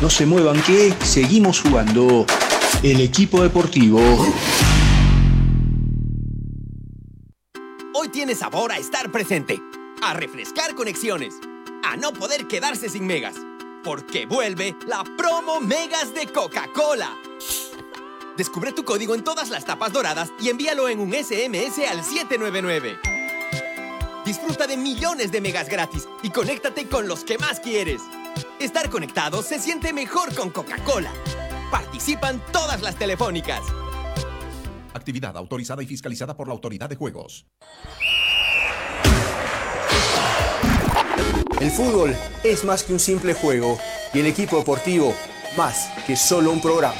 No 0.00 0.10
se 0.10 0.26
muevan 0.26 0.60
que 0.62 0.92
seguimos 1.04 1.60
jugando. 1.60 2.26
El 2.82 3.00
equipo 3.00 3.42
deportivo. 3.42 4.00
Hoy 7.94 8.08
tiene 8.10 8.34
sabor 8.34 8.70
a 8.72 8.76
estar 8.76 9.10
presente, 9.10 9.58
a 10.06 10.14
refrescar 10.14 10.76
conexiones, 10.76 11.34
a 11.82 11.96
no 11.96 12.12
poder 12.12 12.46
quedarse 12.46 12.88
sin 12.88 13.08
megas, 13.08 13.34
porque 13.82 14.24
vuelve 14.24 14.76
la 14.86 15.02
promo 15.16 15.60
Megas 15.60 16.14
de 16.14 16.28
Coca-Cola. 16.28 17.10
Descubre 18.36 18.70
tu 18.70 18.84
código 18.84 19.16
en 19.16 19.24
todas 19.24 19.50
las 19.50 19.64
tapas 19.64 19.92
doradas 19.92 20.30
y 20.40 20.48
envíalo 20.48 20.88
en 20.88 21.00
un 21.00 21.12
SMS 21.12 21.80
al 21.90 22.04
799. 22.04 23.00
Disfruta 24.24 24.68
de 24.68 24.76
millones 24.76 25.32
de 25.32 25.40
megas 25.40 25.68
gratis 25.68 26.06
y 26.22 26.30
conéctate 26.30 26.86
con 26.86 27.08
los 27.08 27.24
que 27.24 27.38
más 27.38 27.58
quieres. 27.58 28.02
Estar 28.60 28.88
conectado 28.90 29.42
se 29.42 29.58
siente 29.58 29.92
mejor 29.92 30.32
con 30.36 30.50
Coca-Cola. 30.50 31.10
Participan 31.72 32.40
todas 32.52 32.80
las 32.80 32.96
telefónicas. 32.96 33.62
Actividad 34.94 35.36
autorizada 35.36 35.82
y 35.82 35.86
fiscalizada 35.86 36.36
por 36.36 36.46
la 36.46 36.54
Autoridad 36.54 36.88
de 36.88 36.94
Juegos. 36.94 37.46
El 41.60 41.70
fútbol 41.70 42.14
es 42.44 42.64
más 42.64 42.82
que 42.82 42.92
un 42.92 43.00
simple 43.00 43.32
juego 43.32 43.78
y 44.12 44.20
el 44.20 44.26
equipo 44.26 44.58
deportivo 44.58 45.14
más 45.56 45.88
que 46.06 46.14
solo 46.14 46.52
un 46.52 46.60
programa. 46.60 46.94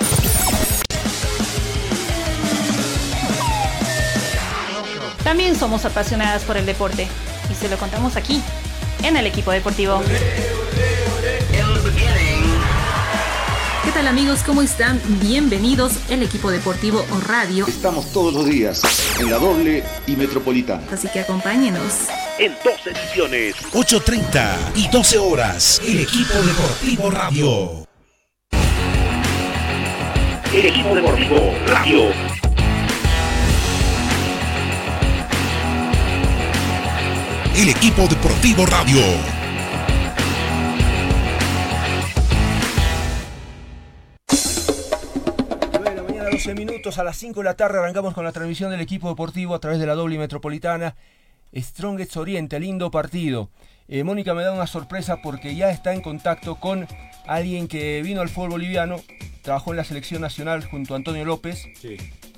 También 5.22 5.56
somos 5.56 5.84
apasionadas 5.84 6.42
por 6.44 6.56
el 6.56 6.64
deporte 6.64 7.06
y 7.50 7.54
se 7.54 7.68
lo 7.68 7.76
contamos 7.76 8.16
aquí, 8.16 8.42
en 9.02 9.18
el 9.18 9.26
equipo 9.26 9.50
deportivo. 9.50 10.00
Tal 13.96 14.08
amigos? 14.08 14.42
¿Cómo 14.44 14.60
están? 14.60 15.00
Bienvenidos 15.22 15.94
el 16.10 16.22
equipo 16.22 16.50
deportivo 16.50 17.02
o 17.12 17.20
radio. 17.20 17.66
Estamos 17.66 18.12
todos 18.12 18.34
los 18.34 18.44
días 18.44 18.82
en 19.18 19.30
la 19.30 19.38
doble 19.38 19.82
y 20.06 20.16
metropolitana. 20.16 20.82
Así 20.92 21.08
que 21.08 21.20
acompáñenos. 21.20 21.94
En 22.38 22.52
dos 22.62 22.86
ediciones. 22.86 23.54
8.30 23.72 24.54
y 24.74 24.88
12 24.88 25.18
horas. 25.18 25.80
El 25.82 26.00
equipo 26.00 26.34
deportivo 26.34 27.10
radio. 27.10 27.86
El 30.52 30.66
equipo 30.66 30.94
deportivo 30.94 31.54
radio. 31.66 32.36
el 37.58 37.70
equipo 37.70 38.06
deportivo 38.06 38.66
radio. 38.66 39.00
11 46.46 46.64
minutos 46.64 46.98
a 46.98 47.02
las 47.02 47.16
5 47.16 47.40
de 47.40 47.44
la 47.44 47.56
tarde 47.56 47.80
arrancamos 47.80 48.14
con 48.14 48.22
la 48.22 48.30
transmisión 48.30 48.70
del 48.70 48.80
equipo 48.80 49.08
deportivo 49.08 49.52
a 49.52 49.58
través 49.58 49.80
de 49.80 49.86
la 49.86 49.96
doble 49.96 50.16
metropolitana. 50.16 50.94
Strongest 51.52 52.16
Oriente, 52.16 52.60
lindo 52.60 52.88
partido. 52.92 53.50
Eh, 53.88 54.04
Mónica 54.04 54.32
me 54.32 54.44
da 54.44 54.52
una 54.52 54.68
sorpresa 54.68 55.16
porque 55.24 55.56
ya 55.56 55.70
está 55.70 55.92
en 55.92 56.02
contacto 56.02 56.54
con 56.54 56.86
alguien 57.26 57.66
que 57.66 58.00
vino 58.00 58.20
al 58.20 58.28
fútbol 58.28 58.50
boliviano, 58.50 59.00
trabajó 59.42 59.72
en 59.72 59.78
la 59.78 59.82
selección 59.82 60.22
nacional 60.22 60.64
junto 60.64 60.94
a 60.94 60.98
Antonio 60.98 61.24
López. 61.24 61.64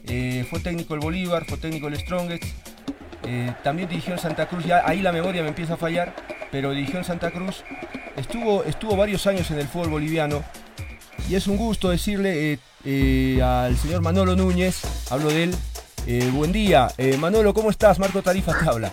Eh, 0.06 0.46
fue 0.48 0.61
técnico 0.61 0.94
el 0.94 1.00
Bolívar, 1.00 1.44
fue 1.44 1.59
técnico 1.59 1.88
el 1.88 1.98
Strongest. 1.98 2.44
Eh, 3.24 3.52
también 3.62 3.90
dirigió 3.90 4.14
en 4.14 4.20
Santa 4.20 4.48
Cruz, 4.48 4.64
ya 4.64 4.88
ahí 4.88 5.02
la 5.02 5.12
memoria 5.12 5.42
me 5.42 5.48
empieza 5.48 5.74
a 5.74 5.76
fallar, 5.76 6.14
pero 6.50 6.70
dirigió 6.70 6.96
en 6.96 7.04
Santa 7.04 7.30
Cruz. 7.30 7.62
Estuvo, 8.16 8.64
estuvo 8.64 8.96
varios 8.96 9.26
años 9.26 9.50
en 9.50 9.59
el 9.59 9.68
fútbol 9.68 9.90
boliviano 9.90 10.42
y 11.28 11.34
es 11.34 11.46
un 11.46 11.56
gusto 11.56 11.90
decirle 11.90 12.52
eh, 12.52 12.58
eh, 12.84 13.42
al 13.42 13.76
señor 13.76 14.02
Manolo 14.02 14.36
Núñez, 14.36 14.82
hablo 15.10 15.28
de 15.28 15.44
él, 15.44 16.30
buen 16.32 16.52
día. 16.52 16.88
Manolo, 17.18 17.54
¿cómo 17.54 17.70
estás? 17.70 17.98
Marco 17.98 18.22
Tarifa 18.22 18.58
te 18.58 18.68
habla. 18.68 18.92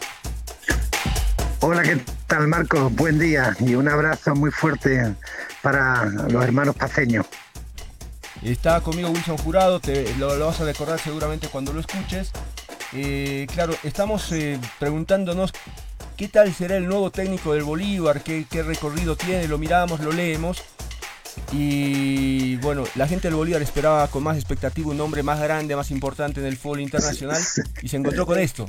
Hola, 1.62 1.84
¿qué 1.84 2.00
tal 2.28 2.48
Marco? 2.48 2.90
Buen 2.92 3.20
día 3.20 3.56
y 3.60 3.76
un 3.76 3.88
abrazo 3.88 4.36
muy 4.36 4.52
fuerte 4.52 5.16
para 5.62 6.06
los 6.06 6.44
hermanos 6.44 6.76
paseños. 6.76 7.26
Está 8.44 8.82
conmigo 8.82 9.10
Wilson 9.10 9.38
Jurado, 9.38 9.80
te, 9.80 10.14
lo, 10.16 10.36
lo 10.36 10.48
vas 10.48 10.62
a 10.62 10.66
recordar 10.66 11.00
seguramente 11.00 11.48
cuando 11.48 11.74
lo 11.74 11.80
escuches. 11.80 12.32
Eh, 12.94 13.48
claro, 13.54 13.76
estamos 13.84 14.32
eh, 14.32 14.60
preguntándonos 14.80 15.52
qué 16.16 16.30
tal 16.30 16.54
será 16.54 16.78
el 16.78 16.88
nuevo 16.88 17.12
técnico 17.12 17.54
del 17.54 17.64
Bolívar, 17.64 18.22
qué, 18.22 18.46
recorrido 18.64 19.18
tiene, 19.18 19.48
lo 19.48 19.58
miramos, 19.58 20.00
lo 20.00 20.12
leemos. 20.12 20.64
Y 21.52 22.58
bueno, 22.58 22.84
la 22.96 23.08
gente 23.08 23.28
del 23.28 23.36
Bolívar 23.36 23.62
esperaba 23.62 24.08
con 24.08 24.24
más 24.24 24.36
expectativa 24.36 24.90
un 24.90 24.98
nombre 24.98 25.24
más 25.24 25.40
grande, 25.40 25.76
más 25.76 25.92
importante 25.92 26.40
en 26.42 26.48
el 26.48 26.58
fútbol 26.58 26.82
internacional 26.82 27.42
y 27.82 27.88
se 27.88 27.98
encontró 27.98 28.26
con 28.26 28.40
esto. 28.40 28.66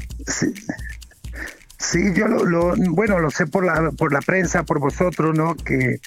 Sí, 1.78 2.00
yo 2.14 2.26
lo, 2.26 2.74
bueno, 2.90 3.18
lo 3.18 3.30
sé 3.30 3.46
por 3.46 3.64
la, 3.64 3.90
por 3.92 4.12
la 4.12 4.20
prensa, 4.20 4.62
por 4.62 4.80
vosotros, 4.80 5.36
¿no? 5.36 5.54
Que 5.54 6.00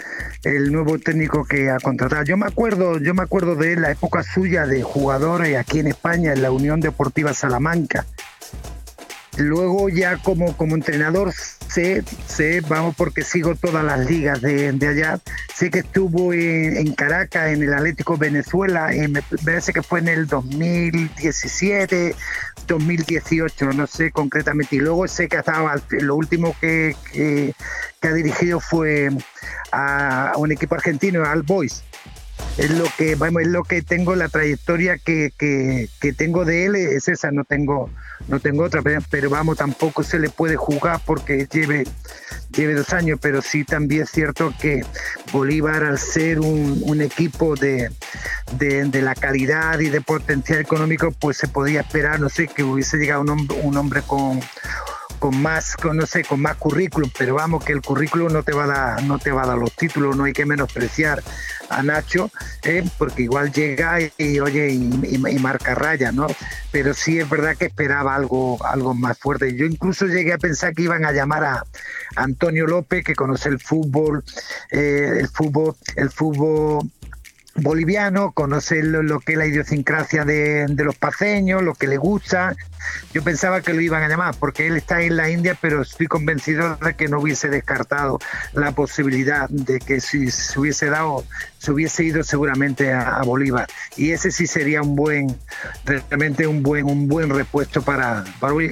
el 0.44 0.72
nuevo 0.72 0.98
técnico 0.98 1.46
que 1.46 1.70
ha 1.70 1.78
contratado. 1.80 2.24
Yo 2.24 2.38
me 2.38 2.48
acuerdo, 2.48 2.98
yo 3.00 3.14
me 3.14 3.22
acuerdo 3.22 3.56
de 3.56 3.76
la 3.76 3.92
época 3.92 4.24
suya 4.24 4.66
de 4.66 4.82
jugador 4.82 5.44
aquí 5.44 5.80
en 5.80 5.88
España, 5.88 6.34
en 6.34 6.42
la 6.42 6.52
Unión 6.52 6.80
Deportiva 6.82 7.34
Salamanca. 7.34 8.06
Luego 9.38 9.90
ya 9.90 10.18
como, 10.18 10.58
como 10.58 10.76
entrenador 10.76 11.34
sé, 11.70 12.04
sé, 12.28 12.62
vamos 12.62 12.96
porque 12.96 13.24
sigo 13.24 13.56
todas 13.56 13.84
las 13.84 14.00
ligas 14.10 14.42
de, 14.42 14.70
allá, 14.88 15.20
sé 15.54 15.70
que 15.70 15.80
estuvo 15.80 16.34
en, 16.34 16.94
Caracas, 16.94 17.52
en 17.52 17.64
el 17.64 17.74
Atlético 17.74 18.18
Venezuela, 18.18 18.94
y 18.94 19.08
me 19.08 19.22
parece 19.22 19.72
que 19.72 19.84
fue 19.84 20.00
en 20.00 20.08
el 20.08 20.28
2017, 20.28 22.16
2018, 22.68 23.66
no 23.74 23.88
sé 23.88 24.12
concretamente, 24.12 24.78
y 24.78 24.80
luego 24.80 25.08
sé 25.08 25.28
que 25.28 25.38
estaba, 25.38 25.76
lo 25.90 26.16
último 26.16 26.56
que, 26.60 26.96
que, 27.14 27.54
ha 28.02 28.14
dirigido 28.14 28.60
fue 28.60 29.10
a, 29.72 30.34
un 30.38 30.52
equipo 30.52 30.76
argentino, 30.76 31.24
Al 31.24 31.44
Boys 31.44 31.84
es 32.58 32.72
lo 32.72 32.86
que 32.98 33.16
vamos 33.16 33.42
es 33.42 33.48
lo 33.48 33.64
que 33.64 33.82
tengo 33.82 34.16
la 34.16 34.30
trayectoria 34.30 34.98
que, 34.98 35.32
que, 35.38 36.14
tengo 36.14 36.46
de 36.46 36.66
él 36.66 36.76
es 36.76 37.08
esa 37.08 37.32
no 37.32 37.44
tengo 37.44 37.90
no 38.28 38.40
tengo 38.40 38.64
otra 38.64 38.82
pero, 39.10 39.30
vamos 39.30 39.58
tampoco 39.58 40.04
se 40.04 40.20
le 40.20 40.30
puede 40.30 40.56
jugar 40.56 41.00
porque 41.06 41.48
lleve 41.52 41.86
lleve 42.52 42.74
dos 42.74 42.92
años 42.94 43.20
pero 43.22 43.42
sí 43.42 43.64
también 43.64 44.04
es 44.04 44.10
cierto 44.10 44.54
que 44.60 44.82
Bolívar 45.32 45.84
al 45.84 46.00
ser 46.00 46.40
un, 46.40 47.02
equipo 47.02 47.56
de, 47.56 47.90
de, 48.58 49.02
la 49.02 49.16
calidad 49.16 49.80
y 49.80 49.90
de 49.90 50.02
potencial 50.02 50.60
económico 50.60 51.12
pues 51.12 51.38
se 51.38 51.48
podía 51.48 51.82
esperar 51.82 52.20
no 52.20 52.28
sé 52.28 52.48
que 52.48 52.64
hubiese 52.64 52.98
llegado 52.98 53.22
un 53.22 53.48
un 53.64 53.78
hombre 53.78 54.02
con 54.02 54.42
con 55.20 55.42
más, 55.42 55.76
con, 55.76 55.98
no 55.98 56.06
sé, 56.06 56.24
con 56.24 56.42
más 56.42 56.56
currículum, 56.56 57.12
pero 57.18 57.36
vamos 57.36 57.64
que 57.64 57.74
el 57.74 57.82
currículum 57.82 58.32
no 58.32 58.44
te 58.44 58.54
va 58.54 58.64
a 58.64 58.68
dar, 58.68 59.04
no 59.04 59.20
te 59.20 59.32
va 59.32 59.44
a 59.44 59.48
dar 59.48 59.58
los 59.58 59.74
títulos, 59.74 60.16
no 60.16 60.24
hay 60.24 60.34
que 60.34 60.46
menospreciar 60.46 61.22
a 61.70 61.84
Nacho, 61.84 62.32
¿eh? 62.64 62.84
porque 62.98 63.24
igual 63.24 63.52
llega 63.52 64.00
y, 64.18 64.40
oye 64.40 64.72
y, 64.72 65.40
marca 65.40 65.76
raya, 65.76 66.12
¿no? 66.12 66.28
Pero 66.72 66.94
sí 66.94 67.20
es 67.20 67.30
verdad 67.30 67.56
que 67.56 67.66
esperaba 67.66 68.16
algo, 68.16 68.64
algo 68.66 68.94
más 68.94 69.18
fuerte. 69.18 69.56
Yo 69.56 69.66
incluso 69.66 70.06
llegué 70.06 70.34
a 70.34 70.38
pensar 70.38 70.74
que 70.74 70.84
iban 70.84 71.06
a 71.06 71.12
llamar 71.12 71.44
a 71.44 71.64
Antonio 72.16 72.66
López, 72.66 73.04
que 73.04 73.16
conoce 73.16 73.50
el 73.50 73.60
fútbol, 73.60 74.24
eh, 74.72 75.18
el 75.20 75.28
fútbol, 75.28 75.76
el 75.96 76.10
fútbol 76.10 76.90
boliviano, 77.62 78.32
conoce 78.32 78.84
lo, 78.84 79.20
que 79.20 79.34
es 79.34 79.38
la 79.38 79.46
idiosincrasia 79.46 80.26
de, 80.26 80.68
los 80.78 80.96
paseños, 80.96 81.64
lo 81.64 81.74
que 81.74 81.88
le 81.88 81.98
gusta. 81.98 82.56
Yo 83.14 83.24
pensaba 83.24 83.62
que 83.62 83.74
lo 83.74 83.82
iban 83.82 84.04
a 84.04 84.08
llamar 84.08 84.36
porque 84.40 84.68
él 84.68 84.78
está 84.78 85.02
en 85.02 85.18
la 85.18 85.30
India, 85.30 85.58
pero 85.60 85.82
estoy 85.82 86.08
convencido 86.08 86.76
de 86.78 86.96
que 86.96 87.08
no 87.08 87.20
hubiese 87.20 87.50
descartado 87.50 88.20
la 88.54 88.72
posibilidad 88.72 89.50
de 89.50 89.80
que 89.80 90.00
si 90.00 90.32
se 90.32 90.60
hubiese 90.60 90.88
dado, 90.88 91.26
se 91.58 91.72
hubiese 91.72 92.04
ido 92.04 92.24
seguramente 92.24 92.94
a, 92.94 93.22
Bolívar. 93.24 93.68
Y 93.98 94.12
ese 94.12 94.32
sí 94.32 94.48
sería 94.48 94.82
un 94.82 94.96
buen, 94.96 95.36
realmente 95.86 96.48
un 96.48 96.64
buen, 96.64 96.86
un 96.86 97.08
buen 97.08 97.30
repuesto 97.30 97.82
para, 97.82 98.24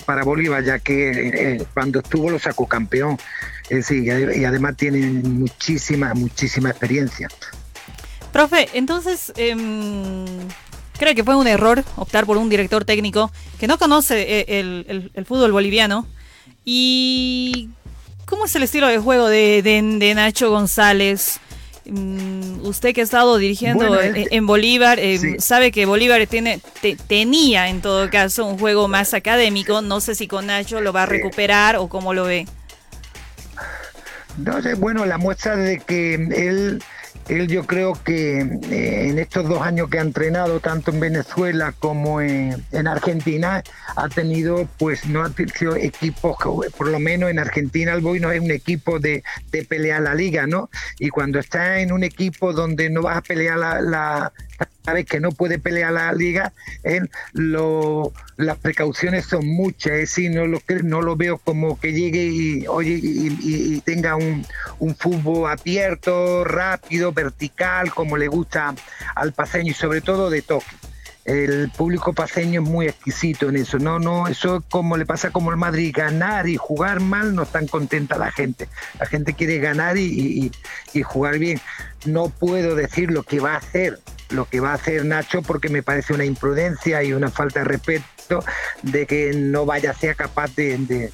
para, 0.06 0.24
Bolívar, 0.24 0.64
ya 0.64 0.80
que 0.80 1.56
eh, 1.56 1.66
cuando 1.74 2.00
estuvo 2.00 2.30
lo 2.30 2.40
sacó 2.40 2.68
campeón. 2.68 3.18
Eh, 3.70 3.82
sí, 3.82 4.06
y 4.06 4.46
además 4.46 4.78
tiene 4.78 5.02
muchísima, 5.24 6.14
muchísima 6.14 6.70
experiencia. 6.70 7.28
Profe, 8.38 8.70
entonces, 8.74 9.34
em, 9.36 10.28
creo 11.00 11.16
que 11.16 11.24
fue 11.24 11.36
un 11.36 11.48
error 11.48 11.84
optar 11.96 12.28
por 12.28 12.38
un 12.38 12.50
director 12.50 12.86
técnico 12.86 13.32
que 13.60 13.66
no 13.66 13.80
conoce 13.80 14.46
eh, 14.48 14.60
el, 14.60 15.26
fútbol 15.26 15.52
boliviano. 15.52 16.06
¿Y 16.64 17.70
cómo 18.28 18.46
es 18.46 18.56
el 18.56 18.62
estilo 18.62 18.86
de 18.86 19.00
juego 19.00 19.28
de, 19.28 20.14
Nacho 20.16 20.52
González? 20.52 21.40
Mm, 21.86 22.64
usted 22.64 22.94
que 22.94 23.02
ha 23.02 23.06
estado 23.06 23.40
dirigiendo 23.40 24.00
en, 24.00 24.46
Bolívar, 24.46 25.00
em, 25.00 25.40
sabe 25.40 25.72
que 25.72 25.88
Bolívar 25.88 26.28
tiene, 26.28 26.62
tenía 27.08 27.70
en 27.70 27.82
todo 27.82 28.08
caso 28.12 28.46
un 28.46 28.60
juego 28.60 28.88
más 28.88 29.16
académico. 29.16 29.82
No 29.82 30.00
sé 30.00 30.14
si 30.14 30.28
con 30.28 30.46
Nacho 30.46 30.80
lo 30.80 30.94
va 30.94 31.02
a 31.02 31.06
recuperar 31.08 31.78
o 31.78 31.90
cómo 31.90 32.14
lo 32.14 32.26
ve. 32.26 32.46
No 34.38 34.62
sé, 34.62 34.76
bueno, 34.76 35.08
la 35.08 35.18
muestra 35.18 35.56
de 35.56 35.80
que 35.80 36.14
él 36.14 36.84
él 37.30 37.48
yo 37.48 37.66
creo 37.66 37.94
que 37.94 38.40
eh, 38.40 39.10
en 39.10 39.20
estos 39.20 39.48
dos 39.48 39.62
años 39.62 39.90
que 39.90 40.00
ha 40.00 40.02
entrenado 40.02 40.60
tanto 40.60 40.92
en 40.92 41.00
Venezuela 41.00 41.74
como 41.78 42.22
en, 42.22 42.64
Argentina 42.88 43.64
ha 43.96 44.10
tenido 44.10 44.68
pues 44.78 45.06
no 45.08 45.24
ha 45.24 45.30
tenido 45.30 45.76
equipos 45.76 46.38
por 46.78 46.88
lo 46.88 47.00
menos 47.00 47.30
en 47.30 47.40
Argentina 47.40 47.94
el 47.94 48.02
Boy 48.02 48.20
no 48.20 48.32
es 48.32 48.40
un 48.40 48.52
equipo 48.52 49.00
de, 49.00 49.24
de 49.52 49.66
pelear 49.66 50.02
la 50.02 50.16
liga 50.16 50.48
no 50.48 50.70
y 51.00 51.10
cuando 51.10 51.40
está 51.40 51.80
en 51.80 51.92
un 51.92 52.04
equipo 52.04 52.54
donde 52.54 52.90
no 52.90 53.02
vas 53.02 53.18
a 53.18 53.22
pelear 53.22 53.58
la 53.58 54.32
sabes 54.88 55.06
que 55.06 55.20
no 55.20 55.34
puede 55.34 55.60
pelear 55.60 55.92
la 55.92 56.14
liga, 56.14 56.54
las 58.38 58.58
precauciones 58.58 59.26
son 59.26 59.46
muchas, 59.46 59.92
es 59.92 60.00
decir, 60.00 60.32
no 60.32 61.02
lo, 61.02 61.16
veo 61.18 61.38
como 61.40 61.78
que 61.78 61.92
llegue 61.92 62.24
y, 62.24 63.82
tenga 63.82 64.16
un, 64.16 64.46
fútbol 64.98 65.52
abierto, 65.52 66.46
rápido, 66.46 67.12
vertical, 67.12 67.94
como 67.94 68.16
le 68.16 68.30
gusta 68.30 68.74
al 69.14 69.34
paseño 69.34 69.72
y 69.72 69.74
sobre 69.74 70.00
todo 70.00 70.30
de 70.30 70.42
toque. 70.42 70.66
El 71.26 71.70
público 71.76 72.14
paseño 72.14 72.62
es 72.62 72.70
muy 72.70 72.88
exquisito 72.88 73.50
en 73.50 73.58
eso, 73.58 73.80
no, 73.80 74.00
no, 74.00 74.30
eso 74.30 74.60
es 74.60 74.64
como 74.70 74.96
le 74.96 75.06
pasa 75.06 75.32
como 75.32 75.52
el 75.52 75.58
Madrid, 75.58 75.94
ganar 75.94 76.48
y 76.48 76.56
jugar 76.56 77.02
mal 77.02 77.36
no 77.36 77.44
están 77.44 77.68
contenta 77.68 78.18
la 78.18 78.32
gente. 78.32 78.70
La 78.98 79.06
gente 79.06 79.34
quiere 79.34 79.60
ganar 79.60 79.98
y 79.98 80.50
jugar 81.04 81.38
bien. 81.38 81.60
No 82.06 82.30
puedo 82.30 82.76
decir 82.76 83.12
lo 83.12 83.24
que 83.24 83.42
va 83.42 83.56
a 83.56 83.58
hacer 83.58 84.00
lo 84.30 84.46
que 84.46 84.60
va 84.60 84.72
a 84.72 84.76
hacer 84.76 85.06
Nacho 85.06 85.42
porque 85.42 85.70
me 85.70 85.84
parece 85.84 86.14
una 86.14 86.26
imprudencia 86.26 87.04
y 87.04 87.14
una 87.14 87.30
falta 87.30 87.60
de 87.60 87.66
respeto 87.66 88.44
de 88.82 89.06
que 89.06 89.32
no 89.34 89.66
vaya 89.66 89.92
a 89.92 89.94
ser 89.94 90.16
capaz 90.16 90.56
de, 90.56 91.12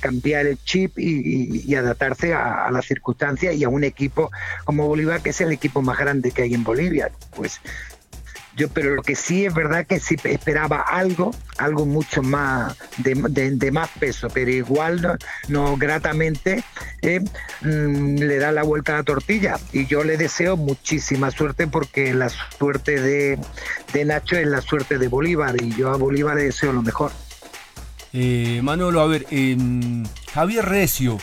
cambiar 0.00 0.46
el 0.46 0.58
chip 0.64 0.98
y, 0.98 1.74
adaptarse 1.74 2.34
a, 2.34 2.66
a, 2.66 2.70
las 2.70 2.86
circunstancias 2.86 3.54
y 3.54 3.64
a 3.64 3.68
un 3.68 3.84
equipo 3.84 4.30
como 4.64 4.86
Bolívar, 4.86 5.22
que 5.22 5.30
es 5.30 5.40
el 5.40 5.52
equipo 5.52 5.82
más 5.82 5.98
grande 5.98 6.30
que 6.30 6.42
hay 6.42 6.54
en 6.54 6.64
Bolivia. 6.64 7.10
Pues 7.36 7.60
yo, 8.56 8.68
pero 8.68 8.94
lo 8.94 9.02
que 9.02 9.16
sí 9.16 9.44
es 9.44 9.54
verdad 9.54 9.86
que 9.86 9.98
sí 9.98 10.16
esperaba 10.24 10.80
algo, 10.80 11.32
algo 11.58 11.86
mucho 11.86 12.22
más 12.22 12.76
de, 12.98 13.70
más 13.72 13.88
peso, 13.98 14.28
pero 14.32 14.50
igual 14.50 15.18
no, 15.48 15.76
gratamente 15.76 16.62
eh, 17.02 17.20
mm, 17.62 18.16
le 18.16 18.38
da 18.38 18.52
la 18.52 18.62
vuelta 18.62 18.94
a 18.94 18.98
la 18.98 19.02
tortilla. 19.02 19.58
Y 19.72 19.86
yo 19.86 20.04
le 20.04 20.16
deseo 20.16 20.56
muchísima 20.56 21.30
suerte 21.30 21.66
porque 21.66 22.14
la 22.14 22.28
suerte 22.28 23.00
de, 23.00 23.38
Nacho 24.04 24.36
es 24.36 24.46
la 24.46 24.60
suerte 24.60 24.98
de 24.98 25.08
Bolívar 25.08 25.56
y 25.60 25.74
yo 25.74 25.90
a 25.90 25.96
Bolívar 25.96 26.36
le 26.36 26.44
deseo 26.44 26.72
lo 26.72 26.82
mejor. 26.82 27.10
Eh, 28.12 28.60
Manolo, 28.62 29.00
a 29.00 29.06
ver, 29.06 29.26
em, 29.30 30.04
Javier 30.32 30.64
Recio 30.64 31.18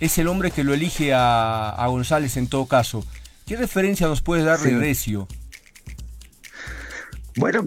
es 0.00 0.16
el 0.16 0.28
hombre 0.28 0.50
que 0.50 0.64
lo 0.64 0.72
elige 0.72 1.12
a, 1.14 1.84
González 1.88 2.36
en 2.38 2.46
todo 2.46 2.66
caso. 2.66 3.04
¿Qué 3.46 3.56
referencia 3.56 4.06
nos 4.06 4.22
puedes 4.22 4.44
dar 4.44 4.58
de 4.58 4.78
Recio? 4.78 5.28
Bueno, 7.38 7.64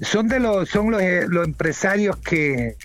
son 0.00 0.28
de 0.28 0.40
los 0.40 0.68
son 0.68 0.94
eh, 1.00 1.26
los, 1.28 1.46
empresarios 1.46 2.16
que, 2.16 2.76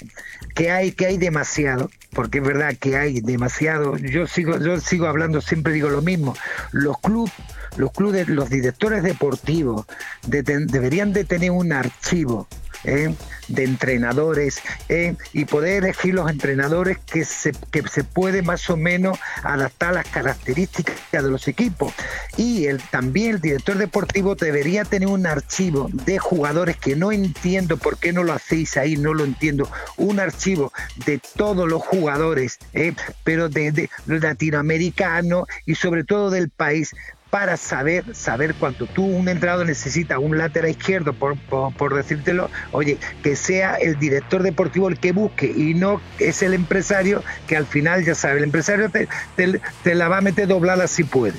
que 0.56 0.72
hay 0.72 0.92
que 0.92 1.06
hay 1.06 1.18
demasiado, 1.18 1.90
porque 2.12 2.40
es 2.40 2.44
verdad 2.44 2.76
que 2.80 2.98
hay 2.98 3.22
demasiado. 3.22 3.98
Yo 3.98 4.28
sigo 4.28 4.58
yo 4.58 4.80
sigo 4.80 5.08
hablando 5.08 5.42
siempre 5.42 5.74
digo 5.74 5.90
lo 5.90 6.02
mismo. 6.02 6.36
Los 6.72 7.00
clubes 7.00 7.34
los 7.78 7.92
clubes 7.92 8.28
los 8.28 8.50
directores 8.50 9.04
deportivos 9.04 9.86
deberían 10.28 11.14
de 11.14 11.24
tener 11.24 11.52
un 11.52 11.72
archivo 11.72 12.48
¿eh? 12.84 13.14
de 13.48 13.64
entrenadores 13.64 14.62
¿eh? 14.90 15.16
y 15.34 15.46
poder 15.46 15.84
elegir 15.84 16.14
los 16.14 16.30
entrenadores 16.30 16.98
que 17.00 17.26
se, 17.26 17.52
que 17.72 17.88
se 17.88 18.04
puede 18.04 18.42
más 18.42 18.70
o 18.70 18.78
menos 18.78 19.18
adaptar 19.44 19.90
a 19.90 19.94
las 19.94 20.08
características 20.08 20.96
de 21.12 21.22
los 21.24 21.48
equipos. 21.48 21.94
Y 22.38 22.66
el, 22.66 22.82
también 22.82 23.36
el 23.36 23.42
director 23.42 23.78
deportivo 23.78 24.36
debería 24.36 24.86
tener 24.86 25.10
un 25.10 25.26
archivo 25.26 25.90
de 25.92 26.20
jugadores 26.20 26.78
que 26.78 26.96
no 26.96 27.12
entiendo 27.12 27.78
por 27.78 27.98
qué 27.98 28.14
no 28.14 28.24
lo 28.24 28.34
hacéis 28.34 28.78
ahí, 28.78 28.96
no 28.96 29.14
lo 29.14 29.24
entiendo. 29.24 29.70
Un 29.98 30.20
archivo 30.20 30.72
de 31.06 31.20
todos 31.36 31.70
los 31.70 31.82
jugadores, 31.82 32.60
¿eh? 32.74 32.94
pero 33.24 33.50
de, 33.50 33.72
de 33.72 33.90
latinoamericano 34.06 35.46
y 35.66 35.76
sobre 35.76 36.04
todo 36.04 36.30
del 36.30 36.50
país 36.50 36.94
para 37.34 37.58
saber, 37.58 38.04
saber 38.14 38.54
cuando 38.54 38.86
tú, 38.86 39.04
un 39.04 39.28
entrenador, 39.28 39.66
necesita 39.66 40.20
un 40.20 40.38
lateral 40.38 40.70
izquierdo, 40.70 41.14
por, 41.14 41.36
por, 41.40 41.96
decírtelo, 41.96 42.48
oye, 42.74 43.00
que 43.24 43.36
sea 43.36 43.74
el 43.74 43.98
director 43.98 44.44
deportivo 44.44 44.88
el 44.88 45.00
que 45.00 45.14
busque 45.14 45.48
y 45.48 45.74
no 45.74 46.00
es 46.20 46.44
el 46.44 46.54
empresario 46.54 47.24
que 47.48 47.58
al 47.58 47.66
final, 47.66 48.06
ya 48.06 48.14
sabe, 48.14 48.38
el 48.38 48.44
empresario 48.44 48.88
te, 48.92 49.08
te, 49.36 49.96
la 49.96 50.10
va 50.10 50.20
a 50.20 50.22
meter 50.22 50.48
doblada 50.48 50.88
si 50.88 51.06
puede. 51.06 51.34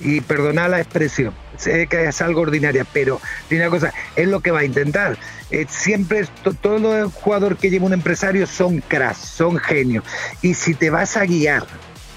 Y 0.00 0.22
perdona 0.22 0.66
la 0.66 0.80
expresión, 0.80 1.34
que 1.62 2.06
es 2.08 2.22
algo 2.22 2.40
ordinaria, 2.40 2.86
pero 2.90 3.20
tiene 3.46 3.68
una 3.68 3.70
cosa, 3.70 3.92
es 4.16 4.26
lo 4.26 4.40
que 4.40 4.50
va 4.50 4.60
a 4.60 4.64
intentar. 4.64 5.18
Eh, 5.50 5.66
siempre, 5.68 6.26
todos 6.62 6.80
los 6.80 7.12
jugadores 7.12 7.58
que 7.58 7.68
lleva 7.68 7.84
un 7.84 7.92
empresario 7.92 8.46
son 8.46 8.80
cracks, 8.80 9.18
son 9.18 9.58
genios. 9.58 10.04
Y 10.40 10.54
si 10.54 10.72
te 10.72 10.88
vas 10.88 11.18
a 11.18 11.26
guiar 11.26 11.66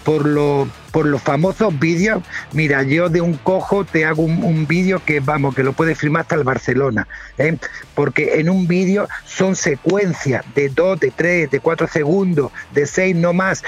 por, 0.07 0.25
lo, 0.25 0.69
por 0.93 1.05
los 1.05 1.21
famosos 1.21 1.77
vídeos. 1.77 2.23
Mira, 2.53 2.81
yo 2.83 3.09
de 3.09 3.19
un 3.19 3.33
cojo 3.33 3.83
te 3.83 4.05
hago 4.05 4.23
un, 4.23 4.65
vídeo 4.65 5.01
que, 5.03 5.19
vamos, 5.19 5.53
que 5.53 5.63
lo 5.63 5.73
puedes 5.73 5.97
filmar 5.97 6.21
hasta 6.21 6.35
el 6.35 6.45
Barcelona. 6.45 7.09
¿eh? 7.37 7.57
Porque 7.93 8.39
en 8.39 8.49
un 8.49 8.69
vídeo 8.69 9.09
son 9.25 9.57
secuencias 9.57 10.45
de 10.55 10.69
dos, 10.69 10.97
de 10.97 11.11
tres, 11.11 11.51
de 11.51 11.59
cuatro 11.59 11.89
segundos, 11.89 12.53
de 12.73 12.85
seis 12.85 13.17
no 13.17 13.33
más. 13.33 13.65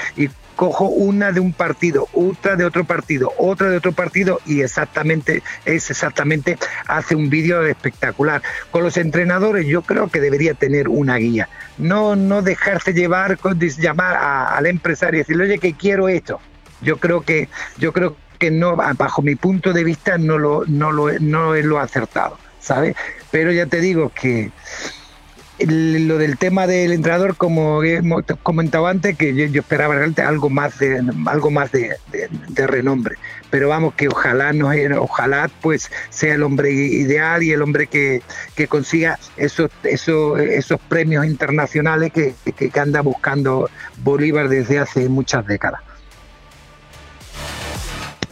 Cojo 0.60 0.88
una 0.90 1.32
de 1.32 1.40
un 1.40 1.54
partido, 1.54 2.06
otra 2.12 2.54
de 2.54 2.66
otro 2.66 2.84
partido, 2.84 3.32
otra 3.38 3.70
de 3.70 3.78
otro 3.78 3.92
partido 3.92 4.42
y 4.44 4.60
exactamente 4.60 5.42
es 5.64 5.90
exactamente 5.90 6.58
hace 6.86 7.16
un 7.16 7.30
vídeo 7.30 7.64
espectacular. 7.64 8.42
Con 8.70 8.82
los 8.82 8.98
entrenadores 8.98 9.66
yo 9.66 9.80
creo 9.80 10.08
que 10.08 10.20
debería 10.20 10.52
tener 10.52 10.90
una 10.90 11.16
guía, 11.16 11.48
no 11.78 12.14
no 12.14 12.42
dejarse 12.42 12.92
llevar 12.92 13.38
con 13.38 13.58
llamar 13.58 14.18
al 14.54 14.66
empresario 14.66 15.20
y 15.20 15.22
decirle, 15.22 15.44
"Oye, 15.44 15.58
que 15.58 15.72
quiero 15.72 16.10
esto." 16.10 16.42
Yo 16.82 16.98
creo 16.98 17.22
que 17.22 17.48
yo 17.78 17.94
creo 17.94 18.18
que 18.38 18.50
no 18.50 18.76
bajo 18.76 19.22
mi 19.22 19.36
punto 19.36 19.72
de 19.72 19.82
vista 19.82 20.18
no 20.18 20.36
lo 20.36 20.66
no 20.66 20.92
lo 20.92 21.10
no 21.20 21.54
es 21.54 21.64
lo 21.64 21.78
acertado, 21.78 22.36
¿sabes? 22.60 22.96
Pero 23.30 23.50
ya 23.50 23.64
te 23.64 23.80
digo 23.80 24.10
que 24.10 24.50
lo 25.66 26.18
del 26.18 26.38
tema 26.38 26.66
del 26.66 26.92
entrenador, 26.92 27.36
como 27.36 27.82
he 27.82 28.00
comentado 28.42 28.86
antes, 28.86 29.16
que 29.16 29.34
yo, 29.34 29.60
esperaba 29.60 29.94
realmente 29.94 30.22
algo 30.22 30.48
más 30.48 30.78
de 30.78 31.02
algo 31.26 31.50
más 31.50 31.70
de, 31.72 31.96
renombre. 32.66 33.16
Pero 33.50 33.68
vamos, 33.68 33.94
que 33.94 34.08
ojalá 34.08 34.52
no, 34.52 34.70
ojalá 35.00 35.50
pues 35.60 35.90
sea 36.08 36.34
el 36.34 36.42
hombre 36.42 36.70
ideal 36.70 37.42
y 37.42 37.52
el 37.52 37.62
hombre 37.62 37.86
que, 37.86 38.22
consiga 38.68 39.18
esos, 39.36 39.70
esos, 39.82 40.38
esos 40.38 40.80
premios 40.80 41.26
internacionales 41.26 42.12
que, 42.12 42.34
que, 42.56 42.80
anda 42.80 43.00
buscando 43.00 43.68
Bolívar 44.02 44.48
desde 44.48 44.78
hace 44.78 45.08
muchas 45.08 45.46
décadas. 45.46 45.80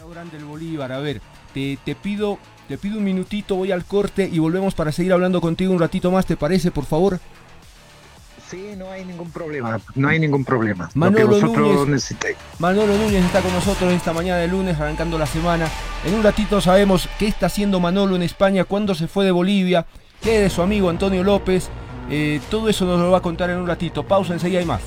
Grande 0.09 0.43
Bolívar, 0.43 0.91
a 0.91 0.99
ver, 0.99 1.21
te, 1.53 1.77
te 1.85 1.95
pido 1.95 2.39
te 2.69 2.77
pido 2.77 2.99
un 2.99 3.03
minutito, 3.03 3.55
voy 3.55 3.71
al 3.71 3.83
corte 3.83 4.29
y 4.31 4.37
volvemos 4.37 4.75
para 4.75 4.91
seguir 4.91 5.11
hablando 5.11 5.41
contigo 5.41 5.73
un 5.73 5.79
ratito 5.79 6.11
más, 6.11 6.27
¿te 6.27 6.37
parece, 6.37 6.69
por 6.69 6.85
favor? 6.85 7.19
Sí, 8.47 8.75
no 8.77 8.91
hay 8.91 9.03
ningún 9.05 9.31
problema, 9.31 9.81
no 9.95 10.07
hay 10.07 10.19
ningún 10.19 10.45
problema. 10.45 10.87
Manolo 10.93 11.25
lo 11.25 11.29
que 11.29 11.35
vosotros 11.47 11.87
Núñez. 11.87 12.15
Manolo 12.59 12.95
Núñez 12.95 13.25
está 13.25 13.41
con 13.41 13.51
nosotros 13.53 13.91
esta 13.91 14.13
mañana 14.13 14.37
de 14.37 14.47
lunes, 14.47 14.79
arrancando 14.79 15.17
la 15.17 15.25
semana. 15.25 15.67
En 16.05 16.13
un 16.13 16.21
ratito 16.21 16.61
sabemos 16.61 17.09
qué 17.17 17.27
está 17.27 17.47
haciendo 17.47 17.79
Manolo 17.79 18.15
en 18.15 18.21
España, 18.21 18.63
cuándo 18.65 18.93
se 18.93 19.07
fue 19.07 19.25
de 19.25 19.31
Bolivia, 19.31 19.87
qué 20.21 20.35
es 20.35 20.41
de 20.43 20.49
su 20.51 20.61
amigo 20.61 20.91
Antonio 20.91 21.23
López. 21.23 21.69
Eh, 22.11 22.39
todo 22.51 22.69
eso 22.69 22.85
nos 22.85 22.99
lo 22.99 23.09
va 23.09 23.17
a 23.17 23.21
contar 23.21 23.49
en 23.49 23.57
un 23.57 23.67
ratito. 23.67 24.03
Pausa, 24.03 24.33
enseguida 24.33 24.59
hay 24.59 24.65
más. 24.65 24.81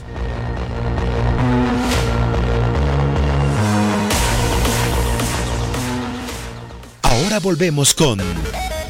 Volvemos 7.40 7.94
con 7.94 8.20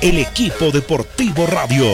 el 0.01 0.19
equipo 0.19 0.71
deportivo 0.73 1.47
radio. 1.47 1.87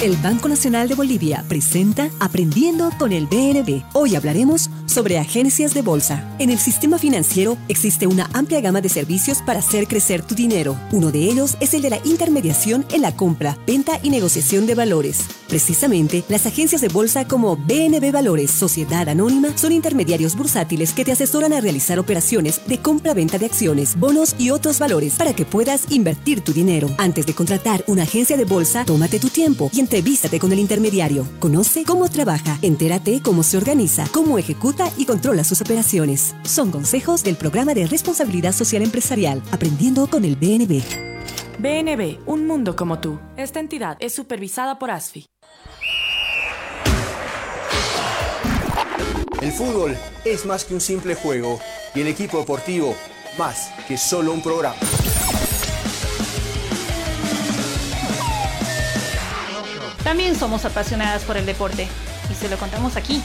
El 0.00 0.16
Banco 0.16 0.48
Nacional 0.48 0.88
de 0.88 0.94
Bolivia 0.94 1.44
presenta 1.48 2.08
Aprendiendo 2.20 2.90
con 2.98 3.12
el 3.12 3.26
BNB. 3.26 3.82
Hoy 3.94 4.14
hablaremos 4.14 4.70
sobre 4.90 5.18
agencias 5.18 5.72
de 5.72 5.82
bolsa. 5.82 6.36
En 6.38 6.50
el 6.50 6.58
sistema 6.58 6.98
financiero 6.98 7.56
existe 7.68 8.06
una 8.06 8.28
amplia 8.32 8.60
gama 8.60 8.80
de 8.80 8.88
servicios 8.88 9.38
para 9.40 9.60
hacer 9.60 9.86
crecer 9.86 10.22
tu 10.22 10.34
dinero. 10.34 10.76
Uno 10.92 11.12
de 11.12 11.20
ellos 11.20 11.56
es 11.60 11.72
el 11.74 11.82
de 11.82 11.90
la 11.90 12.00
intermediación 12.04 12.84
en 12.90 13.02
la 13.02 13.14
compra, 13.14 13.56
venta 13.66 14.00
y 14.02 14.10
negociación 14.10 14.66
de 14.66 14.74
valores. 14.74 15.24
Precisamente, 15.48 16.24
las 16.28 16.46
agencias 16.46 16.80
de 16.80 16.88
bolsa 16.88 17.26
como 17.26 17.56
BNB 17.56 18.12
Valores, 18.12 18.50
Sociedad 18.50 19.08
Anónima, 19.08 19.56
son 19.56 19.72
intermediarios 19.72 20.36
bursátiles 20.36 20.92
que 20.92 21.04
te 21.04 21.12
asesoran 21.12 21.52
a 21.52 21.60
realizar 21.60 21.98
operaciones 21.98 22.60
de 22.66 22.78
compra-venta 22.78 23.38
de 23.38 23.46
acciones, 23.46 23.98
bonos 23.98 24.34
y 24.38 24.50
otros 24.50 24.78
valores 24.78 25.14
para 25.14 25.34
que 25.34 25.44
puedas 25.44 25.90
invertir 25.90 26.40
tu 26.40 26.52
dinero. 26.52 26.88
Antes 26.98 27.26
de 27.26 27.34
contratar 27.34 27.84
una 27.86 28.04
agencia 28.04 28.36
de 28.36 28.44
bolsa, 28.44 28.84
tómate 28.84 29.18
tu 29.18 29.28
tiempo 29.28 29.70
y 29.72 29.80
entrevístate 29.80 30.38
con 30.38 30.52
el 30.52 30.58
intermediario. 30.58 31.26
Conoce 31.38 31.84
cómo 31.84 32.08
trabaja, 32.08 32.58
entérate 32.62 33.20
cómo 33.20 33.42
se 33.42 33.56
organiza, 33.56 34.06
cómo 34.12 34.38
ejecuta 34.38 34.79
y 34.96 35.04
controla 35.04 35.44
sus 35.44 35.60
operaciones. 35.60 36.34
Son 36.44 36.70
consejos 36.70 37.22
del 37.22 37.36
programa 37.36 37.74
de 37.74 37.86
responsabilidad 37.86 38.52
social 38.52 38.82
empresarial, 38.82 39.42
aprendiendo 39.50 40.08
con 40.08 40.24
el 40.24 40.36
BNB. 40.36 40.82
BNB, 41.58 42.18
un 42.26 42.46
mundo 42.46 42.74
como 42.76 43.00
tú. 43.00 43.18
Esta 43.36 43.60
entidad 43.60 43.96
es 44.00 44.14
supervisada 44.14 44.78
por 44.78 44.90
ASFI. 44.90 45.26
El 49.42 49.52
fútbol 49.52 49.96
es 50.24 50.44
más 50.44 50.64
que 50.64 50.74
un 50.74 50.80
simple 50.80 51.14
juego 51.14 51.58
y 51.94 52.00
el 52.00 52.08
equipo 52.08 52.38
deportivo 52.38 52.94
más 53.38 53.70
que 53.88 53.96
solo 53.96 54.32
un 54.32 54.42
programa. 54.42 54.76
También 60.04 60.34
somos 60.34 60.64
apasionadas 60.64 61.22
por 61.22 61.36
el 61.36 61.46
deporte 61.46 61.86
y 62.30 62.34
se 62.34 62.48
lo 62.48 62.56
contamos 62.56 62.96
aquí, 62.96 63.22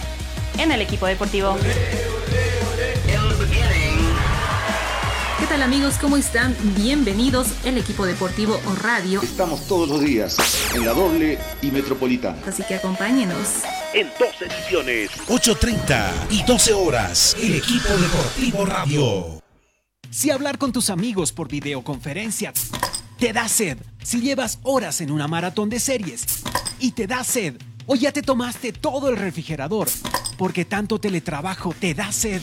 en 0.57 0.71
el 0.71 0.81
equipo 0.81 1.05
deportivo. 1.05 1.57
¿Qué 5.39 5.45
tal 5.47 5.61
amigos? 5.61 5.95
¿Cómo 5.99 6.17
están? 6.17 6.55
Bienvenidos 6.75 7.47
el 7.65 7.77
equipo 7.77 8.05
deportivo 8.05 8.59
o 8.65 8.75
radio. 8.75 9.21
Estamos 9.21 9.67
todos 9.67 9.87
los 9.87 10.01
días 10.01 10.37
en 10.73 10.85
la 10.85 10.93
doble 10.93 11.37
y 11.61 11.71
metropolitana. 11.71 12.37
Así 12.47 12.63
que 12.63 12.75
acompáñenos. 12.75 13.63
En 13.93 14.09
dos 14.19 14.41
ediciones. 14.41 15.11
8.30 15.27 16.11
y 16.31 16.43
12 16.43 16.73
horas. 16.73 17.35
El 17.39 17.55
equipo 17.55 17.89
deportivo 17.89 18.65
radio. 18.65 19.41
Si 20.09 20.31
hablar 20.31 20.57
con 20.57 20.71
tus 20.71 20.89
amigos 20.89 21.31
por 21.31 21.49
videoconferencia 21.49 22.53
te 23.19 23.33
da 23.33 23.47
sed, 23.47 23.77
si 24.03 24.21
llevas 24.21 24.59
horas 24.63 25.01
en 25.01 25.11
una 25.11 25.27
maratón 25.27 25.69
de 25.69 25.79
series 25.79 26.25
y 26.79 26.91
te 26.91 27.07
da 27.07 27.23
sed, 27.23 27.55
o 27.87 27.95
ya 27.95 28.11
te 28.11 28.21
tomaste 28.21 28.73
todo 28.73 29.09
el 29.09 29.17
refrigerador 29.17 29.87
porque 30.37 30.65
tanto 30.65 30.99
teletrabajo 30.99 31.73
te 31.79 31.93
da 31.93 32.11
sed. 32.11 32.41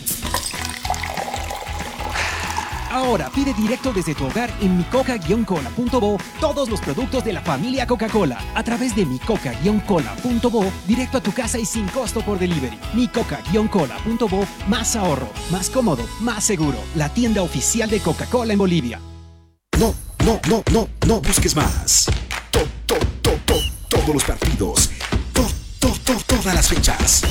Ahora 2.93 3.31
pide 3.35 3.55
directo 3.55 3.91
desde 3.91 4.15
tu 4.15 4.27
hogar 4.27 4.53
en 4.61 4.77
micoca-cola.bo 4.77 6.19
todos 6.39 6.69
los 6.69 6.79
productos 6.81 7.25
de 7.25 7.33
la 7.33 7.41
familia 7.41 7.87
Coca-Cola 7.87 8.39
a 8.55 8.63
través 8.63 8.95
de 8.95 9.07
micoca-cola.bo 9.07 10.65
directo 10.87 11.17
a 11.17 11.23
tu 11.23 11.33
casa 11.33 11.59
y 11.59 11.65
sin 11.65 11.89
costo 11.89 12.21
por 12.21 12.39
delivery. 12.39 12.79
micoca-cola.bo 12.93 14.47
más 14.69 14.95
ahorro, 14.95 15.31
más 15.51 15.71
cómodo, 15.71 16.05
más 16.21 16.45
seguro. 16.45 16.77
La 16.95 17.09
tienda 17.09 17.41
oficial 17.41 17.89
de 17.89 18.01
Coca-Cola 18.01 18.53
en 18.53 18.59
Bolivia. 18.59 19.01
No, 19.79 19.95
no, 20.27 20.39
no, 20.51 20.63
no, 20.71 20.89
no 21.07 21.21
busques 21.23 21.57
más. 21.57 22.11
To, 22.51 22.61
to, 22.87 22.99
to, 23.23 23.31
to, 23.47 23.55
todos 23.89 24.15
los 24.15 24.25
partidos. 24.25 24.91
To, 26.13 26.19
to, 26.19 26.25
to, 26.25 26.37
todas 26.37 26.55
las 26.55 26.69
fechas. 26.69 27.23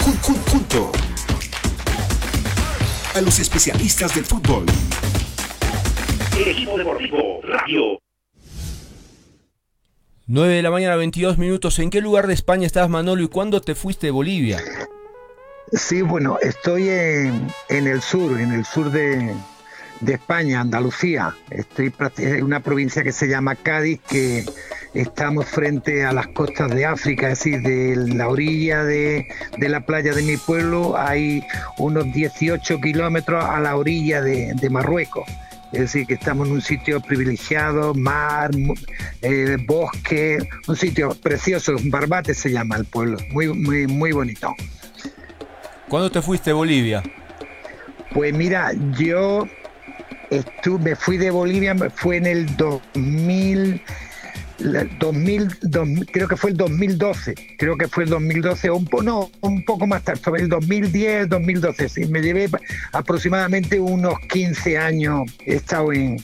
Jun, 0.00 0.16
jun, 0.16 0.36
junto 0.50 0.90
a 3.14 3.20
los 3.20 3.38
especialistas 3.38 4.12
del 4.12 4.24
fútbol. 4.24 4.66
El 6.36 6.48
equipo 6.48 6.76
deportivo 6.76 7.40
radio. 7.44 8.00
9 10.26 10.52
de 10.52 10.62
la 10.62 10.72
mañana, 10.72 10.96
22 10.96 11.38
minutos. 11.38 11.78
¿En 11.78 11.90
qué 11.90 12.00
lugar 12.00 12.26
de 12.26 12.34
España 12.34 12.66
estás, 12.66 12.90
Manolo, 12.90 13.22
y 13.22 13.28
cuándo 13.28 13.60
te 13.60 13.76
fuiste 13.76 14.08
de 14.08 14.10
Bolivia? 14.10 14.60
Sí, 15.70 16.02
bueno, 16.02 16.38
estoy 16.40 16.88
en, 16.88 17.46
en 17.68 17.86
el 17.86 18.02
sur, 18.02 18.40
en 18.40 18.50
el 18.50 18.64
sur 18.64 18.90
de, 18.90 19.32
de 20.00 20.14
España, 20.14 20.60
Andalucía. 20.60 21.34
Estoy 21.50 21.92
en 22.18 22.44
una 22.44 22.60
provincia 22.60 23.02
que 23.02 23.12
se 23.12 23.28
llama 23.28 23.54
Cádiz, 23.54 24.00
que 24.08 24.44
estamos 24.94 25.46
frente 25.46 26.04
a 26.04 26.12
las 26.12 26.28
costas 26.28 26.70
de 26.70 26.84
África, 26.84 27.30
es 27.30 27.38
decir, 27.38 27.62
de 27.62 27.96
la 28.14 28.28
orilla 28.28 28.84
de, 28.84 29.26
de 29.58 29.68
la 29.68 29.84
playa 29.84 30.14
de 30.14 30.22
mi 30.22 30.36
pueblo 30.36 30.96
hay 30.96 31.42
unos 31.78 32.12
18 32.12 32.80
kilómetros 32.80 33.44
a 33.44 33.60
la 33.60 33.76
orilla 33.76 34.22
de, 34.22 34.52
de 34.54 34.70
Marruecos. 34.70 35.24
Es 35.72 35.80
decir, 35.80 36.06
que 36.06 36.14
estamos 36.14 36.46
en 36.46 36.54
un 36.54 36.62
sitio 36.62 37.00
privilegiado, 37.00 37.94
mar, 37.94 38.52
eh, 39.22 39.56
bosque, 39.66 40.38
un 40.68 40.76
sitio 40.76 41.10
precioso, 41.20 41.74
Barbate 41.86 42.32
se 42.32 42.52
llama 42.52 42.76
el 42.76 42.84
pueblo, 42.84 43.18
muy, 43.30 43.48
muy, 43.48 43.88
muy 43.88 44.12
bonito. 44.12 44.54
¿Cuándo 45.88 46.12
te 46.12 46.22
fuiste 46.22 46.50
de 46.50 46.54
Bolivia? 46.54 47.02
Pues 48.12 48.32
mira, 48.32 48.70
yo 48.96 49.48
estuve, 50.38 50.90
me 50.90 50.96
fui 50.96 51.16
de 51.16 51.30
Bolivia, 51.30 51.74
fue 51.94 52.16
en 52.16 52.26
el 52.26 52.56
2000, 52.56 53.80
2000, 54.58 55.58
2000, 55.62 56.06
creo 56.06 56.28
que 56.28 56.36
fue 56.36 56.50
el 56.50 56.56
2012, 56.56 57.34
creo 57.58 57.76
que 57.76 57.88
fue 57.88 58.04
el 58.04 58.10
2012, 58.10 58.70
o 58.70 58.76
un, 58.76 58.88
no, 59.02 59.30
un 59.40 59.64
poco 59.64 59.86
más 59.86 60.02
tarde, 60.02 60.20
sobre 60.22 60.42
el 60.42 60.48
2010, 60.48 61.28
2012, 61.28 61.88
sí, 61.88 62.06
me 62.06 62.20
llevé 62.22 62.48
aproximadamente 62.92 63.80
unos 63.80 64.18
15 64.28 64.78
años, 64.78 65.22
he 65.44 65.56
estado 65.56 65.92
en, 65.92 66.18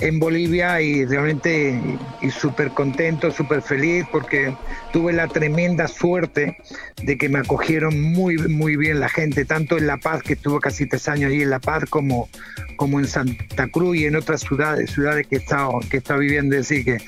en 0.00 0.18
Bolivia 0.18 0.80
y 0.80 1.04
realmente 1.04 1.80
y 2.20 2.30
súper 2.30 2.70
contento, 2.70 3.30
súper 3.30 3.62
feliz 3.62 4.04
porque 4.10 4.54
tuve 4.92 5.12
la 5.12 5.28
tremenda 5.28 5.88
suerte 5.88 6.56
de 7.02 7.18
que 7.18 7.28
me 7.28 7.38
acogieron 7.38 8.00
muy, 8.00 8.36
muy 8.36 8.76
bien 8.76 9.00
la 9.00 9.08
gente, 9.08 9.44
tanto 9.44 9.78
en 9.78 9.86
La 9.86 9.98
Paz, 9.98 10.22
que 10.22 10.34
estuve 10.34 10.60
casi 10.60 10.86
tres 10.86 11.08
años 11.08 11.30
allí 11.30 11.42
en 11.42 11.50
La 11.50 11.60
Paz, 11.60 11.84
como, 11.88 12.28
como 12.76 12.98
en 12.98 13.06
Santa 13.06 13.68
Cruz 13.68 13.96
y 13.96 14.06
en 14.06 14.16
otras 14.16 14.40
ciudades, 14.42 14.90
ciudades 14.90 15.26
que 15.26 15.36
he 15.36 15.38
estado, 15.38 15.80
que 15.90 15.96
he 15.96 15.98
estado 15.98 16.20
viviendo. 16.20 16.56
Es 16.56 16.68
decir, 16.68 16.84
que, 16.84 16.98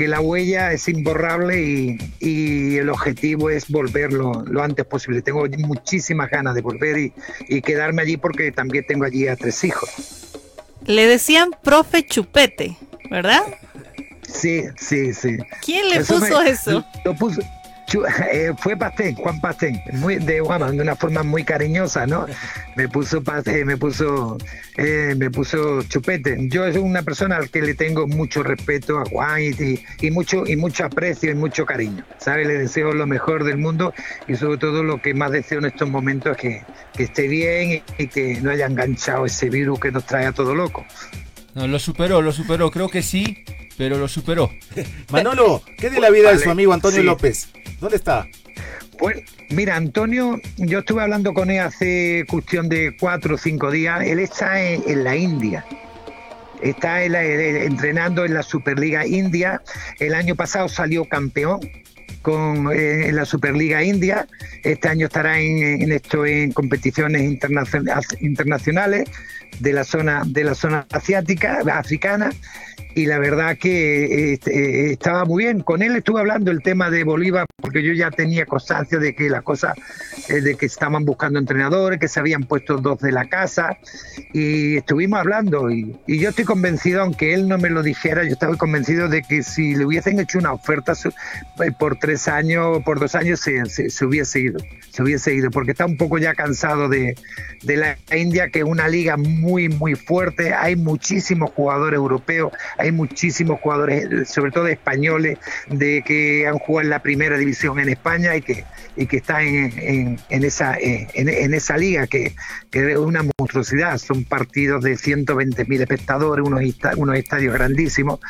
que 0.00 0.08
la 0.08 0.22
huella 0.22 0.72
es 0.72 0.88
imborrable 0.88 1.60
y, 1.60 1.98
y 2.20 2.78
el 2.78 2.88
objetivo 2.88 3.50
es 3.50 3.68
volverlo 3.68 4.32
lo 4.46 4.62
antes 4.62 4.86
posible. 4.86 5.20
Tengo 5.20 5.44
muchísimas 5.58 6.30
ganas 6.30 6.54
de 6.54 6.62
volver 6.62 6.96
y, 6.96 7.12
y 7.50 7.60
quedarme 7.60 8.00
allí 8.00 8.16
porque 8.16 8.50
también 8.50 8.86
tengo 8.88 9.04
allí 9.04 9.28
a 9.28 9.36
tres 9.36 9.62
hijos. 9.62 9.90
Le 10.86 11.06
decían 11.06 11.50
profe 11.62 12.06
Chupete, 12.06 12.78
¿verdad? 13.10 13.42
Sí, 14.26 14.62
sí, 14.78 15.12
sí. 15.12 15.36
¿Quién 15.62 15.90
le 15.90 15.96
eso 15.96 16.18
puso 16.18 16.40
me, 16.40 16.48
eso? 16.48 16.82
Lo 17.04 17.14
puso, 17.14 17.42
eh, 18.32 18.52
fue 18.56 18.76
Pastén, 18.76 19.14
Juan 19.14 19.40
Pastén, 19.40 19.82
muy, 19.92 20.16
de, 20.16 20.34
de 20.34 20.42
una 20.42 20.96
forma 20.96 21.22
muy 21.22 21.44
cariñosa, 21.44 22.06
¿no? 22.06 22.26
Me 22.76 22.88
puso 22.88 23.22
me 23.64 23.76
puso 23.76 24.38
eh, 24.76 25.14
me 25.16 25.30
puso 25.30 25.82
chupete. 25.82 26.36
Yo 26.48 26.70
soy 26.72 26.80
una 26.80 27.02
persona 27.02 27.36
al 27.36 27.50
que 27.50 27.62
le 27.62 27.74
tengo 27.74 28.06
mucho 28.06 28.42
respeto 28.42 28.98
a 28.98 29.04
Juan 29.04 29.40
y, 29.42 30.10
mucho 30.10 30.46
y 30.46 30.56
mucho 30.56 30.84
aprecio 30.84 31.30
y 31.30 31.34
mucho 31.34 31.66
cariño. 31.66 32.04
¿Sabe? 32.18 32.44
Le 32.44 32.58
deseo 32.58 32.92
lo 32.92 33.06
mejor 33.06 33.44
del 33.44 33.58
mundo 33.58 33.92
y 34.28 34.36
sobre 34.36 34.58
todo 34.58 34.82
lo 34.82 35.02
que 35.02 35.14
más 35.14 35.32
deseo 35.32 35.58
en 35.58 35.66
estos 35.66 35.88
momentos 35.88 36.32
es 36.32 36.38
que, 36.38 36.62
que 36.94 37.02
esté 37.04 37.28
bien 37.28 37.82
y, 37.98 38.02
y 38.02 38.06
que 38.08 38.40
no 38.40 38.50
haya 38.50 38.66
enganchado 38.66 39.26
ese 39.26 39.50
virus 39.50 39.80
que 39.80 39.90
nos 39.90 40.06
trae 40.06 40.26
a 40.26 40.32
todo 40.32 40.54
loco. 40.54 40.84
No, 41.54 41.66
lo 41.66 41.78
superó, 41.78 42.22
lo 42.22 42.32
superó, 42.32 42.70
creo 42.70 42.88
que 42.88 43.02
sí, 43.02 43.44
pero 43.80 43.96
lo 43.96 44.08
superó. 44.08 44.50
Manolo, 45.10 45.62
¿qué 45.78 45.88
de 45.88 46.00
la 46.00 46.10
vida 46.10 46.24
vale, 46.24 46.36
de 46.36 46.44
su 46.44 46.50
amigo 46.50 46.74
Antonio 46.74 47.00
sí. 47.00 47.02
López? 47.02 47.48
¿Dónde 47.80 47.96
está? 47.96 48.28
Pues 48.98 49.22
mira, 49.48 49.76
Antonio, 49.76 50.38
yo 50.58 50.80
estuve 50.80 51.00
hablando 51.00 51.32
con 51.32 51.50
él 51.50 51.60
hace 51.60 52.26
cuestión 52.28 52.68
de 52.68 52.94
cuatro 53.00 53.36
o 53.36 53.38
cinco 53.38 53.70
días. 53.70 54.02
Él 54.02 54.18
está 54.18 54.60
en, 54.60 54.82
en 54.86 55.02
la 55.02 55.16
India. 55.16 55.64
está 56.60 57.02
entrenando 57.02 58.26
en 58.26 58.34
la 58.34 58.42
Superliga 58.42 59.06
India. 59.06 59.62
El 59.98 60.12
año 60.12 60.36
pasado 60.36 60.68
salió 60.68 61.06
campeón 61.06 61.60
con 62.22 62.72
eh, 62.72 63.08
en 63.08 63.16
la 63.16 63.24
Superliga 63.24 63.82
India. 63.82 64.26
Este 64.62 64.88
año 64.88 65.06
estará 65.06 65.38
en, 65.38 65.90
esto 65.92 66.26
en 66.26 66.52
competiciones 66.52 67.22
internacionales 68.20 69.08
de 69.58 69.72
la 69.72 69.84
zona 69.84 70.22
de 70.26 70.44
la 70.44 70.54
zona 70.54 70.86
asiática, 70.90 71.60
africana 71.72 72.30
y 72.94 73.06
la 73.06 73.18
verdad 73.18 73.56
que 73.56 74.32
este, 74.32 74.92
estaba 74.92 75.24
muy 75.24 75.44
bien. 75.44 75.60
Con 75.60 75.82
él 75.82 75.96
estuve 75.96 76.20
hablando 76.20 76.50
el 76.50 76.62
tema 76.62 76.90
de 76.90 77.04
Bolívar 77.04 77.46
porque 77.56 77.82
yo 77.82 77.92
ya 77.92 78.10
tenía 78.10 78.46
constancia 78.46 78.98
de 78.98 79.14
que 79.14 79.28
la 79.28 79.42
cosa, 79.42 79.74
eh, 80.28 80.40
de 80.40 80.56
que 80.56 80.66
estaban 80.66 81.04
buscando 81.04 81.38
entrenadores, 81.38 82.00
que 82.00 82.08
se 82.08 82.18
habían 82.20 82.44
puesto 82.44 82.78
dos 82.78 82.98
de 83.00 83.12
la 83.12 83.28
casa 83.28 83.78
y 84.32 84.78
estuvimos 84.78 85.20
hablando 85.20 85.70
y, 85.70 85.96
yo 86.06 86.30
estoy 86.30 86.44
convencido, 86.44 87.02
aunque 87.02 87.32
él 87.32 87.48
no 87.48 87.56
me 87.58 87.70
lo 87.70 87.82
dijera, 87.82 88.24
yo 88.24 88.32
estaba 88.32 88.56
convencido 88.56 89.08
de 89.08 89.22
que 89.22 89.42
si 89.42 89.74
le 89.74 89.86
hubiesen 89.86 90.18
hecho 90.18 90.38
una 90.38 90.52
oferta 90.52 90.92
eh, 90.92 91.72
por 91.78 91.96
tres 91.96 92.09
años, 92.28 92.82
por 92.84 93.00
dos 93.00 93.14
años, 93.14 93.40
se, 93.40 93.64
se, 93.66 94.04
hubiese 94.04 94.40
ido, 94.40 94.60
se 94.90 95.02
hubiese 95.02 95.34
ido, 95.34 95.50
porque 95.50 95.72
está 95.72 95.86
un 95.86 95.96
poco 95.96 96.18
ya 96.18 96.34
cansado 96.34 96.88
de, 96.88 97.14
de 97.62 97.76
la 97.76 97.98
India, 98.16 98.50
que 98.50 98.60
es 98.60 98.64
una 98.64 98.88
liga 98.88 99.16
muy, 99.16 99.68
muy 99.68 99.94
fuerte, 99.94 100.54
hay 100.54 100.76
muchísimos 100.76 101.50
jugadores 101.50 101.96
europeos, 101.96 102.52
hay 102.78 102.92
muchísimos 102.92 103.60
jugadores, 103.60 104.28
sobre 104.28 104.50
todo 104.50 104.66
españoles, 104.66 105.38
de 105.68 106.02
que 106.04 106.46
han 106.46 106.58
jugado 106.58 106.84
en 106.84 106.90
la 106.90 107.02
primera 107.02 107.36
división 107.38 107.78
en 107.78 107.88
España 107.88 108.36
y 108.36 108.42
que, 108.42 108.64
y 108.96 109.06
que 109.06 109.18
están 109.18 109.42
en, 109.42 110.18
en, 110.28 110.44
esa, 110.44 110.76
en, 110.78 111.54
esa 111.54 111.76
liga, 111.76 112.06
que, 112.06 112.34
que, 112.70 112.92
es 112.92 112.98
una 112.98 113.24
monstruosidad. 113.38 113.98
Son 113.98 114.24
partidos 114.24 114.82
de 114.82 114.94
120.000 114.94 115.80
espectadores, 115.80 116.46
unos, 116.46 116.62
unos 116.96 117.16
estadios 117.16 117.54
grandísimos. 117.54 118.20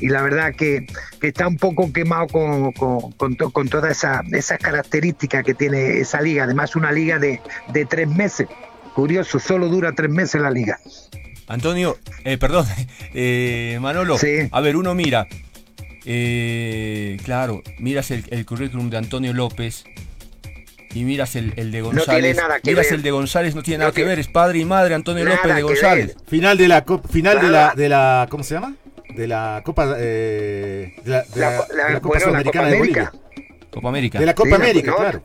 Y 0.00 0.08
la 0.08 0.22
verdad 0.22 0.54
que, 0.54 0.86
que 1.20 1.28
está 1.28 1.48
un 1.48 1.56
poco 1.56 1.92
quemado 1.92 2.26
con, 2.28 2.72
con, 3.18 3.34
con 3.34 3.68
todas 3.68 3.98
esas 3.98 4.24
esa 4.32 4.56
características 4.56 5.44
que 5.44 5.52
tiene 5.52 5.98
esa 5.98 6.22
liga. 6.22 6.44
Además, 6.44 6.74
una 6.76 6.90
liga 6.90 7.18
de, 7.18 7.40
de 7.72 7.84
tres 7.84 8.08
meses. 8.08 8.48
Curioso, 8.94 9.38
solo 9.38 9.68
dura 9.68 9.92
tres 9.92 10.10
meses 10.10 10.40
la 10.40 10.50
liga. 10.50 10.78
Antonio, 11.48 11.98
eh, 12.24 12.38
perdón, 12.38 12.66
eh, 13.14 13.78
Manolo, 13.80 14.16
a 14.50 14.60
ver, 14.60 14.76
uno 14.76 14.94
mira, 14.94 15.26
eh, 16.04 17.16
claro, 17.24 17.62
miras 17.78 18.10
el, 18.10 18.44
currículum 18.44 18.90
de 18.90 18.98
Antonio 18.98 19.32
López 19.32 19.84
y 20.94 21.04
miras 21.04 21.36
el, 21.36 21.54
de 21.54 21.80
González. 21.80 22.06
No 22.06 22.12
tiene 22.14 22.34
nada 22.34 22.60
que 22.60 22.70
miras 22.70 22.92
el 22.92 23.02
de 23.02 23.10
González, 23.10 23.54
no 23.54 23.62
tiene 23.62 23.78
nada 23.78 23.92
que 23.92 24.04
ver, 24.04 24.18
es 24.18 24.28
padre 24.28 24.58
y 24.58 24.64
madre 24.64 24.94
Antonio 24.94 25.24
López 25.24 25.54
de 25.54 25.62
González. 25.62 26.16
Final 26.26 26.58
de 26.58 26.68
la 26.68 26.84
final 27.10 27.40
de 27.40 27.48
la 27.48 27.72
de 27.74 27.88
la 27.88 28.26
¿cómo 28.30 28.44
se 28.44 28.54
llama? 28.54 28.74
De 29.14 29.26
la 29.26 29.62
Copa 29.64 29.86
de 29.86 30.92
la, 31.04 31.24
Copa 32.00 32.20
Sudamericana 32.20 32.68
de 32.68 32.78
Bolivia. 32.78 33.12
Copa 33.70 33.88
América. 33.88 34.18
De 34.18 34.26
la 34.26 34.34
Copa 34.34 34.56
América, 34.56 34.94
claro 34.94 35.22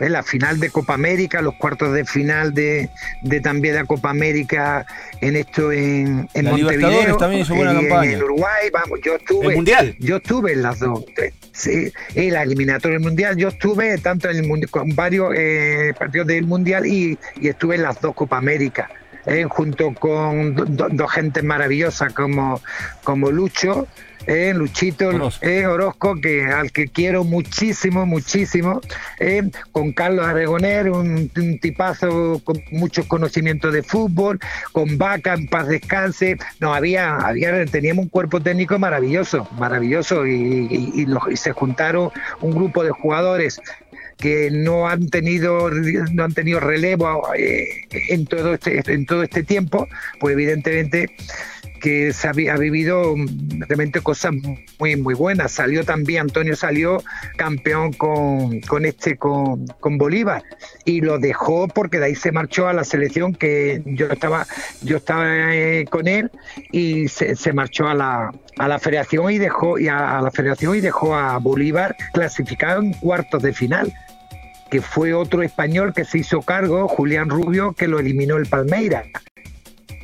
en 0.00 0.12
la 0.12 0.22
final 0.22 0.60
de 0.60 0.70
Copa 0.70 0.94
América, 0.94 1.42
los 1.42 1.54
cuartos 1.54 1.92
de 1.92 2.04
final 2.04 2.54
de, 2.54 2.88
de 3.22 3.40
también 3.40 3.74
la 3.74 3.84
Copa 3.84 4.10
América 4.10 4.86
en 5.20 5.36
esto 5.36 5.72
en, 5.72 6.28
en 6.34 6.44
Montevideo, 6.44 7.16
también 7.16 7.42
hizo 7.42 7.54
buena 7.54 7.74
campaña. 7.74 8.12
en 8.12 8.22
Uruguay, 8.22 8.70
vamos, 8.72 8.98
yo 9.04 9.16
estuve, 9.16 9.46
¿El 9.48 9.54
mundial? 9.56 9.96
yo 9.98 10.16
estuve 10.16 10.52
en 10.52 10.62
las 10.62 10.78
dos, 10.80 11.04
sí, 11.52 11.92
en 12.14 12.32
la 12.32 12.42
eliminatoria 12.42 12.98
del 12.98 13.06
mundial, 13.06 13.36
yo 13.36 13.48
estuve 13.48 13.98
tanto 13.98 14.30
en 14.30 14.36
el 14.38 14.46
mundial, 14.46 14.70
con 14.70 14.94
varios 14.94 15.32
eh, 15.36 15.92
partidos 15.98 16.26
del 16.26 16.46
mundial 16.46 16.86
y, 16.86 17.18
y, 17.40 17.48
estuve 17.48 17.76
en 17.76 17.82
las 17.82 18.00
dos 18.00 18.14
Copa 18.14 18.38
América. 18.38 18.90
Eh, 19.26 19.44
junto 19.48 19.94
con 19.94 20.54
dos 20.76 21.12
gentes 21.12 21.42
maravillosas 21.42 22.12
como, 22.12 22.60
como 23.04 23.30
Lucho, 23.30 23.88
eh, 24.26 24.52
Luchito 24.54 25.08
Orozco. 25.08 25.46
Eh, 25.46 25.66
Orozco, 25.66 26.20
que, 26.20 26.46
al 26.46 26.72
que 26.72 26.88
quiero 26.88 27.24
muchísimo, 27.24 28.06
muchísimo, 28.06 28.80
eh, 29.18 29.50
con 29.72 29.92
Carlos 29.92 30.24
Aragoner, 30.24 30.90
un, 30.90 31.30
tipazo 31.60 32.40
con 32.42 32.62
muchos 32.70 33.06
conocimientos 33.06 33.72
de 33.72 33.82
fútbol, 33.82 34.40
con 34.72 34.96
Vaca, 34.96 35.34
en 35.34 35.46
paz 35.46 35.68
descanse, 35.68 36.38
no, 36.58 36.72
había, 36.72 37.16
había, 37.16 37.64
teníamos 37.66 38.04
un 38.04 38.08
cuerpo 38.08 38.40
técnico 38.40 38.78
maravilloso, 38.78 39.46
maravilloso, 39.58 40.26
y, 40.26 41.06
y 41.30 41.36
se 41.36 41.52
juntaron 41.52 42.10
un 42.40 42.52
grupo 42.52 42.82
de 42.82 42.90
jugadores 42.90 43.60
que 44.18 44.50
no 44.50 44.88
han 44.88 45.08
tenido 45.08 45.70
no 45.70 46.24
han 46.24 46.34
tenido 46.34 46.60
relevo 46.60 47.22
eh, 47.36 47.66
en 48.08 48.26
todo 48.26 48.54
este 48.54 48.82
en 48.92 49.06
todo 49.06 49.22
este 49.22 49.42
tiempo 49.42 49.88
pues 50.20 50.32
evidentemente 50.32 51.14
que 51.84 52.14
se 52.14 52.28
ha, 52.28 52.32
vivido 52.32 53.14
realmente 53.68 54.00
cosas 54.00 54.32
muy 54.78 54.96
muy 54.96 55.12
buenas. 55.12 55.52
Salió 55.52 55.84
también, 55.84 56.22
Antonio 56.22 56.56
salió 56.56 57.02
campeón 57.36 57.92
con, 57.92 58.62
con 58.62 58.86
este, 58.86 59.18
con, 59.18 59.66
con, 59.66 59.98
Bolívar, 59.98 60.44
y 60.86 61.02
lo 61.02 61.18
dejó 61.18 61.68
porque 61.68 61.98
de 61.98 62.06
ahí 62.06 62.14
se 62.14 62.32
marchó 62.32 62.68
a 62.68 62.72
la 62.72 62.84
selección 62.84 63.34
que 63.34 63.82
yo 63.84 64.06
estaba, 64.06 64.46
yo 64.80 64.96
estaba 64.96 65.54
eh, 65.54 65.84
con 65.90 66.08
él 66.08 66.30
y 66.72 67.08
se, 67.08 67.36
se, 67.36 67.52
marchó 67.52 67.86
a 67.86 67.92
la, 67.92 68.32
a 68.56 68.66
la 68.66 68.78
federación 68.78 69.30
y 69.30 69.36
dejó 69.36 69.78
y 69.78 69.88
a, 69.88 70.22
la 70.22 70.30
federación 70.30 70.76
y 70.76 70.80
dejó 70.80 71.14
a 71.14 71.36
Bolívar 71.36 71.96
clasificado 72.14 72.80
en 72.80 72.94
cuartos 72.94 73.42
de 73.42 73.52
final 73.52 73.92
que 74.70 74.80
fue 74.80 75.12
otro 75.12 75.42
español 75.42 75.92
que 75.92 76.06
se 76.06 76.16
hizo 76.16 76.40
cargo, 76.40 76.88
Julián 76.88 77.28
Rubio, 77.28 77.74
que 77.74 77.88
lo 77.88 77.98
eliminó 77.98 78.38
el 78.38 78.46
Palmeira. 78.46 79.04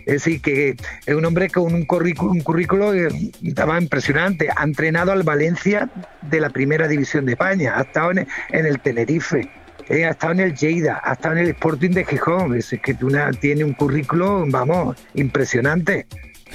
Es 0.06 0.24
decir, 0.24 0.40
que 0.40 0.76
es 1.06 1.14
un 1.14 1.24
hombre 1.24 1.48
con 1.50 1.74
un 1.74 1.84
currículo, 1.84 2.32
un 2.32 2.40
currículo 2.40 2.94
eh, 2.94 3.08
estaba 3.42 3.80
impresionante. 3.80 4.48
Ha 4.54 4.64
entrenado 4.64 5.12
al 5.12 5.22
Valencia 5.22 5.90
de 6.22 6.40
la 6.40 6.50
primera 6.50 6.88
división 6.88 7.26
de 7.26 7.32
España, 7.32 7.74
ha 7.76 7.82
estado 7.82 8.12
en, 8.12 8.26
el 8.50 8.80
Tenerife, 8.80 9.48
eh, 9.88 10.04
ha 10.04 10.10
estado 10.10 10.32
en 10.34 10.40
el 10.40 10.54
Lleida, 10.54 11.00
ha 11.04 11.12
estado 11.12 11.36
en 11.36 11.44
el 11.44 11.50
Sporting 11.50 11.90
de 11.90 12.04
Gijón. 12.04 12.56
Es 12.56 12.74
que 12.82 12.96
tiene 13.40 13.64
un 13.64 13.74
currículo, 13.74 14.44
vamos, 14.48 14.96
impresionante. 15.14 16.06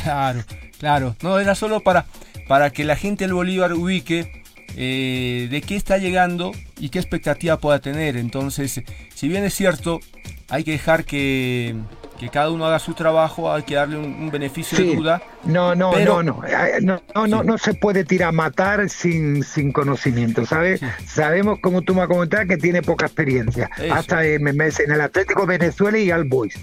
Claro, 0.03 0.41
claro. 0.79 1.15
No, 1.21 1.39
era 1.39 1.55
solo 1.55 1.81
para, 1.81 2.05
para 2.47 2.69
que 2.69 2.83
la 2.83 2.95
gente 2.95 3.25
del 3.25 3.33
Bolívar 3.33 3.73
ubique 3.73 4.43
eh, 4.77 5.47
de 5.49 5.61
qué 5.61 5.77
está 5.77 5.97
llegando 5.97 6.51
y 6.77 6.89
qué 6.89 6.99
expectativa 6.99 7.57
pueda 7.57 7.79
tener. 7.79 8.17
Entonces, 8.17 8.81
si 9.13 9.27
bien 9.27 9.45
es 9.45 9.53
cierto, 9.53 10.01
hay 10.49 10.63
que 10.63 10.71
dejar 10.71 11.05
que 11.05 11.75
que 12.19 12.29
cada 12.29 12.49
uno 12.49 12.65
haga 12.65 12.79
su 12.79 12.93
trabajo, 12.93 13.51
hay 13.51 13.63
que 13.63 13.75
darle 13.75 13.97
un, 13.97 14.31
beneficio 14.31 14.77
de 14.77 14.95
duda. 14.95 15.21
No, 15.43 15.75
no, 15.75 15.91
no, 15.99 16.23
no, 16.23 16.41
eh, 16.45 16.79
no, 16.81 17.01
no, 17.13 17.27
no, 17.27 17.43
no, 17.43 17.57
se 17.57 17.73
puede 17.73 18.03
tirar 18.03 18.29
a 18.29 18.31
matar 18.31 18.89
sin, 18.89 19.43
sin 19.43 19.71
conocimiento, 19.71 20.45
¿sabes? 20.45 20.81
Sabemos, 21.05 21.59
como 21.59 21.81
tú 21.81 21.93
me 21.93 22.01
has 22.01 22.07
comentado, 22.07 22.47
que 22.47 22.57
tiene 22.57 22.81
poca 22.81 23.05
experiencia. 23.05 23.69
Hasta 23.91 24.25
en, 24.25 24.47
en 24.47 24.91
el 24.91 25.01
Atlético 25.01 25.45
Venezuela 25.45 25.97
y 25.97 26.11
al 26.11 26.25
Boys. 26.25 26.55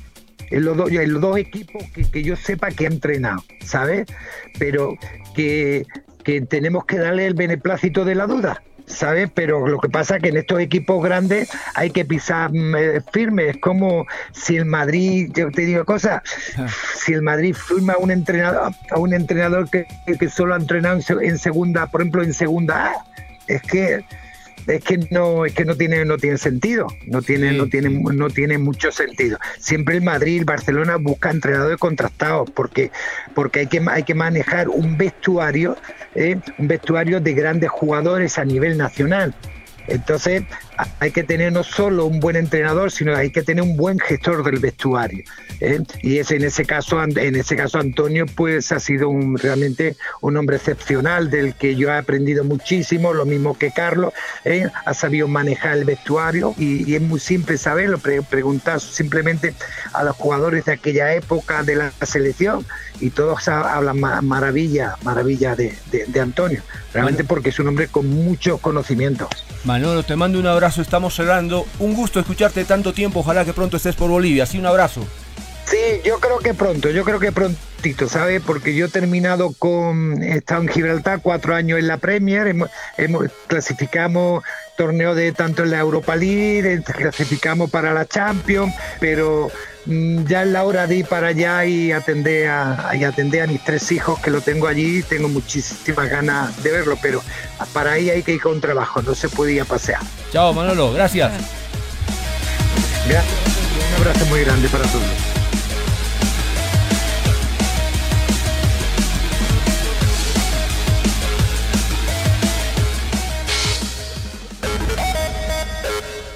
En 0.50 0.64
los, 0.64 0.90
en 0.90 1.12
los 1.12 1.22
dos 1.22 1.38
equipos 1.38 1.82
que, 1.94 2.11
que 2.11 2.22
yo 2.22 2.36
sepa 2.36 2.70
que 2.70 2.84
ha 2.84 2.88
entrenado, 2.88 3.42
¿sabes? 3.64 4.07
Pero 4.59 4.96
que, 5.34 5.86
que 6.24 6.42
tenemos 6.42 6.84
que 6.84 6.98
darle 6.98 7.26
el 7.26 7.34
beneplácito 7.34 8.05
de 8.05 8.14
la 8.14 8.26
duda 8.26 8.62
¿sabes? 8.87 9.30
Pero 9.35 9.66
lo 9.66 9.78
que 9.78 9.89
pasa 9.89 10.16
es 10.16 10.22
que 10.22 10.28
en 10.28 10.37
estos 10.37 10.61
equipos 10.61 11.03
grandes 11.03 11.51
hay 11.74 11.91
que 11.91 12.05
pisar 12.05 12.53
mm, 12.53 12.76
eh, 12.76 13.01
firme. 13.12 13.49
Es 13.49 13.59
como 13.59 14.07
si 14.33 14.57
el 14.57 14.64
Madrid, 14.64 15.30
yo 15.35 15.51
te 15.51 15.62
digo 15.62 15.85
cosas, 15.85 16.22
si 16.97 17.12
el 17.12 17.22
Madrid 17.22 17.55
firma 17.55 17.95
a 17.95 17.99
un 17.99 18.11
entrenador, 18.11 18.72
a 18.91 18.99
un 18.99 19.14
entrenador 19.14 19.68
que, 19.70 19.87
que 20.18 20.28
solo 20.28 20.55
ha 20.55 20.59
entrenado 20.59 21.01
en 21.20 21.39
segunda, 21.39 21.87
por 21.87 22.03
ejemplo, 22.03 22.22
en 22.22 22.35
segunda 22.35 22.87
A, 22.87 23.05
es 23.47 23.62
que 23.62 24.05
es 24.67 24.83
que 24.83 24.99
no 25.11 25.45
es 25.45 25.55
que 25.55 25.65
no 25.65 25.77
tiene 25.77 26.05
no 26.05 26.17
tiene 26.19 26.39
sentido 26.39 26.87
no 27.07 27.23
tiene 27.23 27.53
no 27.53 27.67
tiene 27.67 27.91
no 27.91 28.31
tiene 28.31 28.59
mucho 28.59 28.93
sentido. 28.93 29.39
Siempre 29.59 29.97
el 29.97 30.03
Madrid 30.03 30.39
el 30.39 30.45
Barcelona 30.45 30.97
busca 30.97 31.31
entrenadores 31.31 31.79
contrastados 31.79 32.51
porque 32.51 32.91
porque 33.35 33.61
hay 33.61 33.67
que 33.67 33.83
hay 33.89 34.03
que 34.03 34.15
manejar 34.15 34.69
un 34.69 34.97
vestuario 34.97 35.77
¿eh? 36.15 36.37
un 36.59 36.69
vestuario 36.69 37.21
de 37.21 37.35
grandes 37.35 37.71
jugadores 37.71 38.39
a 38.39 38.45
nivel 38.45 38.79
nacional 38.79 39.35
entonces 39.89 40.45
hay 41.01 41.11
que 41.11 41.22
tener 41.22 41.53
no 41.53 41.62
solo 41.62 42.07
un 42.07 42.20
buen 42.20 42.37
entrenador, 42.37 42.91
sino 42.91 43.14
hay 43.14 43.30
que 43.30 43.43
tener 43.43 43.62
un 43.62 43.76
buen 43.76 43.99
gestor 43.99 44.45
del 44.45 44.59
vestuario. 44.59 45.24
¿eh? 45.61 45.80
Y 46.03 46.18
es 46.18 46.30
en 46.30 46.45
ese 46.45 46.64
caso, 46.64 47.03
en 47.03 47.37
ese 47.37 47.57
caso 47.57 47.78
Antonio, 47.78 48.26
pues 48.26 48.72
ha 48.72 48.80
sido 48.80 49.09
un, 49.09 49.37
realmente 49.39 49.97
un 50.20 50.37
hombre 50.37 50.57
excepcional 50.57 51.30
del 51.30 51.55
que 51.55 51.76
yo 51.76 51.89
he 51.89 51.97
aprendido 51.97 52.45
muchísimo, 52.45 53.12
lo 53.12 53.26
mismo 53.26 53.57
que 53.57 53.70
Carlos, 53.72 54.12
¿eh? 54.45 54.68
ha 54.85 54.95
sabido 54.95 55.28
manejar 55.28 55.78
el 55.78 55.85
vestuario 55.85 56.55
y, 56.59 56.95
es 56.95 57.01
muy 57.01 57.20
simple 57.20 57.57
saberlo, 57.57 57.99
preguntar 57.99 58.80
simplemente 58.80 59.55
a 59.93 60.05
los 60.05 60.16
jugadores 60.16 60.66
de 60.66 60.72
aquella 60.72 61.14
época 61.14 61.62
de 61.62 61.76
la 61.76 61.93
selección 62.03 62.66
y 63.01 63.11
todos 63.11 63.49
hablan 63.49 63.99
maravilla, 64.01 64.97
maravilla 65.03 65.57
de, 65.57 65.74
de 65.91 66.20
Antonio, 66.20 66.62
realmente 66.93 67.24
porque 67.24 67.49
es 67.49 67.59
un 67.59 67.68
hombre 67.68 67.89
con 67.89 68.09
mucho 68.09 68.59
conocimiento. 68.59 69.28
Manolo, 69.73 70.03
te 70.03 70.16
mando 70.16 70.39
un 70.39 70.47
abrazo, 70.47 70.83
estamos 70.83 71.14
cerrando. 71.14 71.64
Un 71.79 71.95
gusto 71.95 72.20
escucharte 72.20 72.66
tanto 72.66 72.93
tiempo, 72.93 73.20
ojalá 73.20 73.43
que 73.47 73.55
pronto 73.55 73.79
estés 73.79 73.97
por 73.97 74.11
Bolivia. 74.11 74.45
Sí, 74.45 74.59
un 74.59 74.66
abrazo. 74.66 75.01
Sí, 75.73 76.03
yo 76.05 76.20
creo 76.20 76.39
que 76.39 76.53
pronto, 76.53 76.91
yo 76.91 77.03
creo 77.03 77.18
que 77.18 77.33
prontito, 77.33 78.07
¿sabe? 78.07 78.41
Porque 78.43 78.75
yo 78.75 78.85
he 78.85 78.89
terminado 78.91 79.55
con, 79.59 80.23
he 80.23 80.37
estado 80.37 80.61
en 80.61 80.68
Gibraltar 80.68 81.20
cuatro 81.23 81.55
años 81.55 81.79
en 81.79 81.87
la 81.89 81.97
Premier, 81.97 82.47
hemos, 82.47 82.68
hemos- 82.99 83.25
clasificamos 83.47 84.45
torneo 84.77 85.14
de 85.14 85.33
tanto 85.33 85.62
en 85.62 85.70
la 85.70 85.79
Europa 85.79 86.14
League, 86.14 86.75
eh, 86.75 86.83
clasificamos 86.85 87.70
para 87.70 87.95
la 87.95 88.05
Champions, 88.05 88.75
pero 89.01 89.51
mm, 89.87 90.27
ya 90.27 90.43
es 90.43 90.49
la 90.49 90.64
hora 90.64 90.87
de 90.87 90.97
ir 90.97 91.07
para 91.07 91.29
allá 91.29 91.64
y 91.64 91.91
atender 91.91 92.49
a, 92.51 92.91
y 92.95 93.05
atender 93.05 93.41
a 93.41 93.47
mis 93.47 93.64
tres 93.64 93.91
hijos 93.93 94.18
que 94.20 94.31
lo 94.31 94.43
tengo 94.43 94.66
allí, 94.66 95.03
tengo 95.03 95.31
muchísimas 95.31 96.11
ganas 96.11 96.62
de 96.62 96.70
verlo, 96.70 96.99
pero 97.01 97.23
para 97.73 97.93
ahí 97.93 98.11
hay 98.11 98.23
que 98.23 98.33
ir 98.33 98.43
con 98.43 98.61
trabajo, 98.61 99.01
no 99.01 99.14
se 99.14 99.31
puede 99.31 99.53
ir 99.55 99.62
a 99.62 99.64
pasear. 99.64 100.03
Chao, 100.35 100.53
Manolo, 100.53 100.93
gracias. 100.93 101.33
Gracias, 103.09 103.25
un 103.89 104.03
abrazo 104.03 104.27
muy 104.27 104.45
grande 104.45 104.68
para 104.68 104.85
todos. 104.85 105.32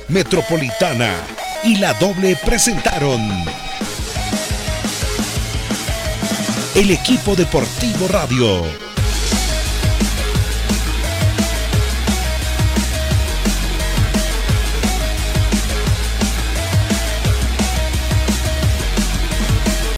Metropolitana 0.09 1.15
y 1.65 1.77
la 1.77 1.93
doble 1.95 2.37
presentaron 2.45 3.21
el 6.77 6.91
equipo 6.93 7.35
deportivo 7.35 8.07
radio 8.07 8.86